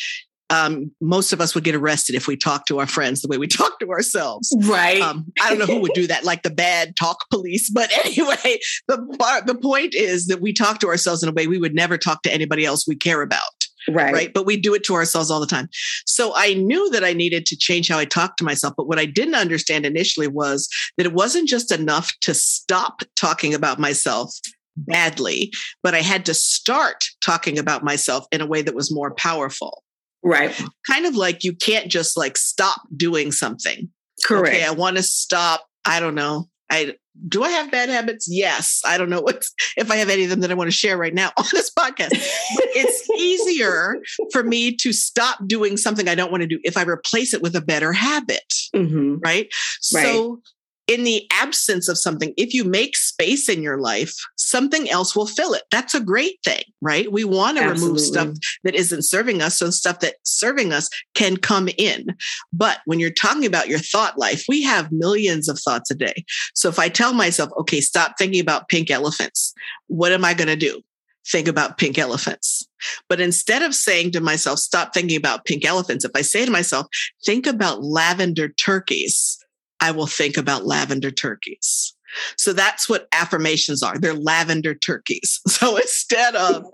um, 0.49 0.91
most 1.01 1.31
of 1.33 1.41
us 1.41 1.53
would 1.53 1.63
get 1.63 1.75
arrested 1.75 2.15
if 2.15 2.27
we 2.27 2.35
talked 2.35 2.67
to 2.67 2.79
our 2.79 2.87
friends 2.87 3.21
the 3.21 3.27
way 3.27 3.37
we 3.37 3.47
talk 3.59 3.79
to 3.79 3.89
ourselves. 3.91 4.55
Right. 4.63 5.01
Um, 5.01 5.31
I 5.41 5.49
don't 5.49 5.59
know 5.59 5.73
who 5.73 5.81
would 5.81 5.93
do 5.93 6.07
that, 6.07 6.23
like 6.23 6.43
the 6.43 6.49
bad 6.49 6.95
talk 6.95 7.29
police. 7.29 7.69
But 7.79 7.91
anyway, 8.05 8.59
the 8.87 9.43
the 9.45 9.55
point 9.55 9.95
is 9.95 10.27
that 10.27 10.41
we 10.41 10.51
talk 10.51 10.79
to 10.79 10.87
ourselves 10.87 11.23
in 11.23 11.29
a 11.29 11.31
way 11.31 11.47
we 11.47 11.57
would 11.57 11.73
never 11.73 11.97
talk 11.97 12.23
to 12.23 12.33
anybody 12.33 12.65
else 12.65 12.85
we 12.85 12.95
care 12.95 13.21
about. 13.21 13.41
Right. 13.87 14.13
Right. 14.13 14.33
But 14.33 14.45
we 14.45 14.57
do 14.57 14.73
it 14.73 14.83
to 14.85 14.95
ourselves 14.95 15.31
all 15.31 15.39
the 15.39 15.47
time. 15.47 15.69
So 16.05 16.33
I 16.35 16.55
knew 16.55 16.89
that 16.91 17.03
I 17.03 17.13
needed 17.13 17.45
to 17.47 17.57
change 17.57 17.87
how 17.87 17.97
I 17.97 18.05
talked 18.05 18.37
to 18.39 18.43
myself. 18.43 18.73
But 18.75 18.87
what 18.87 18.99
I 18.99 19.05
didn't 19.05 19.35
understand 19.35 19.85
initially 19.85 20.27
was 20.27 20.67
that 20.97 21.05
it 21.05 21.13
wasn't 21.13 21.47
just 21.47 21.71
enough 21.71 22.11
to 22.21 22.33
stop 22.33 23.01
talking 23.15 23.53
about 23.53 23.79
myself 23.79 24.33
badly, 24.75 25.51
but 25.83 25.93
I 25.93 26.01
had 26.01 26.25
to 26.25 26.33
start 26.33 27.05
talking 27.23 27.57
about 27.57 27.83
myself 27.83 28.25
in 28.31 28.41
a 28.41 28.47
way 28.47 28.61
that 28.61 28.75
was 28.75 28.93
more 28.93 29.13
powerful. 29.13 29.83
Right. 30.23 30.59
Kind 30.89 31.05
of 31.05 31.15
like 31.15 31.43
you 31.43 31.55
can't 31.55 31.89
just 31.89 32.17
like 32.17 32.37
stop 32.37 32.81
doing 32.95 33.31
something. 33.31 33.89
Correct. 34.25 34.55
Okay, 34.55 34.65
I 34.65 34.71
want 34.71 34.97
to 34.97 35.03
stop. 35.03 35.65
I 35.85 35.99
don't 35.99 36.15
know. 36.15 36.49
I 36.69 36.95
do 37.27 37.43
I 37.43 37.49
have 37.49 37.71
bad 37.71 37.89
habits? 37.89 38.27
Yes. 38.29 38.81
I 38.85 38.97
don't 38.97 39.09
know 39.09 39.21
what 39.21 39.45
if 39.75 39.91
I 39.91 39.97
have 39.97 40.09
any 40.09 40.23
of 40.23 40.29
them 40.29 40.39
that 40.41 40.51
I 40.51 40.53
want 40.53 40.69
to 40.69 40.75
share 40.75 40.97
right 40.97 41.13
now 41.13 41.31
on 41.37 41.45
this 41.51 41.71
podcast. 41.71 42.11
But 42.11 42.67
it's 42.75 43.09
easier 43.17 43.97
for 44.31 44.43
me 44.43 44.75
to 44.77 44.93
stop 44.93 45.39
doing 45.47 45.77
something 45.77 46.07
I 46.07 46.15
don't 46.15 46.31
want 46.31 46.41
to 46.41 46.47
do 46.47 46.59
if 46.63 46.77
I 46.77 46.83
replace 46.83 47.33
it 47.33 47.41
with 47.41 47.55
a 47.55 47.61
better 47.61 47.91
habit. 47.91 48.53
Mm-hmm. 48.75 49.15
Right? 49.23 49.51
right. 49.93 50.05
So 50.05 50.41
in 50.89 51.03
the 51.03 51.27
absence 51.31 51.87
of 51.87 51.99
something, 51.99 52.33
if 52.35 52.51
you 52.51 52.63
make 52.63 52.97
space 52.97 53.47
in 53.47 53.61
your 53.61 53.77
life, 53.77 54.15
something 54.37 54.89
else 54.89 55.15
will 55.15 55.27
fill 55.27 55.53
it. 55.53 55.61
That's 55.69 55.93
a 55.93 56.01
great 56.01 56.39
thing, 56.43 56.63
right? 56.81 57.11
We 57.11 57.23
want 57.23 57.59
to 57.59 57.69
remove 57.69 57.99
stuff 57.99 58.29
that 58.63 58.73
isn't 58.73 59.03
serving 59.03 59.39
us 59.43 59.59
so 59.59 59.69
stuff 59.69 59.99
that's 59.99 60.17
serving 60.23 60.73
us 60.73 60.89
can 61.13 61.37
come 61.37 61.69
in. 61.77 62.07
But 62.51 62.79
when 62.85 62.99
you're 62.99 63.11
talking 63.11 63.45
about 63.45 63.69
your 63.69 63.77
thought 63.77 64.17
life, 64.17 64.45
we 64.49 64.63
have 64.63 64.91
millions 64.91 65.47
of 65.47 65.59
thoughts 65.59 65.91
a 65.91 65.95
day. 65.95 66.25
So 66.55 66.69
if 66.69 66.79
I 66.79 66.89
tell 66.89 67.13
myself, 67.13 67.51
okay, 67.59 67.81
stop 67.81 68.15
thinking 68.17 68.41
about 68.41 68.67
pink 68.67 68.89
elephants, 68.89 69.53
what 69.85 70.11
am 70.11 70.25
I 70.25 70.33
going 70.33 70.47
to 70.47 70.55
do? 70.55 70.81
Think 71.27 71.47
about 71.47 71.77
pink 71.77 71.99
elephants. 71.99 72.67
But 73.07 73.21
instead 73.21 73.61
of 73.61 73.75
saying 73.75 74.13
to 74.13 74.21
myself, 74.21 74.57
stop 74.57 74.91
thinking 74.91 75.17
about 75.17 75.45
pink 75.45 75.65
elephants, 75.65 76.03
if 76.03 76.11
I 76.15 76.21
say 76.21 76.45
to 76.45 76.51
myself, 76.51 76.87
think 77.23 77.45
about 77.45 77.83
lavender 77.83 78.49
turkeys, 78.49 79.37
I 79.81 79.91
will 79.91 80.07
think 80.07 80.37
about 80.37 80.65
lavender 80.65 81.11
turkeys. 81.11 81.95
So 82.37 82.53
that's 82.53 82.89
what 82.89 83.07
affirmations 83.11 83.83
are. 83.83 83.97
They're 83.97 84.13
lavender 84.13 84.75
turkeys. 84.75 85.39
So 85.49 85.75
instead 85.77 86.35
of 86.35 86.65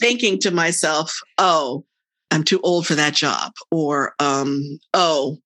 thinking 0.00 0.38
to 0.40 0.50
myself, 0.50 1.16
oh, 1.38 1.84
I'm 2.30 2.42
too 2.42 2.60
old 2.62 2.86
for 2.86 2.94
that 2.94 3.14
job, 3.14 3.52
or 3.70 4.14
um, 4.18 4.80
oh, 4.94 5.38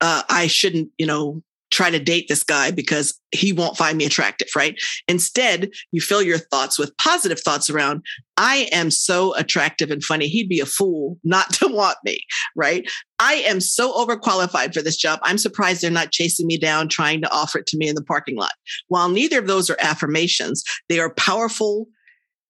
uh, 0.00 0.22
I 0.30 0.46
shouldn't, 0.46 0.90
you 0.96 1.06
know, 1.06 1.42
try 1.74 1.90
to 1.90 1.98
date 1.98 2.26
this 2.28 2.44
guy 2.44 2.70
because 2.70 3.18
he 3.32 3.52
won't 3.52 3.76
find 3.76 3.98
me 3.98 4.04
attractive, 4.04 4.46
right? 4.54 4.80
Instead, 5.08 5.70
you 5.90 6.00
fill 6.00 6.22
your 6.22 6.38
thoughts 6.38 6.78
with 6.78 6.96
positive 6.98 7.40
thoughts 7.40 7.68
around, 7.68 8.00
I 8.36 8.68
am 8.70 8.92
so 8.92 9.34
attractive 9.34 9.90
and 9.90 10.02
funny. 10.02 10.28
He'd 10.28 10.48
be 10.48 10.60
a 10.60 10.66
fool 10.66 11.18
not 11.24 11.52
to 11.54 11.66
want 11.66 11.96
me, 12.04 12.20
right? 12.54 12.88
I 13.18 13.34
am 13.34 13.60
so 13.60 13.92
overqualified 13.92 14.72
for 14.72 14.82
this 14.82 14.96
job. 14.96 15.18
I'm 15.24 15.36
surprised 15.36 15.82
they're 15.82 15.90
not 15.90 16.12
chasing 16.12 16.46
me 16.46 16.58
down, 16.58 16.88
trying 16.88 17.20
to 17.22 17.32
offer 17.32 17.58
it 17.58 17.66
to 17.66 17.76
me 17.76 17.88
in 17.88 17.96
the 17.96 18.04
parking 18.04 18.36
lot. 18.36 18.52
While 18.86 19.08
neither 19.08 19.40
of 19.40 19.48
those 19.48 19.68
are 19.68 19.76
affirmations, 19.80 20.62
they 20.88 21.00
are 21.00 21.12
powerful, 21.14 21.88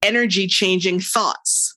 energy 0.03 0.47
changing 0.47 1.01
thoughts. 1.01 1.75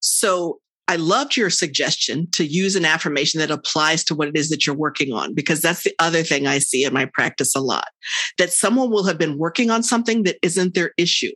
So 0.00 0.60
I 0.92 0.96
loved 0.96 1.38
your 1.38 1.48
suggestion 1.48 2.28
to 2.32 2.44
use 2.44 2.76
an 2.76 2.84
affirmation 2.84 3.40
that 3.40 3.50
applies 3.50 4.04
to 4.04 4.14
what 4.14 4.28
it 4.28 4.36
is 4.36 4.50
that 4.50 4.66
you're 4.66 4.76
working 4.76 5.10
on, 5.12 5.34
because 5.34 5.62
that's 5.62 5.84
the 5.84 5.94
other 5.98 6.22
thing 6.22 6.46
I 6.46 6.58
see 6.58 6.84
in 6.84 6.92
my 6.92 7.06
practice 7.06 7.56
a 7.56 7.60
lot 7.60 7.88
that 8.36 8.52
someone 8.52 8.90
will 8.90 9.04
have 9.04 9.16
been 9.16 9.38
working 9.38 9.70
on 9.70 9.82
something 9.82 10.24
that 10.24 10.36
isn't 10.42 10.74
their 10.74 10.92
issue. 10.98 11.32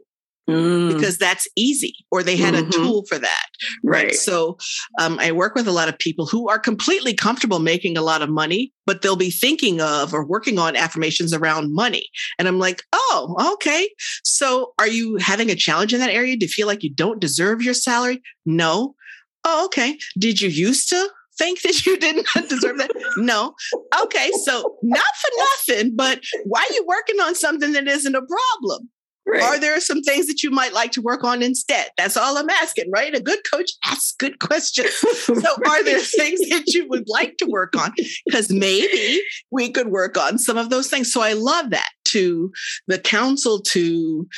Mm. 0.49 0.95
Because 0.95 1.19
that's 1.19 1.49
easy, 1.57 1.97
or 2.13 2.23
they 2.23 2.37
had 2.37 2.55
mm-hmm. 2.55 2.69
a 2.69 2.73
tool 2.73 3.05
for 3.09 3.19
that. 3.19 3.47
Right. 3.83 4.05
right. 4.05 4.15
So 4.15 4.59
um, 5.01 5.19
I 5.19 5.33
work 5.33 5.57
with 5.57 5.67
a 5.67 5.73
lot 5.73 5.89
of 5.89 5.99
people 5.99 6.25
who 6.25 6.49
are 6.49 6.59
completely 6.61 7.15
comfortable 7.15 7.59
making 7.59 7.97
a 7.97 8.03
lot 8.03 8.23
of 8.23 8.31
money, 8.31 8.73
but 8.87 9.03
they'll 9.03 9.17
be 9.17 9.33
thinking 9.33 9.81
of 9.81 10.15
or 10.15 10.25
working 10.25 10.61
on 10.61 10.77
affirmations 10.77 11.35
around 11.35 11.75
money. 11.75 12.07
And 12.39 12.47
I'm 12.47 12.61
like, 12.61 12.85
oh, 12.93 13.55
okay. 13.55 13.89
So 14.23 14.73
are 14.79 14.87
you 14.87 15.17
having 15.17 15.51
a 15.51 15.57
challenge 15.57 15.93
in 15.93 15.99
that 15.99 16.11
area? 16.11 16.37
Do 16.37 16.45
you 16.45 16.53
feel 16.53 16.69
like 16.69 16.85
you 16.85 16.95
don't 16.95 17.21
deserve 17.21 17.61
your 17.61 17.75
salary? 17.75 18.23
No. 18.45 18.95
Oh, 19.47 19.67
okay. 19.67 19.97
Did 20.19 20.41
you 20.41 20.49
used 20.49 20.89
to 20.89 21.09
think 21.39 21.63
that 21.63 21.87
you 21.87 21.99
didn't 21.99 22.27
deserve 22.49 22.79
that? 22.79 22.91
No. 23.17 23.55
Okay. 24.03 24.31
So 24.45 24.77
not 24.83 25.05
for 25.21 25.31
nothing, 25.39 25.95
but 25.95 26.21
why 26.45 26.67
are 26.69 26.75
you 26.75 26.85
working 26.87 27.21
on 27.21 27.35
something 27.35 27.73
that 27.73 27.87
isn't 27.87 28.15
a 28.15 28.23
problem? 28.23 28.91
Right. 29.29 29.43
Are 29.43 29.59
there 29.59 29.81
some 29.81 30.03
things 30.03 30.29
that 30.29 30.45
you 30.45 30.53
might 30.53 30.73
like 30.73 30.93
to 30.93 31.03
work 31.03 31.25
on 31.25 31.43
instead? 31.43 31.89
That's 31.97 32.17
all 32.17 32.39
I'm 32.39 32.49
asking, 32.49 32.91
right? 32.93 33.13
A 33.13 33.21
good 33.21 33.41
coach 33.51 33.73
asks 33.85 34.15
good 34.19 34.39
questions. 34.41 34.93
So, 35.27 35.57
are 35.67 35.85
there 35.85 36.01
things 36.01 36.41
that 36.51 36.65
you 36.69 36.89
would 36.89 37.09
like 37.09 37.37
to 37.39 37.47
work 37.47 37.75
on? 37.77 37.93
Because 38.25 38.51
maybe 38.51 39.21
we 39.51 39.71
could 39.71 39.89
work 39.89 40.17
on 40.17 40.39
some 40.39 40.57
of 40.57 40.71
those 40.71 40.89
things. 40.89 41.13
So, 41.13 41.23
I 41.23 41.33
love 41.33 41.71
that 41.71 41.89
to 42.09 42.53
the 42.87 43.01
counsel 43.01 43.61
to 43.63 44.29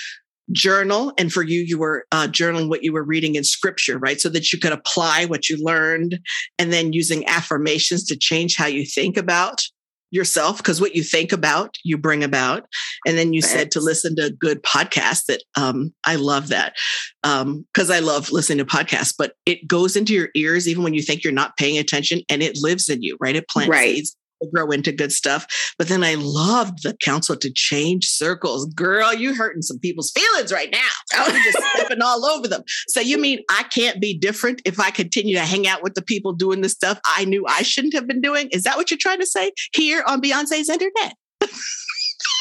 journal 0.53 1.13
and 1.19 1.33
for 1.33 1.43
you 1.43 1.61
you 1.61 1.79
were 1.79 2.05
uh, 2.13 2.27
journaling 2.27 2.69
what 2.69 2.83
you 2.83 2.93
were 2.93 3.05
reading 3.05 3.35
in 3.35 3.45
scripture 3.45 3.99
right 3.99 4.21
so 4.21 4.29
that 4.29 4.53
you 4.53 4.59
could 4.59 4.73
apply 4.73 5.25
what 5.25 5.49
you 5.49 5.57
learned 5.63 6.19
and 6.59 6.73
then 6.73 6.93
using 6.93 7.27
affirmations 7.29 8.05
to 8.05 8.17
change 8.17 8.57
how 8.57 8.67
you 8.67 8.85
think 8.85 9.17
about 9.17 9.63
yourself 10.11 10.57
because 10.57 10.81
what 10.81 10.95
you 10.95 11.03
think 11.03 11.33
about 11.33 11.77
you 11.85 11.99
bring 11.99 12.25
about 12.25 12.65
and 13.07 13.19
then 13.19 13.33
you 13.33 13.41
right. 13.41 13.51
said 13.51 13.71
to 13.71 13.81
listen 13.81 14.17
to 14.17 14.25
a 14.27 14.31
good 14.31 14.63
podcasts 14.63 15.27
that 15.27 15.43
um, 15.57 15.93
i 16.05 16.15
love 16.15 16.49
that 16.49 16.75
because 17.23 17.91
um, 17.91 17.95
i 17.95 17.99
love 17.99 18.31
listening 18.31 18.59
to 18.59 18.65
podcasts 18.65 19.15
but 19.17 19.35
it 19.45 19.67
goes 19.69 19.97
into 19.97 20.15
your 20.15 20.31
ears 20.35 20.67
even 20.67 20.83
when 20.83 20.95
you 20.95 21.03
think 21.03 21.23
you're 21.23 21.33
not 21.33 21.57
paying 21.59 21.77
attention 21.77 22.23
and 22.31 22.43
it 22.43 22.57
lives 22.63 22.89
in 22.89 23.03
you 23.03 23.17
right 23.21 23.37
it 23.37 23.49
plants 23.49 23.71
right. 23.71 23.97
seeds 23.97 24.17
grow 24.53 24.71
into 24.71 24.93
good 24.93 25.13
stuff. 25.13 25.47
But 25.79 25.89
then 25.89 26.05
I 26.05 26.15
loved 26.15 26.83
the 26.83 26.97
counsel 26.97 27.37
to 27.37 27.53
change 27.53 28.07
circles. 28.07 28.67
Girl, 28.75 29.13
you 29.15 29.35
hurting 29.35 29.63
some 29.63 29.79
people's 29.79 30.11
feelings 30.11 30.53
right 30.53 30.71
now. 30.71 30.79
Oh, 31.15 31.33
you're 31.33 31.53
just 31.53 31.59
stepping 31.75 32.03
all 32.03 32.25
over 32.25 32.49
them. 32.49 32.63
So 32.89 33.01
you 33.01 33.19
mean 33.19 33.41
I 33.51 33.65
can't 33.65 34.01
be 34.01 34.17
different 34.17 34.63
if 34.65 34.81
I 34.81 34.91
continue 34.91 35.35
to 35.37 35.43
hang 35.43 35.67
out 35.67 35.83
with 35.83 35.95
the 35.95 36.03
people 36.03 36.33
doing 36.33 36.61
the 36.61 36.69
stuff 36.69 37.01
I 37.05 37.25
knew 37.25 37.45
I 37.47 37.63
shouldn't 37.63 37.95
have 37.95 38.07
been 38.07 38.21
doing? 38.21 38.49
Is 38.53 38.65
that 38.65 38.77
what 38.77 38.91
you're 38.91 38.99
trying 38.99 39.21
to 39.21 39.27
say 39.27 39.53
here 39.73 40.03
on 40.07 40.21
Beyonce's 40.21 40.69
internet? 40.69 41.15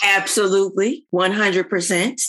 Absolutely. 0.04 1.06
100%. 1.14 2.22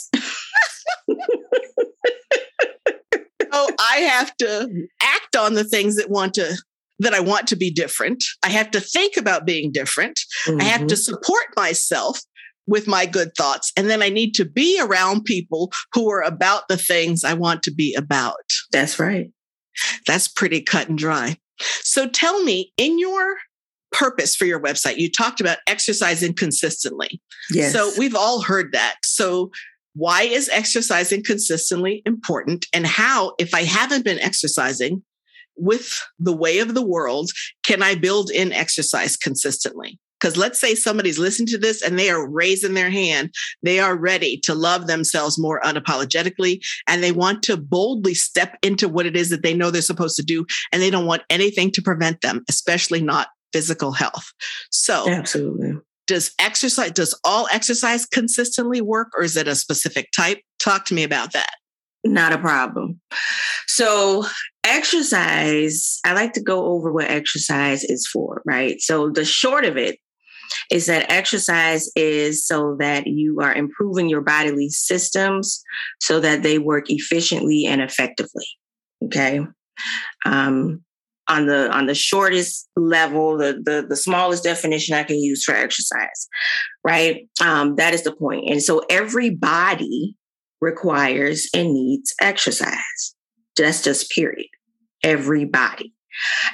oh, 3.51 3.71
I 3.79 3.97
have 3.97 4.35
to 4.37 4.87
act 5.01 5.35
on 5.35 5.53
the 5.53 5.63
things 5.63 5.95
that 5.97 6.09
want 6.09 6.33
to 6.35 6.57
that 6.99 7.13
I 7.13 7.19
want 7.19 7.47
to 7.47 7.55
be 7.55 7.71
different. 7.71 8.23
I 8.43 8.49
have 8.49 8.71
to 8.71 8.79
think 8.79 9.17
about 9.17 9.45
being 9.45 9.71
different. 9.71 10.19
Mm-hmm. 10.45 10.61
I 10.61 10.65
have 10.65 10.87
to 10.87 10.95
mm-hmm. 10.95 10.95
support 10.95 11.45
myself 11.55 12.19
with 12.67 12.87
my 12.87 13.05
good 13.05 13.31
thoughts. 13.35 13.71
And 13.75 13.89
then 13.89 14.03
I 14.03 14.09
need 14.09 14.33
to 14.35 14.45
be 14.45 14.79
around 14.79 15.23
people 15.23 15.71
who 15.93 16.09
are 16.11 16.21
about 16.21 16.67
the 16.69 16.77
things 16.77 17.23
I 17.23 17.33
want 17.33 17.63
to 17.63 17.73
be 17.73 17.95
about. 17.95 18.35
That's 18.71 18.99
right. 18.99 19.31
That's 20.05 20.27
pretty 20.27 20.61
cut 20.61 20.87
and 20.87 20.97
dry. 20.97 21.37
So 21.81 22.07
tell 22.07 22.43
me, 22.43 22.71
in 22.77 22.99
your 22.99 23.37
purpose 23.91 24.35
for 24.35 24.45
your 24.45 24.61
website, 24.61 24.97
you 24.97 25.09
talked 25.09 25.41
about 25.41 25.57
exercising 25.67 26.33
consistently. 26.33 27.21
Yes. 27.49 27.73
So 27.73 27.91
we've 27.97 28.15
all 28.15 28.41
heard 28.41 28.71
that. 28.73 28.97
So 29.03 29.49
why 29.95 30.23
is 30.23 30.47
exercising 30.49 31.23
consistently 31.23 32.03
important? 32.05 32.67
And 32.71 32.85
how, 32.85 33.33
if 33.39 33.53
I 33.53 33.63
haven't 33.63 34.05
been 34.05 34.19
exercising, 34.19 35.01
with 35.59 36.01
the 36.19 36.35
way 36.35 36.59
of 36.59 36.73
the 36.73 36.85
world 36.85 37.31
can 37.63 37.83
I 37.83 37.95
build 37.95 38.31
in 38.31 38.51
exercise 38.51 39.15
consistently? 39.15 39.99
Because 40.19 40.35
let's 40.35 40.59
say 40.59 40.75
somebody's 40.75 41.19
listening 41.19 41.47
to 41.47 41.57
this 41.57 41.81
and 41.81 41.97
they 41.97 42.09
are 42.09 42.27
raising 42.27 42.73
their 42.73 42.89
hand. 42.89 43.33
They 43.63 43.79
are 43.79 43.95
ready 43.95 44.37
to 44.43 44.53
love 44.53 44.87
themselves 44.87 45.39
more 45.39 45.61
unapologetically 45.61 46.59
and 46.87 47.01
they 47.01 47.11
want 47.11 47.41
to 47.43 47.57
boldly 47.57 48.13
step 48.13 48.57
into 48.61 48.89
what 48.89 49.05
it 49.05 49.15
is 49.15 49.29
that 49.29 49.43
they 49.43 49.53
know 49.53 49.71
they're 49.71 49.81
supposed 49.81 50.17
to 50.17 50.23
do. 50.23 50.45
And 50.71 50.81
they 50.81 50.89
don't 50.89 51.05
want 51.05 51.23
anything 51.29 51.71
to 51.71 51.81
prevent 51.81 52.21
them, 52.21 52.43
especially 52.49 53.01
not 53.01 53.29
physical 53.53 53.91
health. 53.91 54.31
So, 54.71 55.09
absolutely. 55.09 55.77
Does 56.07 56.31
exercise, 56.39 56.91
does 56.91 57.17
all 57.23 57.47
exercise 57.51 58.05
consistently 58.05 58.81
work 58.81 59.09
or 59.15 59.23
is 59.23 59.37
it 59.37 59.47
a 59.47 59.55
specific 59.55 60.11
type? 60.11 60.39
Talk 60.57 60.85
to 60.85 60.95
me 60.95 61.03
about 61.03 61.33
that. 61.33 61.51
Not 62.03 62.33
a 62.33 62.37
problem. 62.37 62.99
So, 63.67 64.25
exercise, 64.63 65.99
I 66.05 66.13
like 66.13 66.33
to 66.33 66.43
go 66.43 66.65
over 66.65 66.91
what 66.91 67.09
exercise 67.09 67.83
is 67.83 68.07
for, 68.07 68.41
right? 68.45 68.79
So, 68.81 69.09
the 69.09 69.25
short 69.25 69.65
of 69.65 69.77
it 69.77 69.97
is 70.71 70.87
that 70.87 71.11
exercise 71.11 71.91
is 71.95 72.45
so 72.45 72.75
that 72.79 73.07
you 73.07 73.39
are 73.41 73.53
improving 73.53 74.09
your 74.09 74.21
bodily 74.21 74.69
systems 74.69 75.61
so 75.99 76.19
that 76.19 76.43
they 76.43 76.57
work 76.57 76.89
efficiently 76.89 77.65
and 77.65 77.81
effectively. 77.81 78.45
Okay. 79.05 79.41
Um, 80.25 80.83
on 81.27 81.45
the 81.45 81.69
on 81.71 81.85
the 81.85 81.95
shortest 81.95 82.67
level, 82.75 83.37
the 83.37 83.61
the, 83.63 83.85
the 83.87 83.95
smallest 83.95 84.43
definition 84.43 84.95
I 84.95 85.03
can 85.03 85.19
use 85.19 85.43
for 85.43 85.53
exercise, 85.53 86.27
right? 86.83 87.27
Um, 87.41 87.75
that 87.75 87.93
is 87.93 88.03
the 88.03 88.15
point. 88.15 88.49
And 88.49 88.61
so 88.61 88.81
every 88.89 89.29
body 89.29 90.15
requires 90.59 91.47
and 91.53 91.73
needs 91.73 92.13
exercise. 92.19 93.15
That's 93.59 93.83
just 93.83 94.11
period. 94.11 94.47
Everybody. 95.03 95.93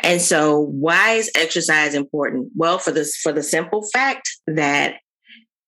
And 0.02 0.22
so 0.22 0.60
why 0.60 1.14
is 1.14 1.32
exercise 1.36 1.96
important? 1.96 2.52
Well, 2.56 2.78
for 2.78 2.92
this 2.92 3.16
for 3.18 3.32
the 3.32 3.44
simple 3.44 3.88
fact 3.94 4.30
that 4.48 4.96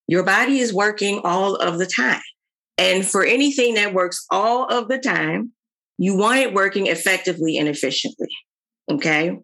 your 0.07 0.23
body 0.23 0.59
is 0.59 0.73
working 0.73 1.21
all 1.23 1.55
of 1.55 1.79
the 1.79 1.85
time. 1.87 2.21
And 2.77 3.05
for 3.05 3.23
anything 3.23 3.73
that 3.75 3.93
works 3.93 4.23
all 4.29 4.65
of 4.65 4.87
the 4.87 4.99
time, 4.99 5.51
you 5.97 6.15
want 6.15 6.39
it 6.39 6.53
working 6.53 6.87
effectively 6.87 7.57
and 7.57 7.67
efficiently. 7.67 8.27
Okay. 8.89 9.37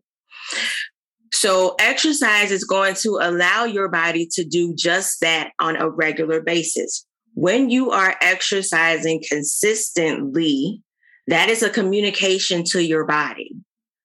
So, 1.32 1.76
exercise 1.80 2.52
is 2.52 2.64
going 2.64 2.94
to 2.96 3.20
allow 3.20 3.66
your 3.66 3.90
body 3.90 4.28
to 4.34 4.46
do 4.46 4.76
just 4.78 5.20
that 5.22 5.52
on 5.60 5.76
a 5.76 5.90
regular 5.90 6.42
basis 6.42 7.08
when 7.34 7.70
you 7.70 7.92
are 7.92 8.16
exercising 8.22 9.24
consistently, 9.28 10.82
that 11.28 11.50
is 11.50 11.64
a 11.64 11.70
communication 11.70 12.64
to 12.72 12.84
your 12.84 13.06
body. 13.06 13.52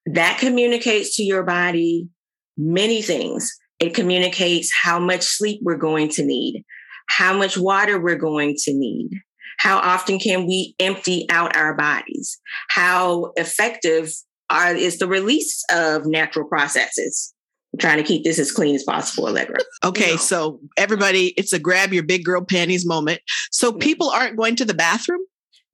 That 0.07 0.39
communicates 0.39 1.17
to 1.17 1.23
your 1.23 1.43
body 1.43 2.09
many 2.57 3.03
things. 3.03 3.51
It 3.79 3.95
communicates 3.95 4.71
how 4.83 4.99
much 4.99 5.23
sleep 5.23 5.61
we're 5.63 5.77
going 5.77 6.09
to 6.11 6.25
need, 6.25 6.65
how 7.09 7.37
much 7.37 7.57
water 7.57 8.01
we're 8.01 8.17
going 8.17 8.57
to 8.65 8.73
need, 8.75 9.11
how 9.59 9.79
often 9.79 10.19
can 10.19 10.47
we 10.47 10.75
empty 10.81 11.27
out 11.31 11.57
our 11.57 11.75
bodies, 11.75 12.41
how 12.71 13.33
effective 13.37 14.13
are, 14.51 14.75
is 14.75 14.99
the 14.99 15.07
release 15.07 15.63
of 15.71 16.07
natural 16.07 16.49
processes 16.49 17.35
trying 17.79 17.99
to 17.99 18.03
keep 18.03 18.25
this 18.25 18.39
as 18.39 18.51
clean 18.51 18.75
as 18.75 18.83
possible, 18.83 19.29
Allegra. 19.29 19.59
Okay, 19.85 20.07
you 20.07 20.13
know? 20.13 20.17
so 20.17 20.61
everybody, 20.77 21.29
it's 21.37 21.53
a 21.53 21.59
grab 21.59 21.93
your 21.93 22.03
big 22.03 22.25
girl 22.25 22.45
panties 22.45 22.87
moment. 22.87 23.21
So 23.53 23.73
people 23.73 24.11
aren't 24.11 24.37
going 24.37 24.57
to 24.57 24.65
the 24.65 24.75
bathroom? 24.75 25.21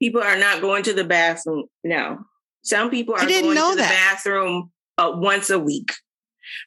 People 0.05 0.23
are 0.23 0.37
not 0.37 0.61
going 0.61 0.83
to 0.83 0.93
the 0.93 1.03
bathroom. 1.03 1.65
No. 1.83 2.19
Some 2.63 2.91
people 2.91 3.15
are 3.15 3.27
going 3.27 3.57
to 3.57 3.75
the 3.75 3.77
bathroom 3.77 4.71
uh, 4.99 5.13
once 5.15 5.49
a 5.49 5.59
week. 5.59 5.93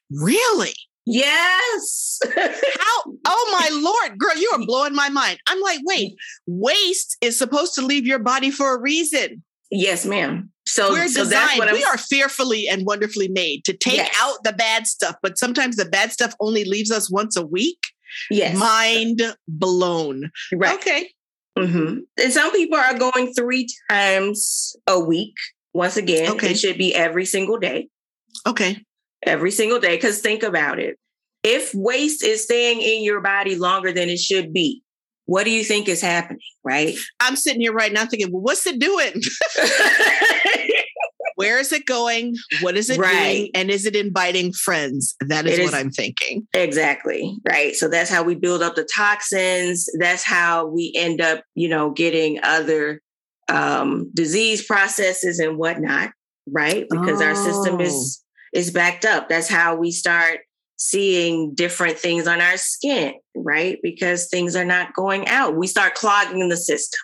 Really? 0.09 0.73
Yes. 1.05 2.19
How? 2.35 3.13
Oh 3.27 3.59
my 3.61 3.69
lord, 3.79 4.17
girl, 4.17 4.35
you 4.35 4.49
are 4.55 4.65
blowing 4.65 4.95
my 4.95 5.09
mind. 5.09 5.37
I'm 5.45 5.61
like, 5.61 5.81
wait, 5.83 6.15
waste 6.47 7.15
is 7.21 7.37
supposed 7.37 7.75
to 7.75 7.85
leave 7.85 8.07
your 8.07 8.17
body 8.17 8.49
for 8.49 8.75
a 8.75 8.81
reason. 8.81 9.43
Yes, 9.69 10.03
ma'am. 10.03 10.51
So 10.65 10.93
we're 10.93 11.07
so 11.09 11.25
designed. 11.25 11.61
we 11.73 11.83
are 11.83 11.99
fearfully 11.99 12.67
and 12.67 12.87
wonderfully 12.87 13.27
made 13.27 13.65
to 13.65 13.77
take 13.77 13.97
yes. 13.97 14.17
out 14.19 14.37
the 14.45 14.53
bad 14.53 14.87
stuff, 14.87 15.15
but 15.21 15.37
sometimes 15.37 15.75
the 15.75 15.85
bad 15.85 16.11
stuff 16.11 16.33
only 16.39 16.65
leaves 16.65 16.89
us 16.89 17.11
once 17.11 17.37
a 17.37 17.45
week. 17.45 17.77
Yes, 18.31 18.57
mind 18.57 19.21
blown. 19.47 20.31
Right. 20.51 20.75
Okay. 20.79 21.11
Mm-hmm. 21.61 21.99
And 22.21 22.33
some 22.33 22.51
people 22.51 22.77
are 22.77 22.97
going 22.97 23.33
three 23.33 23.67
times 23.89 24.75
a 24.87 24.99
week. 24.99 25.35
Once 25.73 25.97
again, 25.97 26.31
okay. 26.31 26.51
it 26.51 26.59
should 26.59 26.77
be 26.77 26.95
every 26.95 27.25
single 27.25 27.57
day. 27.57 27.87
Okay. 28.45 28.83
Every 29.23 29.51
single 29.51 29.79
day. 29.79 29.95
Because 29.95 30.19
think 30.19 30.43
about 30.43 30.79
it. 30.79 30.97
If 31.43 31.73
waste 31.73 32.23
is 32.23 32.43
staying 32.43 32.81
in 32.81 33.03
your 33.03 33.21
body 33.21 33.55
longer 33.55 33.91
than 33.91 34.09
it 34.09 34.19
should 34.19 34.53
be, 34.53 34.81
what 35.25 35.43
do 35.43 35.51
you 35.51 35.63
think 35.63 35.87
is 35.87 36.01
happening? 36.01 36.39
Right. 36.63 36.95
I'm 37.19 37.35
sitting 37.35 37.61
here 37.61 37.73
right 37.73 37.93
now 37.93 38.05
thinking, 38.05 38.31
well, 38.31 38.41
what's 38.41 38.65
it 38.65 38.79
doing? 38.79 39.13
Where 41.37 41.59
is 41.59 41.71
it 41.71 41.85
going? 41.85 42.35
What 42.61 42.75
is 42.75 42.89
it 42.89 42.97
right. 42.97 43.11
doing? 43.11 43.51
And 43.53 43.69
is 43.69 43.85
it 43.85 43.95
inviting 43.95 44.53
friends? 44.53 45.15
That 45.21 45.45
is, 45.45 45.59
is 45.59 45.71
what 45.71 45.79
I'm 45.79 45.91
thinking. 45.91 46.47
Exactly. 46.51 47.37
Right. 47.47 47.75
So 47.75 47.87
that's 47.87 48.09
how 48.09 48.23
we 48.23 48.33
build 48.33 48.63
up 48.63 48.73
the 48.73 48.87
toxins. 48.95 49.87
That's 49.99 50.23
how 50.23 50.65
we 50.65 50.91
end 50.95 51.21
up, 51.21 51.43
you 51.53 51.69
know, 51.69 51.91
getting 51.91 52.39
other 52.41 53.03
um, 53.49 54.09
disease 54.15 54.65
processes 54.65 55.37
and 55.37 55.59
whatnot. 55.59 56.09
Right. 56.49 56.87
Because 56.89 57.21
oh. 57.21 57.25
our 57.25 57.35
system 57.35 57.81
is 57.81 58.23
oh. 58.23 58.57
is 58.57 58.71
backed 58.71 59.05
up. 59.05 59.29
That's 59.29 59.47
how 59.47 59.75
we 59.75 59.91
start 59.91 60.39
seeing 60.77 61.53
different 61.53 61.99
things 61.99 62.27
on 62.27 62.41
our 62.41 62.57
skin, 62.57 63.13
right? 63.35 63.77
Because 63.83 64.27
things 64.27 64.55
are 64.55 64.65
not 64.65 64.93
going 64.95 65.27
out. 65.27 65.55
We 65.55 65.67
start 65.67 65.93
clogging 65.93 66.49
the 66.49 66.57
system. 66.57 66.99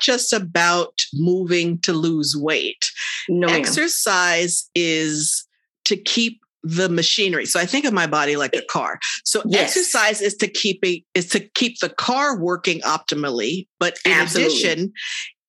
Just 0.00 0.32
about 0.32 1.00
moving 1.14 1.78
to 1.80 1.92
lose 1.92 2.36
weight. 2.36 2.90
No, 3.28 3.48
Exercise 3.48 4.68
is 4.74 5.46
to 5.84 5.96
keep 5.96 6.40
the 6.62 6.88
machinery. 6.88 7.46
So 7.46 7.60
I 7.60 7.66
think 7.66 7.84
of 7.84 7.92
my 7.92 8.06
body 8.06 8.36
like 8.36 8.54
a 8.54 8.62
car. 8.62 8.98
So 9.24 9.42
yes. 9.46 9.76
exercise 9.76 10.20
is 10.20 10.34
to 10.36 10.48
keep 10.48 10.84
a, 10.84 11.02
is 11.14 11.28
to 11.28 11.40
keep 11.40 11.78
the 11.80 11.88
car 11.88 12.38
working 12.38 12.80
optimally, 12.80 13.68
but 13.78 13.96
in 14.04 14.12
Absolutely. 14.12 14.58
addition, 14.58 14.92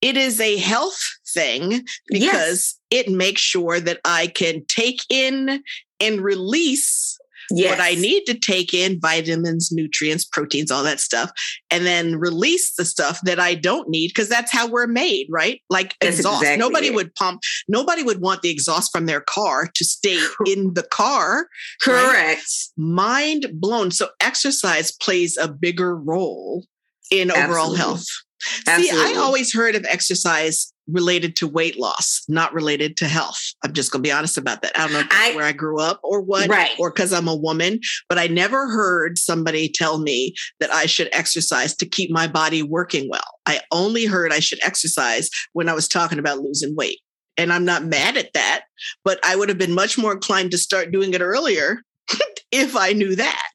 it 0.01 0.15
is 0.15 0.39
a 0.39 0.57
health 0.57 0.99
thing 1.33 1.85
because 2.07 2.79
yes. 2.91 3.05
it 3.05 3.11
makes 3.11 3.41
sure 3.41 3.79
that 3.79 3.99
I 4.05 4.27
can 4.27 4.65
take 4.67 5.01
in 5.09 5.61
and 5.99 6.21
release 6.21 7.18
yes. 7.51 7.69
what 7.69 7.79
I 7.79 7.95
need 7.95 8.25
to 8.25 8.33
take 8.33 8.73
in 8.73 8.99
vitamins, 8.99 9.69
nutrients, 9.71 10.25
proteins, 10.25 10.71
all 10.71 10.83
that 10.83 10.99
stuff, 10.99 11.31
and 11.71 11.85
then 11.85 12.17
release 12.17 12.75
the 12.75 12.85
stuff 12.85 13.19
that 13.23 13.39
I 13.39 13.55
don't 13.55 13.89
need 13.89 14.09
because 14.09 14.29
that's 14.29 14.51
how 14.51 14.67
we're 14.67 14.87
made, 14.87 15.27
right? 15.29 15.61
Like 15.69 15.95
that's 15.99 16.17
exhaust. 16.17 16.43
Exactly 16.43 16.59
nobody 16.59 16.87
it. 16.87 16.95
would 16.95 17.13
pump, 17.15 17.41
nobody 17.67 18.03
would 18.03 18.21
want 18.21 18.41
the 18.41 18.49
exhaust 18.49 18.91
from 18.91 19.05
their 19.05 19.21
car 19.21 19.69
to 19.73 19.85
stay 19.85 20.19
in 20.45 20.73
the 20.73 20.83
car. 20.83 21.47
Correct. 21.81 22.13
Right? 22.13 22.43
Mind 22.77 23.47
blown. 23.53 23.91
So 23.91 24.09
exercise 24.21 24.91
plays 24.91 25.37
a 25.37 25.47
bigger 25.47 25.95
role 25.95 26.65
in 27.11 27.31
Absolutely. 27.31 27.43
overall 27.43 27.75
health. 27.75 28.05
Absolutely. 28.67 28.85
See, 28.85 29.15
I 29.15 29.19
always 29.19 29.53
heard 29.53 29.75
of 29.75 29.85
exercise 29.85 30.73
related 30.91 31.35
to 31.37 31.47
weight 31.47 31.79
loss, 31.79 32.23
not 32.27 32.53
related 32.53 32.97
to 32.97 33.07
health. 33.07 33.39
I'm 33.63 33.73
just 33.73 33.91
going 33.91 34.03
to 34.03 34.07
be 34.07 34.11
honest 34.11 34.37
about 34.37 34.61
that. 34.61 34.77
I 34.77 34.87
don't 34.87 34.93
know 34.93 35.07
I, 35.11 35.35
where 35.35 35.45
I 35.45 35.51
grew 35.51 35.79
up 35.79 35.99
or 36.03 36.21
what, 36.21 36.49
right. 36.49 36.71
or 36.79 36.91
because 36.91 37.13
I'm 37.13 37.27
a 37.27 37.35
woman, 37.35 37.79
but 38.07 38.17
I 38.17 38.27
never 38.27 38.69
heard 38.69 39.17
somebody 39.17 39.69
tell 39.69 39.99
me 39.99 40.33
that 40.59 40.71
I 40.71 40.85
should 40.85 41.09
exercise 41.11 41.75
to 41.77 41.85
keep 41.85 42.11
my 42.11 42.27
body 42.27 42.63
working 42.63 43.09
well. 43.09 43.21
I 43.45 43.61
only 43.71 44.05
heard 44.05 44.33
I 44.33 44.39
should 44.39 44.63
exercise 44.63 45.29
when 45.53 45.69
I 45.69 45.73
was 45.73 45.87
talking 45.87 46.19
about 46.19 46.39
losing 46.39 46.75
weight. 46.75 46.99
And 47.37 47.53
I'm 47.53 47.63
not 47.63 47.85
mad 47.85 48.17
at 48.17 48.33
that, 48.33 48.63
but 49.05 49.19
I 49.23 49.35
would 49.35 49.49
have 49.49 49.57
been 49.57 49.73
much 49.73 49.97
more 49.97 50.11
inclined 50.11 50.51
to 50.51 50.57
start 50.57 50.91
doing 50.91 51.13
it 51.13 51.21
earlier 51.21 51.83
if 52.51 52.75
I 52.75 52.91
knew 52.93 53.15
that. 53.15 53.47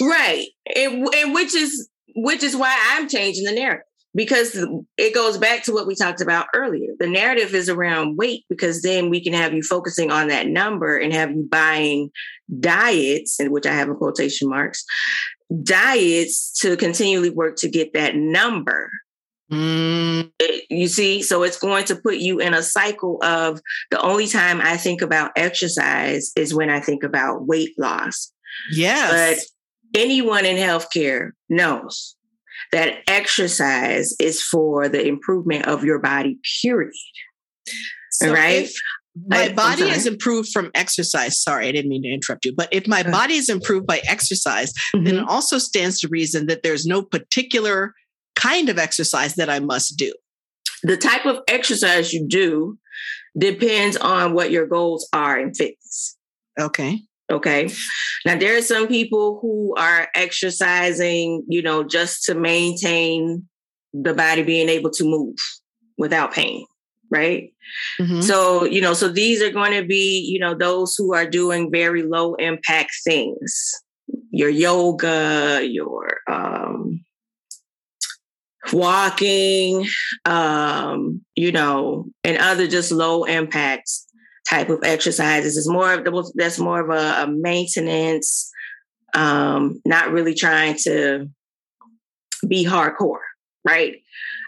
right. 0.00 0.46
And, 0.74 1.06
and 1.14 1.34
which 1.34 1.54
is 1.54 1.88
which 2.16 2.42
is 2.42 2.56
why 2.56 2.76
I'm 2.92 3.08
changing 3.08 3.44
the 3.44 3.52
narrative 3.52 3.84
because 4.14 4.58
it 4.96 5.14
goes 5.14 5.38
back 5.38 5.62
to 5.64 5.72
what 5.72 5.86
we 5.86 5.94
talked 5.94 6.20
about 6.20 6.46
earlier. 6.54 6.92
The 6.98 7.06
narrative 7.06 7.54
is 7.54 7.68
around 7.68 8.16
weight 8.16 8.44
because 8.48 8.82
then 8.82 9.10
we 9.10 9.22
can 9.22 9.32
have 9.32 9.52
you 9.52 9.62
focusing 9.62 10.10
on 10.10 10.28
that 10.28 10.48
number 10.48 10.96
and 10.96 11.12
have 11.12 11.30
you 11.30 11.46
buying 11.48 12.10
diets, 12.58 13.38
in 13.38 13.52
which 13.52 13.66
I 13.66 13.72
have 13.74 13.88
in 13.88 13.94
quotation 13.94 14.48
marks, 14.48 14.84
diets 15.62 16.52
to 16.60 16.76
continually 16.76 17.30
work 17.30 17.56
to 17.58 17.68
get 17.68 17.92
that 17.92 18.16
number. 18.16 18.90
Mm. 19.52 20.30
You 20.68 20.88
see, 20.88 21.22
so 21.22 21.42
it's 21.42 21.58
going 21.58 21.84
to 21.84 21.96
put 21.96 22.16
you 22.16 22.38
in 22.38 22.54
a 22.54 22.62
cycle 22.62 23.18
of 23.22 23.60
the 23.90 24.00
only 24.00 24.26
time 24.26 24.60
I 24.60 24.76
think 24.76 25.00
about 25.00 25.32
exercise 25.36 26.32
is 26.36 26.54
when 26.54 26.70
I 26.70 26.80
think 26.80 27.02
about 27.02 27.46
weight 27.46 27.78
loss. 27.78 28.32
Yes. 28.72 29.50
Anyone 29.94 30.44
in 30.44 30.56
healthcare 30.56 31.30
knows 31.48 32.16
that 32.72 32.98
exercise 33.06 34.14
is 34.20 34.42
for 34.42 34.88
the 34.88 35.06
improvement 35.06 35.66
of 35.66 35.84
your 35.84 35.98
body, 35.98 36.38
period. 36.62 36.92
So 38.12 38.32
right? 38.32 38.68
my 39.26 39.44
I, 39.44 39.52
body 39.52 39.82
is 39.82 40.06
improved 40.06 40.50
from 40.52 40.70
exercise. 40.74 41.40
Sorry, 41.40 41.68
I 41.68 41.72
didn't 41.72 41.90
mean 41.90 42.02
to 42.02 42.08
interrupt 42.08 42.44
you. 42.44 42.54
But 42.54 42.68
if 42.72 42.86
my 42.86 43.02
body 43.02 43.34
is 43.34 43.48
improved 43.48 43.86
by 43.86 44.00
exercise, 44.08 44.72
mm-hmm. 44.94 45.04
then 45.04 45.16
it 45.16 45.28
also 45.28 45.58
stands 45.58 46.00
to 46.00 46.08
reason 46.08 46.46
that 46.46 46.62
there's 46.62 46.86
no 46.86 47.02
particular 47.02 47.94
kind 48.36 48.68
of 48.68 48.78
exercise 48.78 49.34
that 49.34 49.50
I 49.50 49.60
must 49.60 49.96
do. 49.96 50.12
The 50.82 50.96
type 50.96 51.26
of 51.26 51.40
exercise 51.48 52.12
you 52.12 52.26
do 52.28 52.78
depends 53.36 53.96
on 53.96 54.32
what 54.32 54.50
your 54.50 54.66
goals 54.66 55.08
are 55.12 55.38
in 55.38 55.54
fitness. 55.54 56.16
Okay. 56.60 57.00
Okay. 57.30 57.68
Now, 58.24 58.38
there 58.38 58.56
are 58.56 58.62
some 58.62 58.88
people 58.88 59.38
who 59.42 59.74
are 59.76 60.08
exercising, 60.14 61.44
you 61.48 61.62
know, 61.62 61.84
just 61.84 62.24
to 62.24 62.34
maintain 62.34 63.46
the 63.92 64.14
body 64.14 64.42
being 64.42 64.68
able 64.68 64.90
to 64.90 65.04
move 65.04 65.36
without 65.96 66.32
pain 66.32 66.64
right? 67.10 67.52
Mm-hmm. 68.00 68.20
So, 68.20 68.64
you 68.64 68.80
know, 68.80 68.94
so 68.94 69.08
these 69.08 69.42
are 69.42 69.50
going 69.50 69.72
to 69.72 69.86
be, 69.86 70.20
you 70.30 70.38
know, 70.38 70.54
those 70.54 70.94
who 70.96 71.14
are 71.14 71.26
doing 71.26 71.70
very 71.70 72.02
low 72.02 72.34
impact 72.34 72.90
things. 73.04 73.72
Your 74.30 74.50
yoga, 74.50 75.60
your 75.62 76.18
um 76.28 77.00
walking, 78.72 79.86
um, 80.24 81.22
you 81.34 81.52
know, 81.52 82.06
and 82.24 82.38
other 82.38 82.66
just 82.66 82.92
low 82.92 83.24
impact 83.24 83.90
type 84.48 84.70
of 84.70 84.80
exercises. 84.82 85.56
It's 85.56 85.68
more 85.68 85.92
of 85.92 86.04
the 86.04 86.32
that's 86.34 86.58
more 86.58 86.80
of 86.80 86.90
a, 86.90 87.24
a 87.24 87.26
maintenance, 87.28 88.50
um, 89.14 89.80
not 89.84 90.12
really 90.12 90.34
trying 90.34 90.76
to 90.84 91.26
be 92.46 92.64
hardcore, 92.64 93.18
right? 93.66 93.96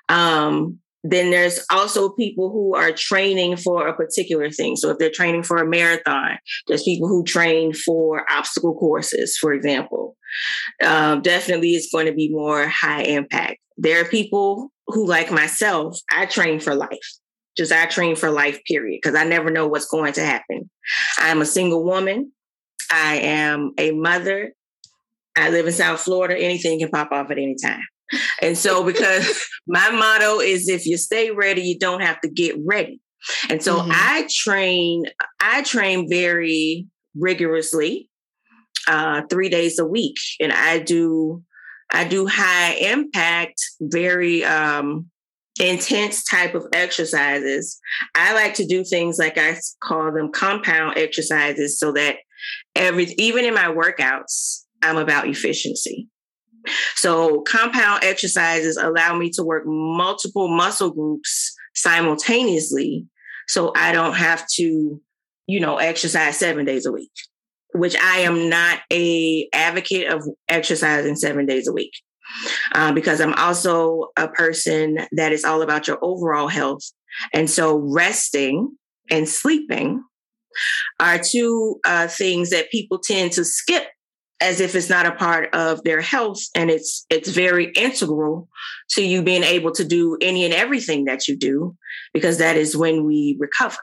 Um, 0.09 0.79
then 1.03 1.31
there's 1.31 1.65
also 1.71 2.11
people 2.11 2.51
who 2.51 2.75
are 2.75 2.93
training 2.93 3.57
for 3.57 3.89
a 3.89 3.97
particular 3.97 4.51
thing. 4.51 4.77
So 4.77 4.91
if 4.91 4.99
they're 4.99 5.11
training 5.11 5.45
for 5.45 5.57
a 5.57 5.67
marathon, 5.67 6.39
there's 6.69 6.83
people 6.83 7.09
who 7.09 7.25
train 7.25 7.73
for 7.73 8.31
obstacle 8.31 8.75
courses, 8.75 9.39
for 9.41 9.55
example. 9.55 10.17
Um, 10.85 11.23
definitely, 11.23 11.71
it's 11.71 11.91
going 11.91 12.07
to 12.07 12.13
be 12.13 12.29
more 12.31 12.69
high 12.69 13.03
impact. 13.03 13.59
There 13.79 14.03
are 14.03 14.05
people 14.05 14.71
who, 14.89 15.07
like 15.07 15.33
myself, 15.33 15.99
I 16.11 16.27
train 16.27 16.61
for 16.61 16.75
life. 16.75 16.99
Just 17.57 17.73
I 17.73 17.87
train 17.87 18.17
for 18.17 18.31
life, 18.31 18.61
period, 18.65 19.01
because 19.03 19.19
I 19.19 19.25
never 19.25 19.51
know 19.51 19.67
what's 19.67 19.87
going 19.87 20.13
to 20.15 20.25
happen. 20.25 20.71
I'm 21.19 21.41
a 21.41 21.47
single 21.47 21.85
woman. 21.85 22.33
I 22.91 23.17
am 23.17 23.73
a 23.79 23.93
mother. 23.93 24.53
I 25.37 25.51
live 25.51 25.67
in 25.67 25.73
South 25.73 26.01
Florida. 26.01 26.39
Anything 26.39 26.79
can 26.79 26.91
pop 26.91 27.13
off 27.13 27.31
at 27.31 27.39
any 27.39 27.57
time. 27.63 27.83
And 28.43 28.57
so, 28.57 28.85
because 28.85 29.47
my 29.67 29.91
motto 29.91 30.41
is 30.41 30.69
if 30.69 30.87
you 30.87 30.97
stay 30.97 31.31
ready, 31.31 31.63
you 31.63 31.79
don't 31.79 32.03
have 32.03 32.21
to 32.23 32.29
get 32.29 32.57
ready. 32.65 33.01
And 33.49 33.63
so 33.63 33.79
mm-hmm. 33.79 33.91
I 33.93 34.27
train, 34.31 35.05
I 35.41 35.63
train 35.63 36.09
very 36.09 36.87
rigorously, 37.15 38.09
uh, 38.89 39.23
three 39.29 39.49
days 39.49 39.79
a 39.79 39.85
week. 39.85 40.17
And 40.41 40.53
I 40.53 40.79
do, 40.79 41.43
I 41.93 42.05
do 42.05 42.27
high 42.27 42.75
impact, 42.75 43.61
very 43.81 44.45
um, 44.45 45.10
intense 45.59 46.25
type 46.25 46.55
of 46.55 46.67
exercises. 46.73 47.79
I 48.15 48.35
like 48.35 48.55
to 48.55 48.67
do 48.67 48.85
things 48.85 49.19
like 49.19 49.37
I 49.37 49.57
call 49.83 50.13
them 50.13 50.31
compound 50.33 50.97
exercises 50.97 51.79
so 51.79 51.93
that 51.93 52.17
every, 52.75 53.07
even 53.19 53.45
in 53.45 53.55
my 53.55 53.67
workouts, 53.67 54.65
I'm 54.83 54.97
about 54.97 55.29
efficiency. 55.29 56.09
So, 56.95 57.41
compound 57.43 58.05
exercises 58.05 58.77
allow 58.77 59.17
me 59.17 59.31
to 59.31 59.43
work 59.43 59.63
multiple 59.67 60.49
muscle 60.49 60.91
groups 60.91 61.55
simultaneously. 61.75 63.07
So, 63.49 63.73
I 63.75 63.93
don't 63.93 64.15
have 64.15 64.47
to, 64.57 65.01
you 65.47 65.61
know, 65.61 65.79
exercise 65.79 66.37
seven 66.37 66.67
days 66.67 66.85
a 66.85 66.93
week, 66.93 67.13
which 67.75 67.97
I 67.97 68.19
am 68.19 68.51
not 68.51 68.81
a 68.93 69.49
advocate 69.55 70.13
of 70.13 70.23
exercising 70.49 71.17
seven 71.17 71.47
days 71.47 71.67
a 71.67 71.73
week. 71.73 71.93
Uh, 72.73 72.93
because 72.93 73.21
I'm 73.21 73.35
also 73.35 74.09
a 74.17 74.29
person 74.29 75.07
that 75.13 75.33
is 75.33 75.45
all 75.45 75.63
about 75.63 75.89
your 75.89 75.99
overall 76.03 76.49
health. 76.49 76.83
And 77.33 77.51
so, 77.51 77.77
resting 77.77 78.77
and 79.11 79.29
sleeping 79.29 80.03
are 80.99 81.19
two 81.19 81.81
uh, 81.85 82.09
things 82.09 82.51
that 82.51 82.71
people 82.71 82.99
tend 82.99 83.33
to 83.33 83.45
skip 83.45 83.87
as 84.41 84.61
if 84.61 84.75
it's 84.75 84.89
not 84.89 85.07
a 85.07 85.13
part 85.13 85.55
of 85.55 85.83
their 85.85 86.01
health 86.01 86.41
and 86.55 86.71
it's 86.71 87.05
it's 87.11 87.29
very 87.29 87.71
integral 87.73 88.49
to 88.89 89.03
you 89.03 89.23
being 89.23 89.43
able 89.43 89.71
to 89.71 89.85
do 89.85 90.17
any 90.21 90.45
and 90.45 90.55
everything 90.55 91.05
that 91.05 91.29
you 91.29 91.37
do 91.37 91.77
because 92.15 92.39
that 92.39 92.57
is 92.57 92.77
when 92.77 93.05
we 93.05 93.37
recover 93.39 93.79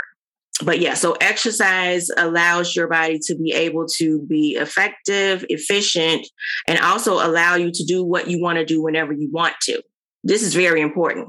but 0.64 0.80
yeah 0.80 0.94
so 0.94 1.14
exercise 1.22 2.08
allows 2.18 2.76
your 2.76 2.88
body 2.88 3.20
to 3.22 3.36
be 3.36 3.52
able 3.54 3.86
to 3.86 4.26
be 4.28 4.58
effective 4.60 5.46
efficient 5.50 6.26
and 6.68 6.80
also 6.80 7.14
allow 7.14 7.56
you 7.56 7.72
to 7.72 7.84
do 7.86 8.04
what 8.04 8.28
you 8.28 8.42
want 8.42 8.58
to 8.58 8.66
do 8.66 8.82
whenever 8.82 9.14
you 9.14 9.30
want 9.32 9.54
to 9.62 9.82
this 10.24 10.42
is 10.42 10.54
very 10.54 10.82
important 10.82 11.28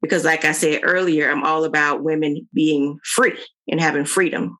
because 0.00 0.24
like 0.24 0.44
i 0.44 0.52
said 0.52 0.80
earlier 0.84 1.30
i'm 1.30 1.44
all 1.44 1.64
about 1.64 2.02
women 2.02 2.48
being 2.54 2.98
free 3.04 3.38
and 3.68 3.80
having 3.80 4.04
freedom 4.04 4.56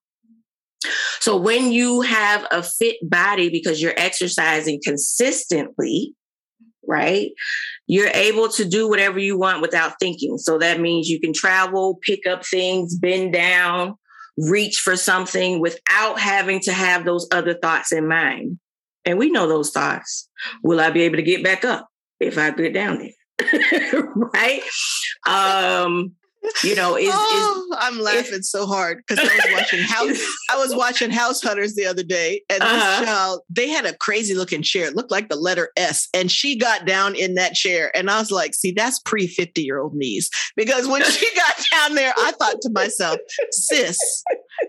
so 1.20 1.36
when 1.36 1.70
you 1.70 2.00
have 2.00 2.46
a 2.50 2.62
fit 2.62 2.96
body 3.02 3.48
because 3.48 3.80
you're 3.80 3.94
exercising 3.96 4.80
consistently, 4.84 6.14
right? 6.86 7.30
You're 7.86 8.08
able 8.08 8.48
to 8.50 8.64
do 8.64 8.88
whatever 8.88 9.18
you 9.18 9.38
want 9.38 9.62
without 9.62 9.94
thinking. 10.00 10.38
So 10.38 10.58
that 10.58 10.80
means 10.80 11.08
you 11.08 11.20
can 11.20 11.32
travel, 11.32 12.00
pick 12.02 12.26
up 12.26 12.44
things, 12.44 12.96
bend 12.96 13.32
down, 13.32 13.94
reach 14.36 14.80
for 14.80 14.96
something 14.96 15.60
without 15.60 16.18
having 16.18 16.60
to 16.60 16.72
have 16.72 17.04
those 17.04 17.26
other 17.32 17.54
thoughts 17.54 17.92
in 17.92 18.08
mind. 18.08 18.58
And 19.04 19.18
we 19.18 19.30
know 19.30 19.48
those 19.48 19.70
thoughts. 19.70 20.28
Will 20.62 20.80
I 20.80 20.90
be 20.90 21.02
able 21.02 21.16
to 21.16 21.22
get 21.22 21.42
back 21.42 21.64
up 21.64 21.88
if 22.20 22.38
I 22.38 22.50
get 22.50 22.72
down 22.72 22.98
there? 22.98 24.02
right? 24.14 24.62
Um, 25.26 26.12
you 26.64 26.74
know, 26.74 26.96
is, 26.96 27.10
oh, 27.12 27.68
is 27.70 27.76
I'm 27.80 28.00
laughing 28.00 28.42
so 28.42 28.66
hard 28.66 29.02
because 29.06 29.18
I 29.18 29.34
was 29.34 29.46
watching 29.52 29.80
House. 29.82 30.22
I 30.50 30.56
was 30.56 30.74
watching 30.74 31.10
House 31.10 31.42
Hunters 31.42 31.74
the 31.74 31.86
other 31.86 32.02
day, 32.02 32.42
and 32.50 32.62
uh-huh. 32.62 33.00
this 33.00 33.08
child 33.08 33.40
they 33.48 33.68
had 33.68 33.86
a 33.86 33.96
crazy 33.96 34.34
looking 34.34 34.62
chair. 34.62 34.86
It 34.86 34.96
looked 34.96 35.10
like 35.10 35.28
the 35.28 35.36
letter 35.36 35.70
S, 35.76 36.08
and 36.12 36.30
she 36.30 36.56
got 36.56 36.86
down 36.86 37.14
in 37.14 37.34
that 37.34 37.54
chair, 37.54 37.96
and 37.96 38.10
I 38.10 38.18
was 38.18 38.30
like, 38.30 38.54
"See, 38.54 38.72
that's 38.72 38.98
pre 39.00 39.26
fifty 39.26 39.62
year 39.62 39.78
old 39.78 39.94
knees." 39.94 40.30
Because 40.56 40.88
when 40.88 41.04
she 41.04 41.26
got 41.36 41.64
down 41.70 41.94
there, 41.94 42.12
I 42.16 42.32
thought 42.32 42.60
to 42.62 42.70
myself, 42.70 43.18
"Sis, 43.50 43.98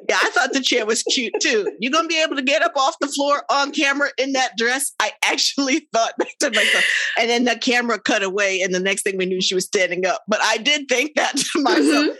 yeah, 0.09 0.17
I 0.21 0.29
thought 0.31 0.53
the 0.53 0.61
chair 0.61 0.85
was 0.85 1.03
cute 1.03 1.33
too. 1.41 1.71
You 1.79 1.91
gonna 1.91 2.07
be 2.07 2.21
able 2.21 2.35
to 2.35 2.41
get 2.41 2.61
up 2.61 2.75
off 2.75 2.95
the 2.99 3.07
floor 3.07 3.43
on 3.49 3.71
camera 3.71 4.09
in 4.17 4.33
that 4.33 4.57
dress?" 4.57 4.91
I 4.99 5.11
actually 5.23 5.87
thought 5.93 6.13
to 6.41 6.49
myself, 6.49 6.85
and 7.19 7.29
then 7.29 7.45
the 7.45 7.57
camera 7.57 7.99
cut 7.99 8.23
away, 8.23 8.61
and 8.61 8.73
the 8.73 8.79
next 8.79 9.03
thing 9.03 9.17
we 9.17 9.25
knew, 9.25 9.41
she 9.41 9.55
was 9.55 9.65
standing 9.65 10.05
up. 10.05 10.23
But 10.27 10.39
I 10.43 10.57
did 10.57 10.87
think 10.87 11.11
that 11.15 11.35
to 11.37 11.61
myself. 11.61 11.85
Mm-hmm. 11.85 12.15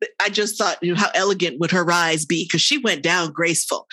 Not, 0.00 0.10
I 0.20 0.28
just 0.28 0.56
thought, 0.56 0.78
you 0.80 0.94
know, 0.94 1.00
how 1.00 1.10
elegant 1.14 1.58
would 1.58 1.72
her 1.72 1.84
rise 1.84 2.24
be? 2.24 2.44
Because 2.44 2.60
she 2.60 2.78
went 2.78 3.02
down 3.02 3.32
graceful. 3.32 3.88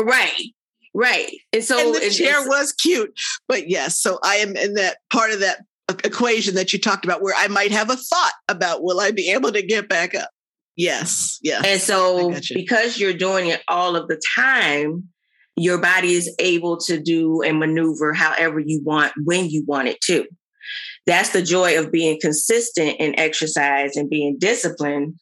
right. 0.00 0.52
Right. 0.94 1.32
And 1.52 1.64
so 1.64 1.78
and 1.78 1.94
the 1.94 2.10
chair 2.10 2.46
was 2.46 2.72
cute. 2.72 3.12
But 3.48 3.68
yes, 3.68 4.00
so 4.00 4.18
I 4.24 4.36
am 4.36 4.56
in 4.56 4.74
that 4.74 4.98
part 5.10 5.30
of 5.30 5.40
that 5.40 5.60
equation 6.04 6.54
that 6.54 6.72
you 6.72 6.78
talked 6.78 7.04
about 7.04 7.22
where 7.22 7.34
I 7.36 7.48
might 7.48 7.72
have 7.72 7.90
a 7.90 7.96
thought 7.96 8.32
about 8.48 8.82
will 8.82 9.00
I 9.00 9.10
be 9.10 9.30
able 9.30 9.52
to 9.52 9.62
get 9.62 9.88
back 9.88 10.14
up? 10.14 10.30
Yes. 10.76 11.38
Yes. 11.42 11.64
And 11.66 11.80
so 11.80 12.32
because 12.54 12.98
you're 12.98 13.12
doing 13.12 13.48
it 13.48 13.62
all 13.68 13.94
of 13.96 14.08
the 14.08 14.20
time, 14.36 15.08
your 15.56 15.78
body 15.78 16.14
is 16.14 16.34
able 16.38 16.78
to 16.78 16.98
do 16.98 17.42
and 17.42 17.58
maneuver 17.58 18.14
however 18.14 18.58
you 18.58 18.80
want 18.84 19.12
when 19.24 19.50
you 19.50 19.64
want 19.66 19.88
it 19.88 20.00
to 20.02 20.26
that's 21.06 21.30
the 21.30 21.42
joy 21.42 21.78
of 21.78 21.90
being 21.90 22.18
consistent 22.20 22.96
in 22.98 23.18
exercise 23.18 23.96
and 23.96 24.08
being 24.08 24.36
disciplined 24.38 25.14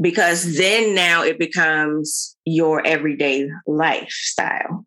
because 0.00 0.56
then 0.56 0.94
now 0.94 1.22
it 1.22 1.38
becomes 1.38 2.36
your 2.44 2.86
everyday 2.86 3.48
lifestyle. 3.66 4.86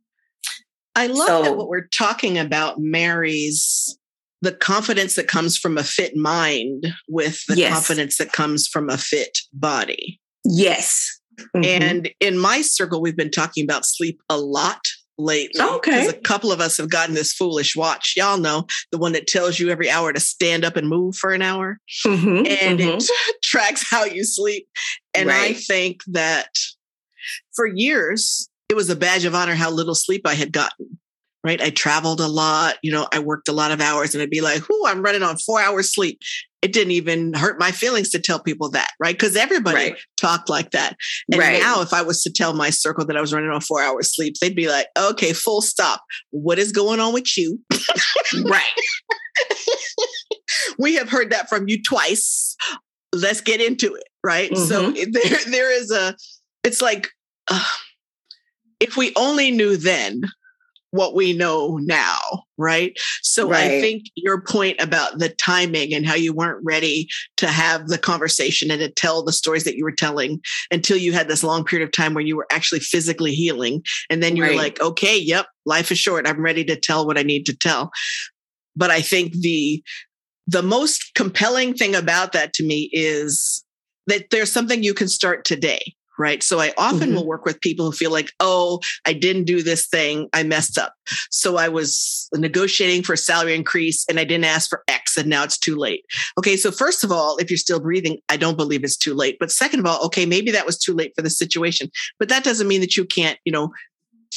I 0.95 1.07
love 1.07 1.27
so, 1.27 1.43
that 1.43 1.57
what 1.57 1.69
we're 1.69 1.87
talking 1.87 2.37
about 2.37 2.79
marries 2.79 3.96
the 4.41 4.51
confidence 4.51 5.15
that 5.15 5.27
comes 5.27 5.57
from 5.57 5.77
a 5.77 5.83
fit 5.83 6.15
mind 6.15 6.87
with 7.07 7.43
the 7.47 7.57
yes. 7.57 7.73
confidence 7.73 8.17
that 8.17 8.31
comes 8.31 8.67
from 8.67 8.89
a 8.89 8.97
fit 8.97 9.39
body. 9.53 10.19
Yes. 10.45 11.19
Mm-hmm. 11.55 11.63
And 11.63 12.09
in 12.19 12.37
my 12.37 12.61
circle, 12.61 13.01
we've 13.01 13.17
been 13.17 13.31
talking 13.31 13.63
about 13.63 13.85
sleep 13.85 14.21
a 14.29 14.37
lot 14.37 14.81
lately. 15.17 15.61
Okay. 15.61 16.07
A 16.07 16.13
couple 16.13 16.51
of 16.51 16.61
us 16.61 16.77
have 16.77 16.89
gotten 16.89 17.15
this 17.15 17.33
foolish 17.33 17.75
watch. 17.75 18.13
Y'all 18.15 18.37
know 18.37 18.65
the 18.91 18.97
one 18.97 19.13
that 19.13 19.27
tells 19.27 19.59
you 19.59 19.69
every 19.69 19.89
hour 19.89 20.13
to 20.13 20.19
stand 20.19 20.63
up 20.63 20.75
and 20.75 20.87
move 20.87 21.15
for 21.15 21.33
an 21.33 21.41
hour. 21.41 21.79
Mm-hmm, 22.05 22.45
and 22.45 22.79
mm-hmm. 22.79 22.97
it 22.97 23.09
tracks 23.43 23.89
how 23.89 24.05
you 24.05 24.23
sleep. 24.23 24.67
And 25.13 25.29
right. 25.29 25.51
I 25.51 25.53
think 25.53 26.01
that 26.07 26.49
for 27.55 27.65
years, 27.65 28.49
it 28.69 28.75
was 28.75 28.89
a 28.89 28.95
badge 28.95 29.25
of 29.25 29.33
honor 29.33 29.55
how 29.55 29.71
little 29.71 29.95
sleep 29.95 30.21
I 30.25 30.33
had 30.33 30.51
gotten. 30.51 30.99
Right? 31.47 31.61
I 31.61 31.69
traveled 31.69 32.19
a 32.19 32.27
lot, 32.27 32.75
you 32.83 32.91
know, 32.91 33.07
I 33.13 33.19
worked 33.19 33.47
a 33.47 33.53
lot 33.53 33.71
of 33.71 33.79
hours 33.79 34.13
and 34.13 34.21
I'd 34.21 34.29
be 34.29 34.41
like, 34.41 34.67
"Whoo, 34.67 34.83
I'm 34.85 35.01
running 35.01 35.23
on 35.23 35.37
4 35.37 35.61
hours 35.61 35.93
sleep." 35.93 36.19
It 36.61 36.73
didn't 36.73 36.91
even 36.91 37.33
hurt 37.33 37.59
my 37.59 37.71
feelings 37.71 38.09
to 38.09 38.19
tell 38.19 38.39
people 38.39 38.69
that, 38.71 38.89
right? 38.99 39.17
Cuz 39.17 39.35
everybody 39.37 39.91
right. 39.91 39.97
talked 40.17 40.49
like 40.49 40.71
that. 40.71 40.97
And 41.31 41.39
right. 41.39 41.61
now 41.61 41.81
if 41.81 41.93
I 41.93 42.01
was 42.01 42.21
to 42.23 42.31
tell 42.31 42.53
my 42.53 42.69
circle 42.69 43.05
that 43.05 43.15
I 43.15 43.21
was 43.21 43.33
running 43.33 43.49
on 43.49 43.61
4 43.61 43.81
hours 43.81 44.13
sleep, 44.13 44.35
they'd 44.41 44.55
be 44.55 44.67
like, 44.67 44.87
"Okay, 44.97 45.31
full 45.31 45.61
stop. 45.61 46.03
What 46.31 46.59
is 46.59 46.73
going 46.73 46.99
on 46.99 47.13
with 47.13 47.37
you?" 47.37 47.61
right. 48.43 48.63
we 50.77 50.95
have 50.95 51.09
heard 51.09 51.31
that 51.31 51.47
from 51.47 51.69
you 51.69 51.81
twice. 51.81 52.57
Let's 53.13 53.39
get 53.39 53.61
into 53.61 53.95
it, 53.95 54.03
right? 54.21 54.51
Mm-hmm. 54.51 54.65
So 54.65 54.91
there 54.91 55.39
there 55.47 55.71
is 55.71 55.91
a 55.91 56.13
it's 56.65 56.81
like 56.81 57.07
uh, 57.49 57.63
if 58.79 58.97
we 58.97 59.13
only 59.15 59.51
knew 59.51 59.77
then 59.77 60.21
what 60.91 61.15
we 61.15 61.33
know 61.33 61.77
now, 61.81 62.17
right? 62.57 62.97
So 63.21 63.49
right. 63.49 63.65
I 63.65 63.81
think 63.81 64.03
your 64.15 64.41
point 64.41 64.79
about 64.79 65.19
the 65.19 65.29
timing 65.29 65.93
and 65.93 66.05
how 66.05 66.15
you 66.15 66.33
weren't 66.33 66.63
ready 66.63 67.07
to 67.37 67.47
have 67.47 67.87
the 67.87 67.97
conversation 67.97 68.71
and 68.71 68.79
to 68.79 68.89
tell 68.89 69.23
the 69.23 69.33
stories 69.33 69.65
that 69.65 69.75
you 69.75 69.83
were 69.83 69.91
telling 69.91 70.39
until 70.71 70.97
you 70.97 71.13
had 71.13 71.27
this 71.27 71.43
long 71.43 71.65
period 71.65 71.85
of 71.85 71.91
time 71.91 72.13
where 72.13 72.23
you 72.23 72.37
were 72.37 72.47
actually 72.51 72.79
physically 72.79 73.33
healing. 73.33 73.81
And 74.09 74.23
then 74.23 74.35
you're 74.35 74.47
right. 74.47 74.57
like, 74.57 74.81
okay, 74.81 75.17
yep, 75.17 75.47
life 75.65 75.91
is 75.91 75.99
short. 75.99 76.27
I'm 76.27 76.41
ready 76.41 76.63
to 76.65 76.79
tell 76.79 77.05
what 77.05 77.17
I 77.17 77.23
need 77.23 77.45
to 77.47 77.55
tell. 77.55 77.91
But 78.75 78.91
I 78.91 79.01
think 79.01 79.33
the 79.33 79.83
the 80.49 80.63
most 80.63 81.11
compelling 81.13 81.73
thing 81.73 81.93
about 81.93 82.31
that 82.31 82.53
to 82.53 82.65
me 82.65 82.89
is 82.93 83.65
that 84.05 84.29
there's 84.31 84.51
something 84.51 84.81
you 84.81 84.93
can 84.93 85.09
start 85.09 85.43
today 85.43 85.96
right? 86.17 86.41
So 86.43 86.59
I 86.59 86.73
often 86.77 86.99
mm-hmm. 87.09 87.15
will 87.15 87.27
work 87.27 87.45
with 87.45 87.61
people 87.61 87.85
who 87.85 87.91
feel 87.91 88.11
like, 88.11 88.31
oh, 88.39 88.79
I 89.05 89.13
didn't 89.13 89.45
do 89.45 89.61
this 89.61 89.87
thing, 89.87 90.29
I 90.33 90.43
messed 90.43 90.77
up. 90.77 90.93
So 91.31 91.57
I 91.57 91.69
was 91.69 92.27
negotiating 92.33 93.03
for 93.03 93.13
a 93.13 93.17
salary 93.17 93.55
increase 93.55 94.05
and 94.09 94.19
I 94.19 94.23
didn't 94.23 94.45
ask 94.45 94.69
for 94.69 94.83
X 94.87 95.17
and 95.17 95.29
now 95.29 95.43
it's 95.43 95.57
too 95.57 95.75
late. 95.75 96.03
Okay, 96.37 96.57
so 96.57 96.71
first 96.71 97.03
of 97.03 97.11
all, 97.11 97.37
if 97.37 97.49
you're 97.49 97.57
still 97.57 97.79
breathing, 97.79 98.19
I 98.29 98.37
don't 98.37 98.57
believe 98.57 98.83
it's 98.83 98.97
too 98.97 99.13
late. 99.13 99.37
But 99.39 99.51
second 99.51 99.79
of 99.79 99.85
all, 99.85 100.05
okay, 100.05 100.25
maybe 100.25 100.51
that 100.51 100.65
was 100.65 100.77
too 100.77 100.93
late 100.93 101.13
for 101.15 101.21
the 101.21 101.29
situation, 101.29 101.89
but 102.19 102.29
that 102.29 102.43
doesn't 102.43 102.67
mean 102.67 102.81
that 102.81 102.97
you 102.97 103.05
can't, 103.05 103.39
you 103.45 103.51
know, 103.51 103.71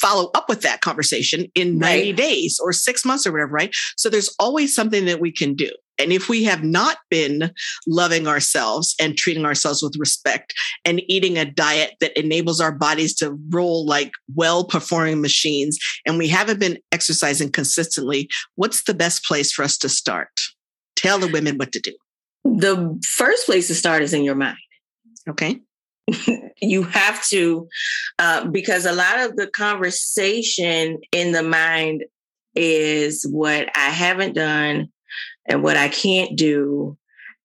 follow 0.00 0.30
up 0.34 0.48
with 0.48 0.62
that 0.62 0.80
conversation 0.80 1.46
in 1.54 1.78
90 1.78 2.08
right. 2.08 2.16
days 2.16 2.58
or 2.62 2.72
six 2.72 3.04
months 3.04 3.26
or 3.26 3.32
whatever, 3.32 3.52
right? 3.52 3.74
So 3.96 4.08
there's 4.08 4.34
always 4.38 4.74
something 4.74 5.04
that 5.06 5.20
we 5.20 5.32
can 5.32 5.54
do. 5.54 5.70
And 5.98 6.12
if 6.12 6.30
we 6.30 6.44
have 6.44 6.64
not 6.64 6.96
been 7.10 7.50
loving 7.86 8.26
ourselves 8.26 8.94
and 8.98 9.16
treating 9.16 9.44
ourselves 9.44 9.82
with 9.82 9.94
respect 9.98 10.54
and 10.84 11.02
eating 11.08 11.36
a 11.36 11.44
diet 11.44 11.92
that 12.00 12.18
enables 12.18 12.60
our 12.60 12.72
bodies 12.72 13.14
to 13.16 13.38
roll 13.50 13.84
like 13.84 14.12
well 14.34 14.64
performing 14.64 15.20
machines, 15.20 15.78
and 16.06 16.16
we 16.16 16.28
haven't 16.28 16.58
been 16.58 16.78
exercising 16.90 17.52
consistently, 17.52 18.28
what's 18.54 18.84
the 18.84 18.94
best 18.94 19.24
place 19.24 19.52
for 19.52 19.62
us 19.62 19.76
to 19.78 19.90
start? 19.90 20.40
Tell 20.96 21.18
the 21.18 21.28
women 21.28 21.58
what 21.58 21.72
to 21.72 21.80
do. 21.80 21.92
The 22.44 22.98
first 23.06 23.44
place 23.44 23.68
to 23.68 23.74
start 23.74 24.02
is 24.02 24.14
in 24.14 24.24
your 24.24 24.34
mind. 24.34 24.56
Okay. 25.28 25.60
you 26.60 26.82
have 26.82 27.24
to, 27.28 27.68
uh, 28.18 28.46
because 28.46 28.86
a 28.86 28.92
lot 28.92 29.20
of 29.20 29.36
the 29.36 29.46
conversation 29.46 30.98
in 31.12 31.32
the 31.32 31.42
mind 31.42 32.04
is 32.54 33.26
what 33.30 33.68
I 33.76 33.90
haven't 33.90 34.34
done, 34.34 34.90
and 35.46 35.62
what 35.62 35.76
I 35.76 35.88
can't 35.88 36.36
do 36.36 36.96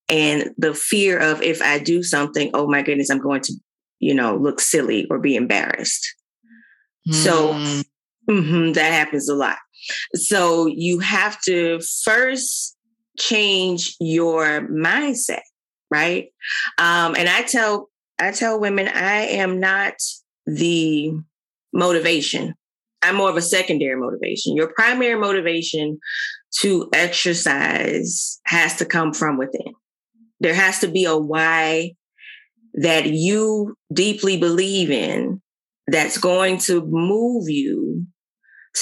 and 0.09 0.51
the 0.57 0.73
fear 0.73 1.17
of 1.17 1.41
if 1.41 1.61
I 1.61 1.79
do 1.79 2.03
something, 2.03 2.51
oh 2.53 2.67
my 2.67 2.81
goodness, 2.83 3.09
I'm 3.09 3.21
going 3.21 3.41
to, 3.41 3.53
you 3.99 4.13
know, 4.13 4.35
look 4.35 4.59
silly 4.59 5.07
or 5.09 5.19
be 5.19 5.35
embarrassed. 5.35 6.13
Mm. 7.09 7.13
So 7.13 7.53
mm-hmm, 8.29 8.73
that 8.73 8.93
happens 8.93 9.27
a 9.29 9.35
lot. 9.35 9.57
So 10.13 10.67
you 10.67 10.99
have 10.99 11.41
to 11.41 11.79
first 12.03 12.77
change 13.17 13.95
your 13.99 14.67
mindset, 14.67 15.41
right? 15.89 16.27
Um, 16.77 17.15
and 17.17 17.27
I 17.27 17.41
tell 17.43 17.89
I 18.19 18.31
tell 18.31 18.59
women 18.59 18.87
I 18.87 19.23
am 19.23 19.59
not 19.59 19.95
the 20.45 21.11
motivation. 21.73 22.53
I'm 23.01 23.15
more 23.15 23.29
of 23.29 23.37
a 23.37 23.41
secondary 23.41 23.99
motivation. 23.99 24.55
Your 24.55 24.71
primary 24.73 25.19
motivation 25.19 25.99
to 26.61 26.89
exercise 26.93 28.39
has 28.45 28.77
to 28.77 28.85
come 28.85 29.13
from 29.13 29.37
within. 29.37 29.73
There 30.39 30.53
has 30.53 30.79
to 30.79 30.87
be 30.87 31.05
a 31.05 31.17
why 31.17 31.93
that 32.75 33.05
you 33.05 33.75
deeply 33.93 34.37
believe 34.37 34.91
in 34.91 35.41
that's 35.87 36.17
going 36.17 36.57
to 36.57 36.85
move 36.85 37.49
you 37.49 38.05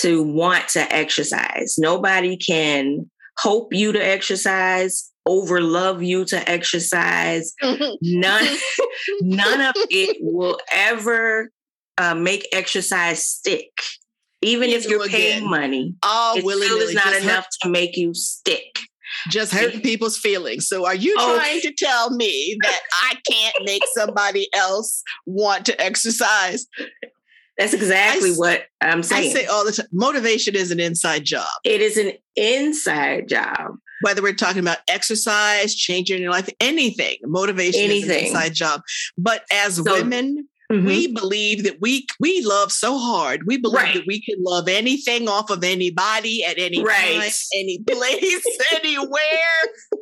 to 0.02 0.24
want 0.24 0.70
to 0.70 0.94
exercise. 0.94 1.76
Nobody 1.78 2.38
can 2.38 3.10
hope 3.38 3.74
you 3.74 3.92
to 3.92 4.04
exercise, 4.04 5.12
over 5.26 5.62
love 5.62 6.04
you 6.04 6.26
to 6.26 6.50
exercise. 6.50 7.54
none, 7.62 8.58
none 9.22 9.62
of 9.62 9.74
it 9.90 10.18
will 10.22 10.60
ever 10.72 11.50
uh, 11.98 12.16
make 12.16 12.48
exercise 12.52 13.26
stick. 13.26 13.70
Even 14.42 14.70
if 14.70 14.86
you're 14.86 15.08
paying 15.08 15.38
again. 15.38 15.50
money, 15.50 15.96
all 16.04 16.36
it 16.36 16.42
still 16.42 16.78
is 16.80 16.94
not 16.94 17.14
enough 17.16 17.46
hurt. 17.46 17.52
to 17.62 17.70
make 17.70 17.96
you 17.96 18.14
stick. 18.14 18.78
Just 19.30 19.54
hurting 19.54 19.80
people's 19.80 20.18
feelings. 20.18 20.68
So, 20.68 20.86
are 20.86 20.96
you 20.96 21.16
oh. 21.18 21.36
trying 21.38 21.62
to 21.62 21.74
tell 21.78 22.10
me 22.10 22.58
that 22.62 22.80
I 23.04 23.16
can't 23.30 23.56
make 23.64 23.84
somebody 23.96 24.50
else 24.54 25.02
want 25.26 25.66
to 25.68 25.82
exercise? 25.82 26.68
That's 27.58 27.74
exactly 27.74 28.32
I, 28.32 28.34
what 28.34 28.64
I'm 28.82 29.04
saying. 29.04 29.30
I 29.30 29.34
say 29.34 29.46
all 29.46 29.64
the 29.64 29.72
time 29.72 29.86
motivation 29.94 30.56
is 30.56 30.72
an 30.72 30.80
inside 30.80 31.24
job. 31.24 31.48
It 31.64 31.82
is 31.82 31.98
an 31.98 32.14
inside 32.36 33.30
job. 33.30 33.76
Whether 34.04 34.22
we're 34.22 34.34
talking 34.34 34.60
about 34.60 34.78
exercise, 34.88 35.76
changing 35.76 36.22
your 36.22 36.32
life, 36.32 36.50
anything, 36.60 37.18
motivation 37.24 37.82
anything. 37.82 38.10
is 38.10 38.18
an 38.18 38.26
inside 38.28 38.54
job. 38.54 38.82
But 39.18 39.44
as 39.52 39.76
so, 39.76 39.84
women, 39.84 40.48
Mm-hmm. 40.74 40.88
We 40.88 41.08
believe 41.12 41.64
that 41.66 41.80
we 41.82 42.08
we 42.20 42.42
love 42.44 42.72
so 42.72 42.98
hard. 42.98 43.46
We 43.46 43.58
believe 43.58 43.82
right. 43.82 43.94
that 43.94 44.08
we 44.08 44.22
can 44.22 44.42
love 44.42 44.68
anything 44.68 45.28
off 45.28 45.52
of 45.52 45.64
anybody 45.64 46.44
at 46.44 46.58
any 46.58 46.84
right. 46.84 47.20
time, 47.20 47.32
any 47.54 47.80
place, 47.80 48.46
anywhere, 48.74 49.10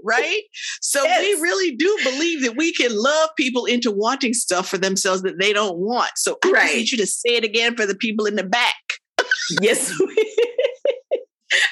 right? 0.03 0.41
So 0.79 1.03
yes. 1.03 1.19
we 1.19 1.41
really 1.41 1.75
do 1.75 1.99
believe 2.03 2.43
that 2.43 2.55
we 2.55 2.71
can 2.73 2.91
love 2.93 3.31
people 3.35 3.65
into 3.65 3.91
wanting 3.91 4.33
stuff 4.33 4.69
for 4.69 4.77
themselves 4.77 5.23
that 5.23 5.39
they 5.39 5.51
don't 5.51 5.77
want. 5.77 6.11
So 6.15 6.37
I 6.45 6.51
right. 6.51 6.75
need 6.75 6.91
you 6.91 6.97
to 6.99 7.07
say 7.07 7.35
it 7.35 7.43
again 7.43 7.75
for 7.75 7.85
the 7.85 7.95
people 7.95 8.25
in 8.25 8.35
the 8.35 8.43
back. 8.43 8.75
yes. 9.61 9.93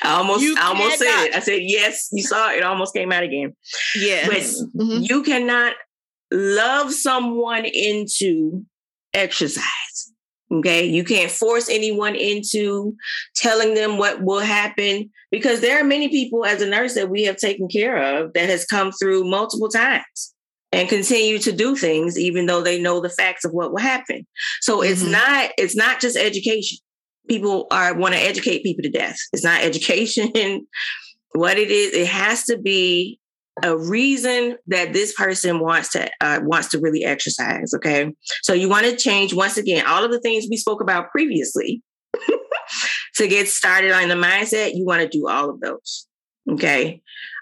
I 0.03 0.15
almost, 0.15 0.41
you 0.41 0.55
I 0.57 0.67
almost 0.67 0.99
said 0.99 1.25
it. 1.25 1.35
I 1.35 1.39
said 1.39 1.59
yes. 1.61 2.09
You 2.11 2.23
saw 2.23 2.51
it. 2.51 2.57
It 2.57 2.63
almost 2.63 2.93
came 2.93 3.11
out 3.11 3.23
again. 3.23 3.55
Yes, 3.95 4.27
but 4.27 4.81
mm-hmm. 4.81 5.03
you 5.03 5.23
cannot 5.23 5.73
love 6.31 6.93
someone 6.93 7.65
into 7.65 8.63
exercise. 9.13 9.65
Okay. 10.51 10.85
You 10.85 11.03
can't 11.03 11.29
force 11.29 11.69
anyone 11.69 12.15
into 12.15 12.95
telling 13.35 13.75
them 13.75 13.97
what 13.97 14.23
will 14.23 14.39
happen 14.39 15.11
because 15.31 15.61
there 15.61 15.79
are 15.79 15.83
many 15.83 16.09
people 16.09 16.43
as 16.43 16.61
a 16.61 16.69
nurse 16.69 16.95
that 16.95 17.09
we 17.09 17.23
have 17.23 17.37
taken 17.37 17.67
care 17.67 17.97
of 17.97 18.33
that 18.33 18.49
has 18.49 18.65
come 18.65 18.91
through 18.91 19.29
multiple 19.29 19.69
times 19.69 20.33
and 20.71 20.89
continue 20.89 21.37
to 21.39 21.51
do 21.51 21.75
things 21.75 22.17
even 22.17 22.47
though 22.47 22.61
they 22.61 22.81
know 22.81 22.99
the 22.99 23.09
facts 23.09 23.45
of 23.45 23.51
what 23.51 23.71
will 23.71 23.79
happen. 23.79 24.25
So 24.61 24.77
mm-hmm. 24.77 24.91
it's 24.91 25.03
not 25.03 25.51
it's 25.57 25.75
not 25.75 26.01
just 26.01 26.17
education. 26.17 26.79
People 27.29 27.67
are 27.71 27.93
want 27.93 28.15
to 28.15 28.19
educate 28.19 28.63
people 28.63 28.83
to 28.83 28.89
death. 28.89 29.17
It's 29.31 29.43
not 29.43 29.61
education. 29.61 30.31
what 31.33 31.57
it 31.57 31.69
is, 31.69 31.93
it 31.93 32.07
has 32.07 32.43
to 32.45 32.57
be 32.57 33.19
a 33.63 33.77
reason 33.77 34.57
that 34.67 34.93
this 34.93 35.13
person 35.13 35.59
wants 35.59 35.89
to 35.89 36.09
uh, 36.21 36.39
wants 36.43 36.69
to 36.69 36.79
really 36.79 37.03
exercise 37.03 37.73
okay 37.75 38.11
so 38.41 38.53
you 38.53 38.69
want 38.69 38.85
to 38.85 38.95
change 38.95 39.33
once 39.33 39.57
again 39.57 39.85
all 39.85 40.03
of 40.03 40.11
the 40.11 40.19
things 40.19 40.45
we 40.49 40.57
spoke 40.57 40.81
about 40.81 41.11
previously 41.11 41.81
to 43.15 43.27
get 43.27 43.47
started 43.47 43.91
on 43.91 44.07
the 44.07 44.15
mindset 44.15 44.75
you 44.75 44.85
want 44.85 45.01
to 45.01 45.09
do 45.09 45.27
all 45.27 45.49
of 45.49 45.59
those 45.59 46.07
okay 46.51 47.01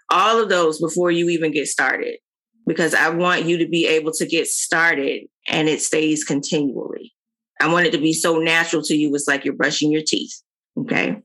all 0.09 0.41
of 0.41 0.49
those 0.49 0.79
before 0.79 1.11
you 1.11 1.29
even 1.29 1.51
get 1.51 1.67
started 1.67 2.17
because 2.65 2.93
i 2.93 3.09
want 3.09 3.45
you 3.45 3.57
to 3.57 3.67
be 3.67 3.85
able 3.85 4.11
to 4.11 4.25
get 4.25 4.47
started 4.47 5.23
and 5.47 5.69
it 5.69 5.81
stays 5.81 6.23
continually 6.23 7.13
i 7.61 7.71
want 7.71 7.85
it 7.85 7.91
to 7.91 7.97
be 7.97 8.13
so 8.13 8.37
natural 8.37 8.81
to 8.81 8.95
you 8.95 9.13
it's 9.13 9.27
like 9.27 9.45
you're 9.45 9.53
brushing 9.53 9.91
your 9.91 10.03
teeth 10.05 10.41
okay? 10.77 11.17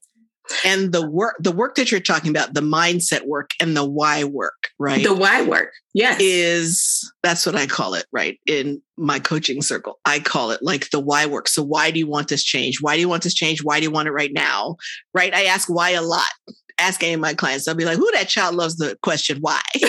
And 0.64 0.92
the 0.92 1.08
work 1.08 1.36
the 1.38 1.52
work 1.52 1.76
that 1.76 1.90
you're 1.90 2.00
talking 2.00 2.30
about 2.30 2.52
the 2.52 2.60
mindset 2.60 3.26
work 3.26 3.52
and 3.60 3.76
the 3.76 3.84
why 3.84 4.24
work 4.24 4.68
right? 4.78 5.02
The 5.02 5.14
why 5.14 5.42
work 5.42 5.72
yes. 5.94 6.18
Is 6.20 7.12
that's 7.22 7.46
what 7.46 7.54
i 7.54 7.66
call 7.66 7.94
it 7.94 8.06
right 8.12 8.38
in 8.46 8.82
my 8.96 9.20
coaching 9.20 9.62
circle. 9.62 10.00
I 10.04 10.18
call 10.18 10.50
it 10.50 10.60
like 10.60 10.90
the 10.90 11.00
why 11.00 11.26
work. 11.26 11.48
So 11.48 11.62
why 11.62 11.90
do 11.90 12.00
you 12.00 12.08
want 12.08 12.28
this 12.28 12.42
change? 12.42 12.78
Why 12.80 12.96
do 12.96 13.00
you 13.00 13.08
want 13.08 13.22
this 13.22 13.34
change? 13.34 13.62
Why 13.62 13.78
do 13.78 13.84
you 13.84 13.90
want 13.92 14.08
it 14.08 14.12
right 14.12 14.32
now? 14.32 14.76
Right? 15.14 15.32
I 15.32 15.44
ask 15.44 15.68
why 15.68 15.90
a 15.90 16.02
lot. 16.02 16.30
Ask 16.78 17.02
any 17.04 17.14
of 17.14 17.20
my 17.20 17.34
clients 17.34 17.68
i'll 17.68 17.76
be 17.76 17.84
like 17.84 17.98
who 17.98 18.10
that 18.12 18.28
child 18.28 18.56
loves 18.56 18.76
the 18.76 18.98
question 19.02 19.38
why? 19.40 19.62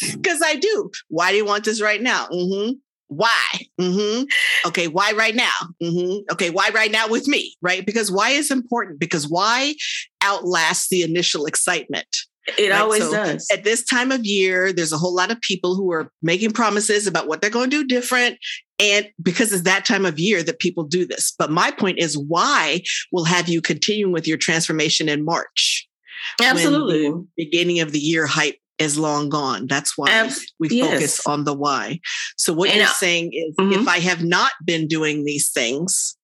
Because 0.12 0.40
i 0.42 0.56
do. 0.56 0.90
Why 1.08 1.30
do 1.30 1.36
you 1.36 1.44
want 1.44 1.64
this 1.64 1.82
right 1.82 2.00
now? 2.00 2.26
Mm-hmm 2.28 2.72
why? 3.08 3.52
Mm-hmm. 3.80 4.24
Okay, 4.68 4.88
why 4.88 5.12
right 5.12 5.34
now? 5.34 5.54
Mm-hmm. 5.82 6.32
Okay, 6.32 6.50
why 6.50 6.70
right 6.74 6.90
now 6.90 7.08
with 7.08 7.28
me? 7.28 7.54
Right? 7.62 7.84
Because 7.84 8.10
why 8.10 8.30
is 8.30 8.50
important? 8.50 8.98
Because 8.98 9.28
why 9.28 9.74
outlasts 10.22 10.88
the 10.88 11.02
initial 11.02 11.46
excitement. 11.46 12.08
It 12.58 12.70
right? 12.70 12.80
always 12.80 13.02
so 13.02 13.12
does. 13.12 13.48
At 13.52 13.64
this 13.64 13.84
time 13.84 14.12
of 14.12 14.24
year, 14.24 14.72
there's 14.72 14.92
a 14.92 14.98
whole 14.98 15.14
lot 15.14 15.32
of 15.32 15.40
people 15.40 15.74
who 15.74 15.90
are 15.92 16.10
making 16.22 16.52
promises 16.52 17.06
about 17.06 17.26
what 17.26 17.40
they're 17.40 17.50
going 17.50 17.70
to 17.70 17.82
do 17.82 17.86
different. 17.86 18.38
And 18.78 19.08
because 19.20 19.52
it's 19.52 19.62
that 19.62 19.84
time 19.84 20.04
of 20.04 20.18
year 20.18 20.42
that 20.42 20.58
people 20.58 20.84
do 20.84 21.06
this. 21.06 21.32
But 21.36 21.50
my 21.50 21.70
point 21.70 21.98
is, 21.98 22.16
why 22.16 22.82
will 23.10 23.24
have 23.24 23.48
you 23.48 23.60
continuing 23.60 24.12
with 24.12 24.28
your 24.28 24.36
transformation 24.36 25.08
in 25.08 25.24
March? 25.24 25.88
Absolutely. 26.40 27.12
beginning 27.36 27.80
of 27.80 27.92
the 27.92 27.98
year 27.98 28.26
hype 28.26 28.56
is 28.78 28.98
long 28.98 29.28
gone. 29.28 29.66
That's 29.66 29.96
why 29.96 30.30
we 30.58 30.68
yes. 30.70 30.90
focus 30.90 31.26
on 31.26 31.44
the 31.44 31.54
why. 31.54 32.00
So 32.36 32.52
what 32.52 32.70
and 32.70 32.78
you're 32.78 32.86
I, 32.86 32.92
saying 32.92 33.30
is 33.32 33.54
mm-hmm. 33.56 33.80
if 33.80 33.88
I 33.88 33.98
have 33.98 34.22
not 34.22 34.52
been 34.64 34.86
doing 34.86 35.24
these 35.24 35.50
things, 35.50 36.16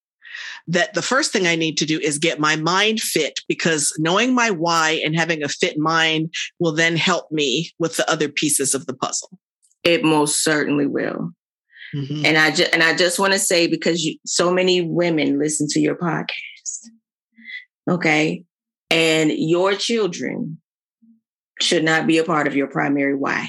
that 0.68 0.94
the 0.94 1.02
first 1.02 1.32
thing 1.32 1.46
I 1.46 1.56
need 1.56 1.76
to 1.78 1.86
do 1.86 1.98
is 1.98 2.18
get 2.18 2.38
my 2.38 2.56
mind 2.56 3.00
fit 3.00 3.40
because 3.48 3.92
knowing 3.98 4.34
my 4.34 4.50
why 4.50 5.00
and 5.04 5.16
having 5.16 5.42
a 5.42 5.48
fit 5.48 5.78
mind 5.78 6.32
will 6.58 6.72
then 6.72 6.96
help 6.96 7.30
me 7.32 7.70
with 7.78 7.96
the 7.96 8.08
other 8.10 8.28
pieces 8.28 8.74
of 8.74 8.86
the 8.86 8.94
puzzle. 8.94 9.30
It 9.82 10.04
most 10.04 10.44
certainly 10.44 10.86
will. 10.86 11.30
Mm-hmm. 11.94 12.24
And 12.24 12.38
I 12.38 12.50
just 12.52 12.72
and 12.72 12.82
I 12.82 12.96
just 12.96 13.18
want 13.18 13.32
to 13.32 13.38
say 13.38 13.66
because 13.66 14.02
you, 14.02 14.16
so 14.24 14.52
many 14.52 14.80
women 14.80 15.38
listen 15.38 15.66
to 15.70 15.80
your 15.80 15.96
podcast. 15.96 16.88
Okay? 17.90 18.44
And 18.88 19.32
your 19.34 19.74
children 19.74 20.61
should 21.62 21.84
not 21.84 22.06
be 22.06 22.18
a 22.18 22.24
part 22.24 22.46
of 22.46 22.56
your 22.56 22.68
primary 22.68 23.14
why. 23.14 23.48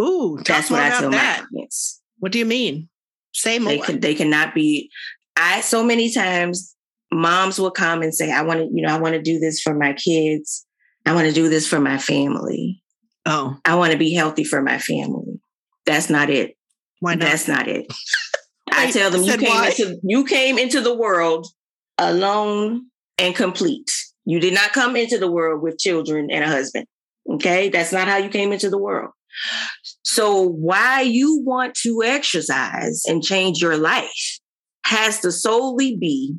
Ooh, 0.00 0.38
that's 0.44 0.70
what 0.70 0.80
I 0.80 0.90
tell 0.90 1.10
that. 1.10 1.42
my 1.42 1.46
clients. 1.46 2.00
What 2.18 2.32
do 2.32 2.38
you 2.38 2.46
mean? 2.46 2.88
Say 3.32 3.58
more. 3.58 3.72
They, 3.72 3.78
can, 3.78 4.00
they 4.00 4.14
cannot 4.14 4.54
be. 4.54 4.90
I 5.36 5.60
so 5.60 5.84
many 5.84 6.12
times 6.12 6.74
moms 7.12 7.58
will 7.58 7.70
come 7.70 8.02
and 8.02 8.14
say, 8.14 8.32
"I 8.32 8.42
want 8.42 8.60
to, 8.60 8.68
you 8.72 8.82
know, 8.82 8.94
I 8.94 8.98
want 8.98 9.14
to 9.14 9.22
do 9.22 9.38
this 9.38 9.60
for 9.60 9.74
my 9.74 9.92
kids. 9.92 10.66
I 11.06 11.14
want 11.14 11.28
to 11.28 11.34
do 11.34 11.48
this 11.48 11.66
for 11.66 11.80
my 11.80 11.98
family. 11.98 12.82
Oh, 13.26 13.56
I 13.64 13.76
want 13.76 13.92
to 13.92 13.98
be 13.98 14.14
healthy 14.14 14.44
for 14.44 14.62
my 14.62 14.78
family." 14.78 15.40
That's 15.86 16.10
not 16.10 16.30
it. 16.30 16.56
Why 17.00 17.14
not? 17.14 17.28
That's 17.28 17.48
not 17.48 17.68
it. 17.68 17.86
I 18.72 18.90
tell 18.90 19.10
them 19.10 19.22
you 19.22 19.36
came 19.36 19.48
why? 19.48 19.68
into 19.68 19.98
you 20.02 20.24
came 20.24 20.58
into 20.58 20.80
the 20.80 20.94
world 20.94 21.46
alone 21.98 22.86
and 23.18 23.34
complete. 23.34 23.90
You 24.24 24.40
did 24.40 24.54
not 24.54 24.72
come 24.72 24.96
into 24.96 25.18
the 25.18 25.30
world 25.30 25.62
with 25.62 25.78
children 25.78 26.30
and 26.30 26.44
a 26.44 26.48
husband. 26.48 26.86
Okay. 27.34 27.68
That's 27.68 27.92
not 27.92 28.08
how 28.08 28.16
you 28.16 28.28
came 28.28 28.52
into 28.52 28.70
the 28.70 28.78
world. 28.78 29.10
So, 30.02 30.42
why 30.42 31.02
you 31.02 31.40
want 31.44 31.74
to 31.82 32.02
exercise 32.04 33.04
and 33.06 33.22
change 33.22 33.62
your 33.62 33.76
life 33.76 34.38
has 34.84 35.20
to 35.20 35.30
solely 35.30 35.96
be 35.96 36.34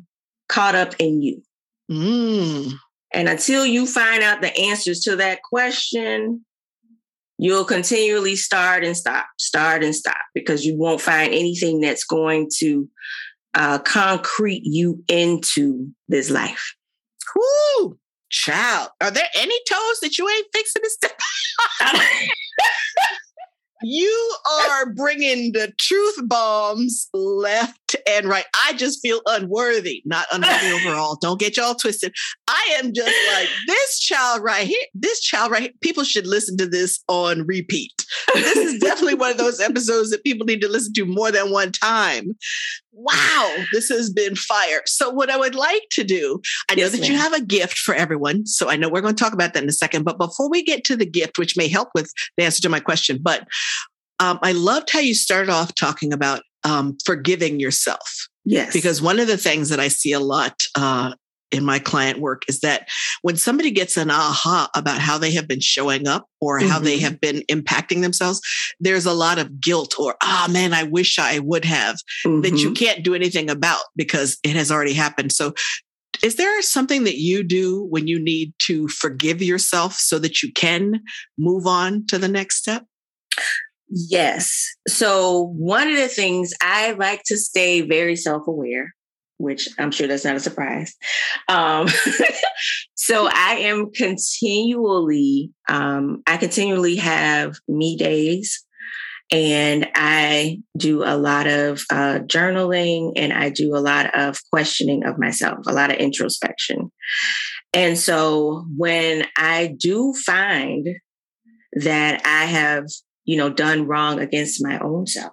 caught 0.48 0.74
up 0.74 0.94
in 0.98 1.22
you. 1.22 1.42
Mm. 1.90 2.74
And 3.12 3.28
until 3.28 3.64
you 3.64 3.86
find 3.86 4.22
out 4.22 4.40
the 4.40 4.56
answers 4.56 5.00
to 5.00 5.16
that 5.16 5.42
question, 5.42 6.44
you'll 7.38 7.64
continually 7.64 8.36
start 8.36 8.84
and 8.84 8.96
stop, 8.96 9.26
start 9.38 9.82
and 9.82 9.94
stop, 9.94 10.20
because 10.34 10.64
you 10.64 10.76
won't 10.78 11.00
find 11.00 11.32
anything 11.32 11.80
that's 11.80 12.04
going 12.04 12.48
to 12.58 12.88
uh, 13.54 13.78
concrete 13.80 14.62
you 14.64 15.02
into 15.08 15.88
this 16.08 16.30
life. 16.30 16.74
Whoo! 17.36 17.98
Child, 18.30 18.88
are 19.00 19.10
there 19.10 19.28
any 19.36 19.54
toes 19.68 20.00
that 20.00 20.16
you 20.16 20.26
ain't 20.28 20.46
fixing 20.54 20.82
to 20.82 20.90
step 20.90 21.20
you 23.82 24.36
are 24.70 24.92
bringing 24.94 25.52
the 25.52 25.72
truth 25.78 26.16
bombs 26.24 27.08
left 27.12 27.96
and 28.08 28.26
right. 28.26 28.44
I 28.66 28.72
just 28.74 29.00
feel 29.02 29.20
unworthy, 29.26 30.02
not 30.04 30.26
unworthy 30.32 30.70
overall. 30.72 31.18
Don't 31.20 31.40
get 31.40 31.56
y'all 31.56 31.74
twisted. 31.74 32.14
I 32.48 32.78
am 32.78 32.92
just 32.92 33.14
like 33.34 33.48
this 33.66 34.00
child 34.00 34.42
right 34.42 34.66
here. 34.66 34.82
This 34.94 35.20
child 35.20 35.50
right 35.50 35.62
here. 35.62 35.72
People 35.80 36.04
should 36.04 36.26
listen 36.26 36.56
to 36.58 36.66
this 36.66 37.02
on 37.08 37.46
repeat. 37.46 37.92
This 38.34 38.56
is 38.56 38.80
definitely 38.80 39.14
one 39.14 39.30
of 39.30 39.38
those 39.38 39.60
episodes 39.60 40.10
that 40.10 40.24
people 40.24 40.46
need 40.46 40.60
to 40.60 40.68
listen 40.68 40.92
to 40.94 41.06
more 41.06 41.30
than 41.30 41.50
one 41.50 41.72
time. 41.72 42.32
Wow, 42.92 43.56
this 43.72 43.88
has 43.88 44.10
been 44.10 44.36
fire. 44.36 44.82
So, 44.86 45.10
what 45.10 45.30
I 45.30 45.36
would 45.36 45.54
like 45.54 45.82
to 45.92 46.04
do, 46.04 46.40
I 46.68 46.74
know 46.74 46.82
yes, 46.82 46.92
that 46.92 47.00
ma'am. 47.00 47.12
you 47.12 47.18
have 47.18 47.32
a 47.32 47.40
gift 47.40 47.78
for 47.78 47.94
everyone. 47.94 48.46
So, 48.46 48.68
I 48.68 48.76
know 48.76 48.88
we're 48.88 49.00
going 49.00 49.14
to 49.14 49.22
talk 49.22 49.32
about 49.32 49.54
that 49.54 49.62
in 49.62 49.68
a 49.68 49.72
second. 49.72 50.04
But 50.04 50.18
before 50.18 50.50
we 50.50 50.62
get 50.62 50.84
to 50.84 50.96
the 50.96 51.06
gift, 51.06 51.38
which 51.38 51.56
may 51.56 51.68
help 51.68 51.88
with 51.94 52.12
the 52.36 52.44
answer 52.44 52.60
to 52.62 52.68
my 52.68 52.80
question, 52.80 53.18
but 53.22 53.46
um, 54.20 54.38
I 54.42 54.52
loved 54.52 54.90
how 54.90 55.00
you 55.00 55.14
started 55.14 55.50
off 55.50 55.74
talking 55.74 56.12
about 56.12 56.42
um, 56.64 56.96
forgiving 57.04 57.58
yourself. 57.58 58.28
Yes. 58.44 58.72
Because 58.72 59.00
one 59.00 59.18
of 59.18 59.26
the 59.26 59.36
things 59.36 59.68
that 59.68 59.80
I 59.80 59.88
see 59.88 60.12
a 60.12 60.20
lot 60.20 60.62
uh, 60.76 61.14
in 61.52 61.64
my 61.64 61.78
client 61.78 62.18
work 62.18 62.42
is 62.48 62.60
that 62.60 62.88
when 63.20 63.36
somebody 63.36 63.70
gets 63.70 63.96
an 63.96 64.10
aha 64.10 64.68
about 64.74 64.98
how 64.98 65.18
they 65.18 65.32
have 65.32 65.46
been 65.46 65.60
showing 65.60 66.08
up 66.08 66.26
or 66.40 66.58
mm-hmm. 66.58 66.68
how 66.68 66.78
they 66.78 66.96
mm-hmm. 66.96 67.04
have 67.04 67.20
been 67.20 67.42
impacting 67.50 68.00
themselves, 68.00 68.40
there's 68.80 69.06
a 69.06 69.12
lot 69.12 69.38
of 69.38 69.60
guilt 69.60 69.94
or, 69.98 70.16
ah, 70.22 70.46
oh, 70.48 70.52
man, 70.52 70.72
I 70.72 70.84
wish 70.84 71.18
I 71.18 71.38
would 71.38 71.64
have 71.64 71.96
mm-hmm. 72.26 72.40
that 72.40 72.56
you 72.56 72.70
mm-hmm. 72.70 72.84
can't 72.84 73.04
do 73.04 73.14
anything 73.14 73.50
about 73.50 73.82
because 73.94 74.38
it 74.42 74.56
has 74.56 74.72
already 74.72 74.94
happened. 74.94 75.32
So, 75.32 75.54
is 76.22 76.36
there 76.36 76.62
something 76.62 77.04
that 77.04 77.16
you 77.16 77.42
do 77.42 77.86
when 77.90 78.06
you 78.06 78.22
need 78.22 78.54
to 78.60 78.86
forgive 78.88 79.42
yourself 79.42 79.94
so 79.94 80.18
that 80.20 80.42
you 80.42 80.52
can 80.52 81.00
move 81.36 81.66
on 81.66 82.06
to 82.06 82.18
the 82.18 82.28
next 82.28 82.58
step? 82.58 82.84
Yes. 83.88 84.68
So, 84.88 85.52
one 85.56 85.88
of 85.88 85.96
the 85.96 86.08
things 86.08 86.52
I 86.62 86.92
like 86.92 87.22
to 87.26 87.36
stay 87.36 87.80
very 87.82 88.16
self 88.16 88.46
aware 88.46 88.94
which 89.38 89.68
I'm 89.78 89.90
sure 89.90 90.06
that's 90.06 90.24
not 90.24 90.36
a 90.36 90.40
surprise. 90.40 90.94
Um, 91.48 91.88
so 92.94 93.28
I 93.30 93.56
am 93.60 93.90
continually, 93.90 95.50
um, 95.68 96.22
I 96.26 96.36
continually 96.36 96.96
have 96.96 97.56
me 97.68 97.96
days 97.96 98.64
and 99.32 99.88
I 99.94 100.58
do 100.76 101.02
a 101.02 101.16
lot 101.16 101.46
of 101.46 101.82
uh, 101.90 102.20
journaling 102.20 103.12
and 103.16 103.32
I 103.32 103.48
do 103.48 103.74
a 103.74 103.80
lot 103.80 104.16
of 104.16 104.38
questioning 104.52 105.04
of 105.04 105.18
myself, 105.18 105.58
a 105.66 105.72
lot 105.72 105.90
of 105.90 105.96
introspection. 105.96 106.92
And 107.72 107.98
so 107.98 108.66
when 108.76 109.24
I 109.36 109.74
do 109.78 110.12
find 110.26 110.86
that 111.72 112.20
I 112.26 112.44
have, 112.44 112.84
you 113.24 113.38
know, 113.38 113.48
done 113.48 113.86
wrong 113.86 114.20
against 114.20 114.62
my 114.62 114.78
own 114.78 115.06
self, 115.06 115.32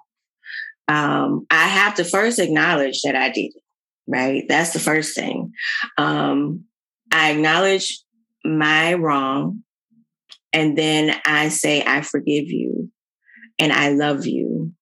um, 0.88 1.46
I 1.52 1.68
have 1.68 1.96
to 1.96 2.06
first 2.06 2.40
acknowledge 2.40 3.02
that 3.04 3.16
I 3.16 3.30
did 3.30 3.52
it 3.54 3.64
right? 4.10 4.44
That's 4.50 4.74
the 4.74 4.80
first 4.80 5.16
thing. 5.16 5.54
Um, 5.98 6.66
I 7.12 7.32
acknowledge 7.32 8.04
my 8.44 8.96
wrong, 8.96 9.64
and 10.52 10.78
then 10.78 11.16
I 11.26 11.50
say, 11.50 11.84
I 11.86 12.02
forgive 12.02 12.48
you 12.48 12.90
and 13.60 13.72
I 13.72 13.90
love 13.90 14.26
you. 14.26 14.74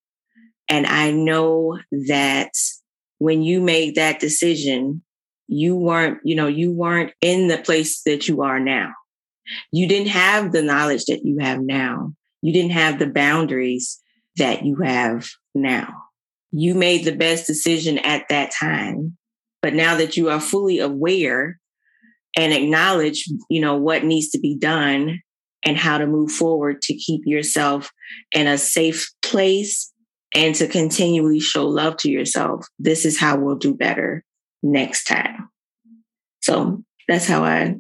And 0.70 0.86
I 0.86 1.12
know 1.12 1.78
that 2.08 2.52
when 3.20 3.42
you 3.42 3.62
made 3.62 3.96
that 3.96 4.20
decision, 4.20 5.04
you 5.48 5.76
weren't, 5.76 6.20
you 6.24 6.36
know, 6.36 6.48
you 6.48 6.72
weren't 6.72 7.12
in 7.22 7.48
the 7.48 7.58
place 7.58 8.02
that 8.04 8.28
you 8.28 8.42
are 8.44 8.60
now. 8.60 8.94
You 9.72 9.88
didn't 9.88 10.10
have 10.10 10.52
the 10.52 10.62
knowledge 10.62 11.06
that 11.06 11.22
you 11.24 11.40
have 11.40 11.60
now. 11.62 12.14
You 12.42 12.54
didn't 12.54 12.72
have 12.72 13.00
the 13.00 13.08
boundaries 13.08 14.00
that 14.38 14.64
you 14.64 14.78
have 14.78 15.28
now 15.56 16.08
you 16.52 16.76
made 16.76 17.06
the 17.06 17.16
best 17.16 17.48
decision 17.48 17.98
at 18.00 18.28
that 18.30 18.52
time. 18.58 19.17
But 19.62 19.74
now 19.74 19.98
that 19.98 20.18
you 20.18 20.30
are 20.30 20.40
fully 20.40 20.80
aware 20.80 21.60
and 22.36 22.54
acknowledge, 22.54 23.28
you 23.50 23.62
know, 23.62 23.76
what 23.76 24.04
needs 24.04 24.30
to 24.30 24.40
be 24.40 24.56
done 24.56 25.22
and 25.64 25.78
how 25.78 25.98
to 25.98 26.08
move 26.08 26.32
forward 26.32 26.82
to 26.84 26.94
keep 26.96 27.22
yourself 27.26 27.92
in 28.34 28.48
a 28.48 28.58
safe 28.58 29.12
place 29.22 29.92
and 30.36 30.54
to 30.56 30.68
continually 30.68 31.40
show 31.40 31.68
love 31.68 31.98
to 31.98 32.12
yourself, 32.12 32.68
this 32.78 33.06
is 33.06 33.20
how 33.20 33.38
we'll 33.38 33.56
do 33.56 33.74
better 33.74 34.24
next 34.62 35.06
time. 35.06 35.50
So 36.42 36.84
that's 37.08 37.28
how 37.28 37.44
I 37.44 37.76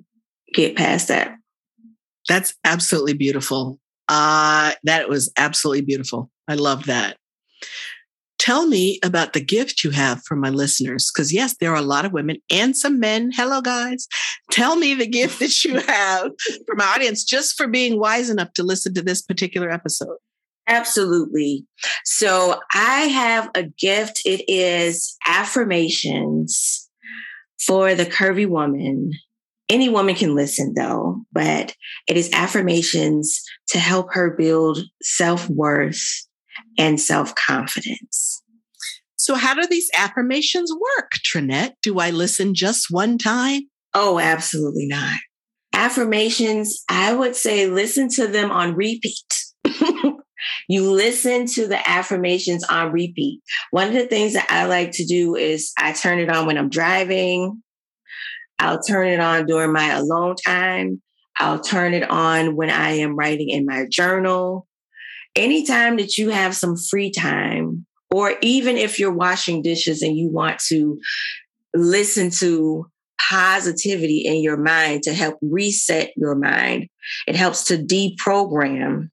get 0.53 0.75
past 0.75 1.09
that. 1.09 1.35
That's 2.27 2.55
absolutely 2.65 3.13
beautiful. 3.13 3.79
Uh, 4.09 4.73
that 4.83 5.07
was 5.09 5.31
absolutely 5.37 5.85
beautiful. 5.85 6.31
I 6.47 6.55
love 6.55 6.85
that 6.85 7.17
tell 8.39 8.67
me 8.67 8.99
about 9.03 9.33
the 9.33 9.43
gift 9.43 9.83
you 9.83 9.91
have 9.91 10.23
for 10.23 10.35
my 10.35 10.49
listeners. 10.49 11.11
Because, 11.13 11.33
yes, 11.33 11.55
there 11.57 11.71
are 11.71 11.77
a 11.77 11.81
lot 11.81 12.05
of 12.05 12.13
women 12.13 12.37
and 12.49 12.75
some 12.75 12.99
men. 12.99 13.31
Hello, 13.33 13.61
guys. 13.61 14.07
Tell 14.51 14.75
me 14.75 14.93
the 14.93 15.07
gift 15.07 15.39
that 15.39 15.63
you 15.63 15.79
have 15.87 16.31
for 16.65 16.75
my 16.75 16.85
audience 16.85 17.23
just 17.23 17.57
for 17.57 17.67
being 17.67 17.99
wise 17.99 18.29
enough 18.29 18.53
to 18.53 18.63
listen 18.63 18.93
to 18.95 19.01
this 19.01 19.21
particular 19.21 19.69
episode. 19.69 20.17
Absolutely. 20.67 21.65
So, 22.03 22.59
I 22.73 23.01
have 23.03 23.49
a 23.55 23.63
gift. 23.63 24.21
It 24.25 24.43
is 24.47 25.15
affirmations 25.25 26.89
for 27.65 27.95
the 27.95 28.05
curvy 28.05 28.47
woman. 28.47 29.11
Any 29.69 29.89
woman 29.89 30.15
can 30.15 30.33
listen 30.33 30.73
though, 30.75 31.23
but 31.33 31.75
it 32.07 32.15
is 32.15 32.31
affirmations 32.31 33.43
to 33.69 33.79
help 33.79 34.13
her 34.13 34.31
build 34.31 34.79
self 35.01 35.49
worth 35.49 36.01
and 36.77 36.99
self 36.99 37.33
confidence. 37.35 38.43
So, 39.17 39.35
how 39.35 39.53
do 39.53 39.67
these 39.67 39.89
affirmations 39.97 40.71
work, 40.73 41.11
Trinette? 41.23 41.75
Do 41.81 41.99
I 41.99 42.11
listen 42.11 42.53
just 42.53 42.87
one 42.89 43.17
time? 43.17 43.63
Oh, 43.93 44.19
absolutely 44.19 44.87
not. 44.87 45.17
Affirmations, 45.73 46.83
I 46.89 47.13
would 47.13 47.35
say 47.35 47.67
listen 47.67 48.09
to 48.09 48.27
them 48.27 48.51
on 48.51 48.75
repeat. 48.75 49.33
you 50.67 50.91
listen 50.91 51.45
to 51.47 51.67
the 51.67 51.89
affirmations 51.89 52.63
on 52.63 52.91
repeat. 52.91 53.41
One 53.71 53.87
of 53.87 53.93
the 53.93 54.07
things 54.07 54.33
that 54.33 54.47
I 54.49 54.65
like 54.65 54.91
to 54.93 55.05
do 55.05 55.35
is 55.35 55.73
I 55.77 55.93
turn 55.93 56.19
it 56.19 56.29
on 56.29 56.45
when 56.45 56.57
I'm 56.57 56.69
driving. 56.69 57.61
I'll 58.59 58.81
turn 58.81 59.07
it 59.07 59.19
on 59.19 59.45
during 59.45 59.71
my 59.71 59.93
alone 59.93 60.35
time. 60.45 61.01
I'll 61.39 61.59
turn 61.59 61.93
it 61.93 62.09
on 62.09 62.55
when 62.55 62.69
I 62.69 62.91
am 62.97 63.15
writing 63.15 63.49
in 63.49 63.65
my 63.65 63.85
journal. 63.89 64.66
Anytime 65.37 65.97
that 65.97 66.17
you 66.17 66.29
have 66.29 66.55
some 66.55 66.75
free 66.75 67.11
time, 67.11 67.85
or 68.11 68.33
even 68.41 68.77
if 68.77 68.99
you're 68.99 69.13
washing 69.13 69.61
dishes 69.61 70.01
and 70.01 70.17
you 70.17 70.29
want 70.29 70.59
to 70.67 70.99
listen 71.73 72.31
to 72.31 72.87
positivity 73.29 74.23
in 74.25 74.41
your 74.41 74.57
mind 74.57 75.03
to 75.03 75.13
help 75.13 75.37
reset 75.41 76.11
your 76.15 76.35
mind, 76.35 76.87
it 77.27 77.35
helps 77.35 77.65
to 77.65 77.77
deprogram 77.77 79.09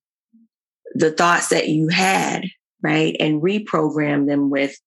the 0.95 1.11
thoughts 1.11 1.49
that 1.49 1.69
you 1.69 1.89
had 1.89 2.45
right? 2.85 3.17
And 3.19 3.43
reprogram 3.43 4.29
them 4.29 4.51
with 4.51 4.79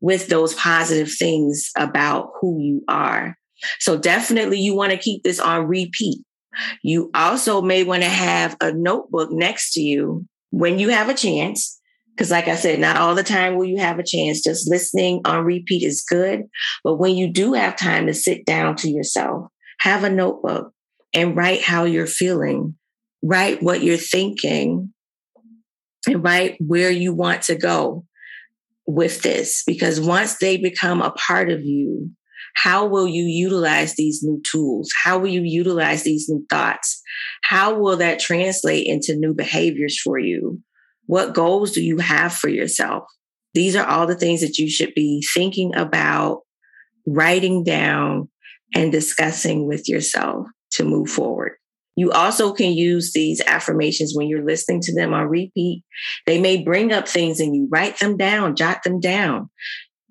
with 0.00 0.28
those 0.28 0.54
positive 0.54 1.12
things 1.12 1.70
about 1.76 2.30
who 2.40 2.58
you 2.60 2.82
are. 2.88 3.36
So 3.80 3.98
definitely 3.98 4.60
you 4.60 4.74
want 4.74 4.92
to 4.92 4.98
keep 4.98 5.22
this 5.22 5.40
on 5.40 5.66
repeat. 5.66 6.20
You 6.82 7.10
also 7.12 7.60
may 7.60 7.82
want 7.82 8.02
to 8.02 8.08
have 8.08 8.56
a 8.60 8.72
notebook 8.72 9.30
next 9.32 9.72
to 9.72 9.80
you 9.80 10.26
when 10.50 10.78
you 10.78 10.90
have 10.90 11.08
a 11.08 11.14
chance. 11.14 11.78
Because, 12.16 12.30
like 12.30 12.48
I 12.48 12.56
said, 12.56 12.80
not 12.80 12.96
all 12.98 13.14
the 13.14 13.22
time 13.22 13.56
will 13.56 13.64
you 13.64 13.78
have 13.78 13.98
a 13.98 14.04
chance. 14.04 14.42
Just 14.42 14.68
listening 14.68 15.22
on 15.24 15.44
repeat 15.44 15.82
is 15.82 16.04
good. 16.06 16.42
But 16.84 16.96
when 16.96 17.16
you 17.16 17.32
do 17.32 17.54
have 17.54 17.76
time 17.76 18.06
to 18.08 18.14
sit 18.14 18.44
down 18.44 18.76
to 18.76 18.90
yourself, 18.90 19.46
have 19.78 20.04
a 20.04 20.10
notebook 20.10 20.72
and 21.14 21.36
write 21.36 21.62
how 21.62 21.84
you're 21.84 22.06
feeling, 22.06 22.74
write 23.22 23.62
what 23.62 23.82
you're 23.82 23.96
thinking, 23.96 24.92
and 26.06 26.22
write 26.22 26.56
where 26.60 26.90
you 26.90 27.14
want 27.14 27.42
to 27.42 27.54
go 27.54 28.04
with 28.86 29.22
this. 29.22 29.62
Because 29.66 30.00
once 30.00 30.36
they 30.38 30.56
become 30.58 31.00
a 31.00 31.12
part 31.12 31.50
of 31.50 31.62
you, 31.62 32.10
how 32.54 32.86
will 32.86 33.06
you 33.08 33.24
utilize 33.24 33.94
these 33.94 34.20
new 34.22 34.42
tools? 34.50 34.90
How 35.04 35.18
will 35.18 35.28
you 35.28 35.42
utilize 35.42 36.02
these 36.02 36.28
new 36.28 36.44
thoughts? 36.50 36.99
How 37.42 37.78
will 37.78 37.96
that 37.96 38.20
translate 38.20 38.86
into 38.86 39.16
new 39.16 39.34
behaviors 39.34 40.00
for 40.00 40.18
you? 40.18 40.60
What 41.06 41.34
goals 41.34 41.72
do 41.72 41.82
you 41.82 41.98
have 41.98 42.32
for 42.32 42.48
yourself? 42.48 43.04
These 43.54 43.74
are 43.74 43.86
all 43.86 44.06
the 44.06 44.14
things 44.14 44.40
that 44.42 44.58
you 44.58 44.70
should 44.70 44.94
be 44.94 45.24
thinking 45.34 45.74
about, 45.74 46.42
writing 47.06 47.64
down, 47.64 48.28
and 48.74 48.92
discussing 48.92 49.66
with 49.66 49.88
yourself 49.88 50.46
to 50.72 50.84
move 50.84 51.10
forward. 51.10 51.52
You 51.96 52.12
also 52.12 52.52
can 52.52 52.72
use 52.72 53.12
these 53.12 53.40
affirmations 53.46 54.12
when 54.14 54.28
you're 54.28 54.44
listening 54.44 54.80
to 54.82 54.94
them 54.94 55.12
on 55.12 55.26
repeat. 55.26 55.82
They 56.26 56.40
may 56.40 56.62
bring 56.62 56.92
up 56.92 57.08
things 57.08 57.40
and 57.40 57.54
you 57.54 57.68
write 57.70 57.98
them 57.98 58.16
down, 58.16 58.54
jot 58.54 58.84
them 58.84 59.00
down 59.00 59.50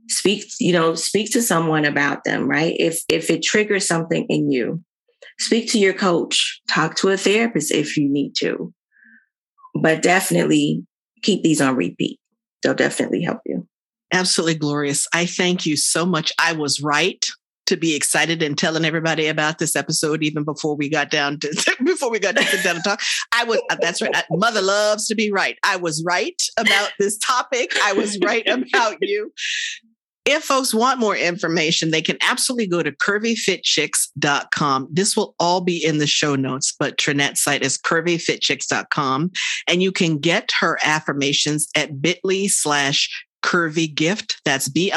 speak 0.10 0.46
you 0.60 0.74
know 0.74 0.96
speak 0.96 1.32
to 1.32 1.42
someone 1.42 1.86
about 1.86 2.24
them 2.24 2.50
right 2.50 2.76
if 2.80 3.04
if 3.10 3.30
it 3.30 3.44
triggers 3.44 3.88
something 3.88 4.26
in 4.28 4.52
you 4.52 4.84
speak 5.40 5.72
to 5.72 5.80
your 5.80 5.94
coach 5.94 6.62
talk 6.70 6.96
to 6.96 7.10
a 7.10 7.18
therapist 7.18 7.72
if 7.72 7.98
you 7.98 8.10
need 8.10 8.34
to 8.38 8.74
but 9.82 10.02
definitely 10.02 10.84
keep 11.24 11.44
these 11.44 11.62
on 11.62 11.76
repeat 11.76 12.20
they'll 12.62 12.74
definitely 12.74 13.22
help 13.22 13.40
you 13.46 13.68
absolutely 14.14 14.56
glorious 14.56 15.08
i 15.14 15.26
thank 15.26 15.66
you 15.66 15.76
so 15.76 16.06
much 16.06 16.32
i 16.40 16.54
was 16.54 16.82
right 16.82 17.26
to 17.70 17.78
be 17.78 17.96
excited 17.96 18.42
and 18.42 18.58
telling 18.58 18.84
everybody 18.84 19.28
about 19.28 19.60
this 19.60 19.76
episode 19.76 20.24
even 20.24 20.44
before 20.44 20.76
we 20.76 20.90
got 20.90 21.12
down 21.12 21.38
to 21.40 21.76
before 21.86 22.10
we 22.10 22.18
got 22.18 22.36
to 22.36 22.44
sit 22.44 22.64
down 22.64 22.76
and 22.76 22.84
talk. 22.84 23.00
I 23.32 23.44
was 23.44 23.62
uh, 23.70 23.78
that's 23.80 24.02
right. 24.02 24.14
Uh, 24.14 24.24
mother 24.32 24.62
loves 24.62 25.08
to 25.08 25.16
be 25.16 25.32
right. 25.32 25.56
I 25.64 25.78
was 25.78 26.04
right 26.04 26.42
about 26.58 26.92
this 26.98 27.18
topic. 27.20 27.72
I 27.84 27.94
was 27.94 28.18
right 28.24 28.46
about 28.48 28.98
you. 29.02 29.32
If 30.32 30.44
folks 30.44 30.76
want 30.76 31.00
more 31.00 31.18
information, 31.18 31.90
they 31.90 32.04
can 32.04 32.20
absolutely 32.22 32.68
go 32.68 32.84
to 32.84 32.92
curvyfitchicks.com. 32.92 34.88
This 34.92 35.18
will 35.18 35.34
all 35.40 35.60
be 35.60 35.84
in 35.84 35.98
the 35.98 36.06
show 36.06 36.36
notes, 36.36 36.72
but 36.78 37.00
Trinette's 37.00 37.42
site 37.42 37.64
is 37.64 37.80
curvyfitchicks.com. 37.80 39.32
And 39.68 39.82
you 39.82 39.92
can 39.92 40.20
get 40.20 40.52
her 40.60 40.78
affirmations 40.84 41.68
at 41.76 42.00
bit.ly 42.00 42.46
slash 42.46 43.10
curvy 43.42 43.92
gift. 43.92 44.40
That's 44.46 44.70
bit 44.70 44.94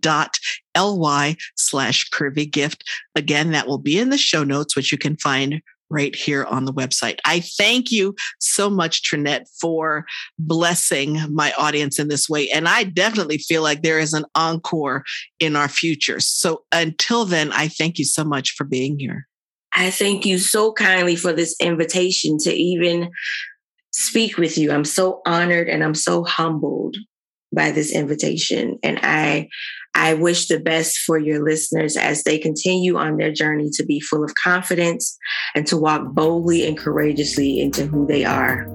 dot 0.00 0.38
ly 0.76 1.34
slash 1.56 2.08
curvy 2.10 2.48
gift. 2.48 2.84
Again, 3.16 3.50
that 3.50 3.66
will 3.66 3.78
be 3.78 3.98
in 3.98 4.10
the 4.10 4.18
show 4.18 4.44
notes, 4.44 4.76
which 4.76 4.92
you 4.92 4.98
can 4.98 5.16
find 5.16 5.60
right 5.90 6.14
here 6.14 6.44
on 6.44 6.64
the 6.64 6.72
website. 6.72 7.18
I 7.24 7.40
thank 7.40 7.90
you 7.90 8.14
so 8.40 8.68
much, 8.68 9.02
Trinette, 9.02 9.46
for 9.60 10.04
blessing 10.38 11.18
my 11.30 11.52
audience 11.52 11.98
in 11.98 12.08
this 12.08 12.28
way. 12.28 12.48
And 12.50 12.68
I 12.68 12.84
definitely 12.84 13.38
feel 13.38 13.62
like 13.62 13.82
there 13.82 13.98
is 13.98 14.12
an 14.12 14.24
encore 14.34 15.04
in 15.38 15.56
our 15.56 15.68
future. 15.68 16.20
So 16.20 16.64
until 16.72 17.24
then, 17.24 17.52
I 17.52 17.68
thank 17.68 17.98
you 17.98 18.04
so 18.04 18.24
much 18.24 18.52
for 18.52 18.64
being 18.64 18.98
here. 18.98 19.26
I 19.72 19.90
thank 19.90 20.24
you 20.24 20.38
so 20.38 20.72
kindly 20.72 21.16
for 21.16 21.32
this 21.32 21.54
invitation 21.60 22.38
to 22.38 22.52
even 22.52 23.10
speak 23.92 24.38
with 24.38 24.56
you. 24.56 24.72
I'm 24.72 24.84
so 24.84 25.20
honored 25.26 25.68
and 25.68 25.84
I'm 25.84 25.94
so 25.94 26.24
humbled 26.24 26.96
by 27.54 27.70
this 27.70 27.92
invitation. 27.92 28.78
And 28.82 28.98
I 29.02 29.48
I 29.94 30.12
wish 30.12 30.48
the 30.48 30.60
best 30.60 30.98
for 30.98 31.18
your 31.18 31.42
listeners 31.42 31.96
as 31.96 32.22
they 32.22 32.36
continue 32.38 32.98
on 32.98 33.16
their 33.16 33.32
journey 33.32 33.70
to 33.74 33.84
be 33.84 33.98
full 33.98 34.22
of 34.22 34.34
confidence 34.34 35.16
and 35.54 35.66
to 35.68 35.78
walk 35.78 36.12
boldly 36.12 36.66
and 36.66 36.76
courageously 36.76 37.60
into 37.60 37.86
who 37.86 38.06
they 38.06 38.22
are. 38.22 38.66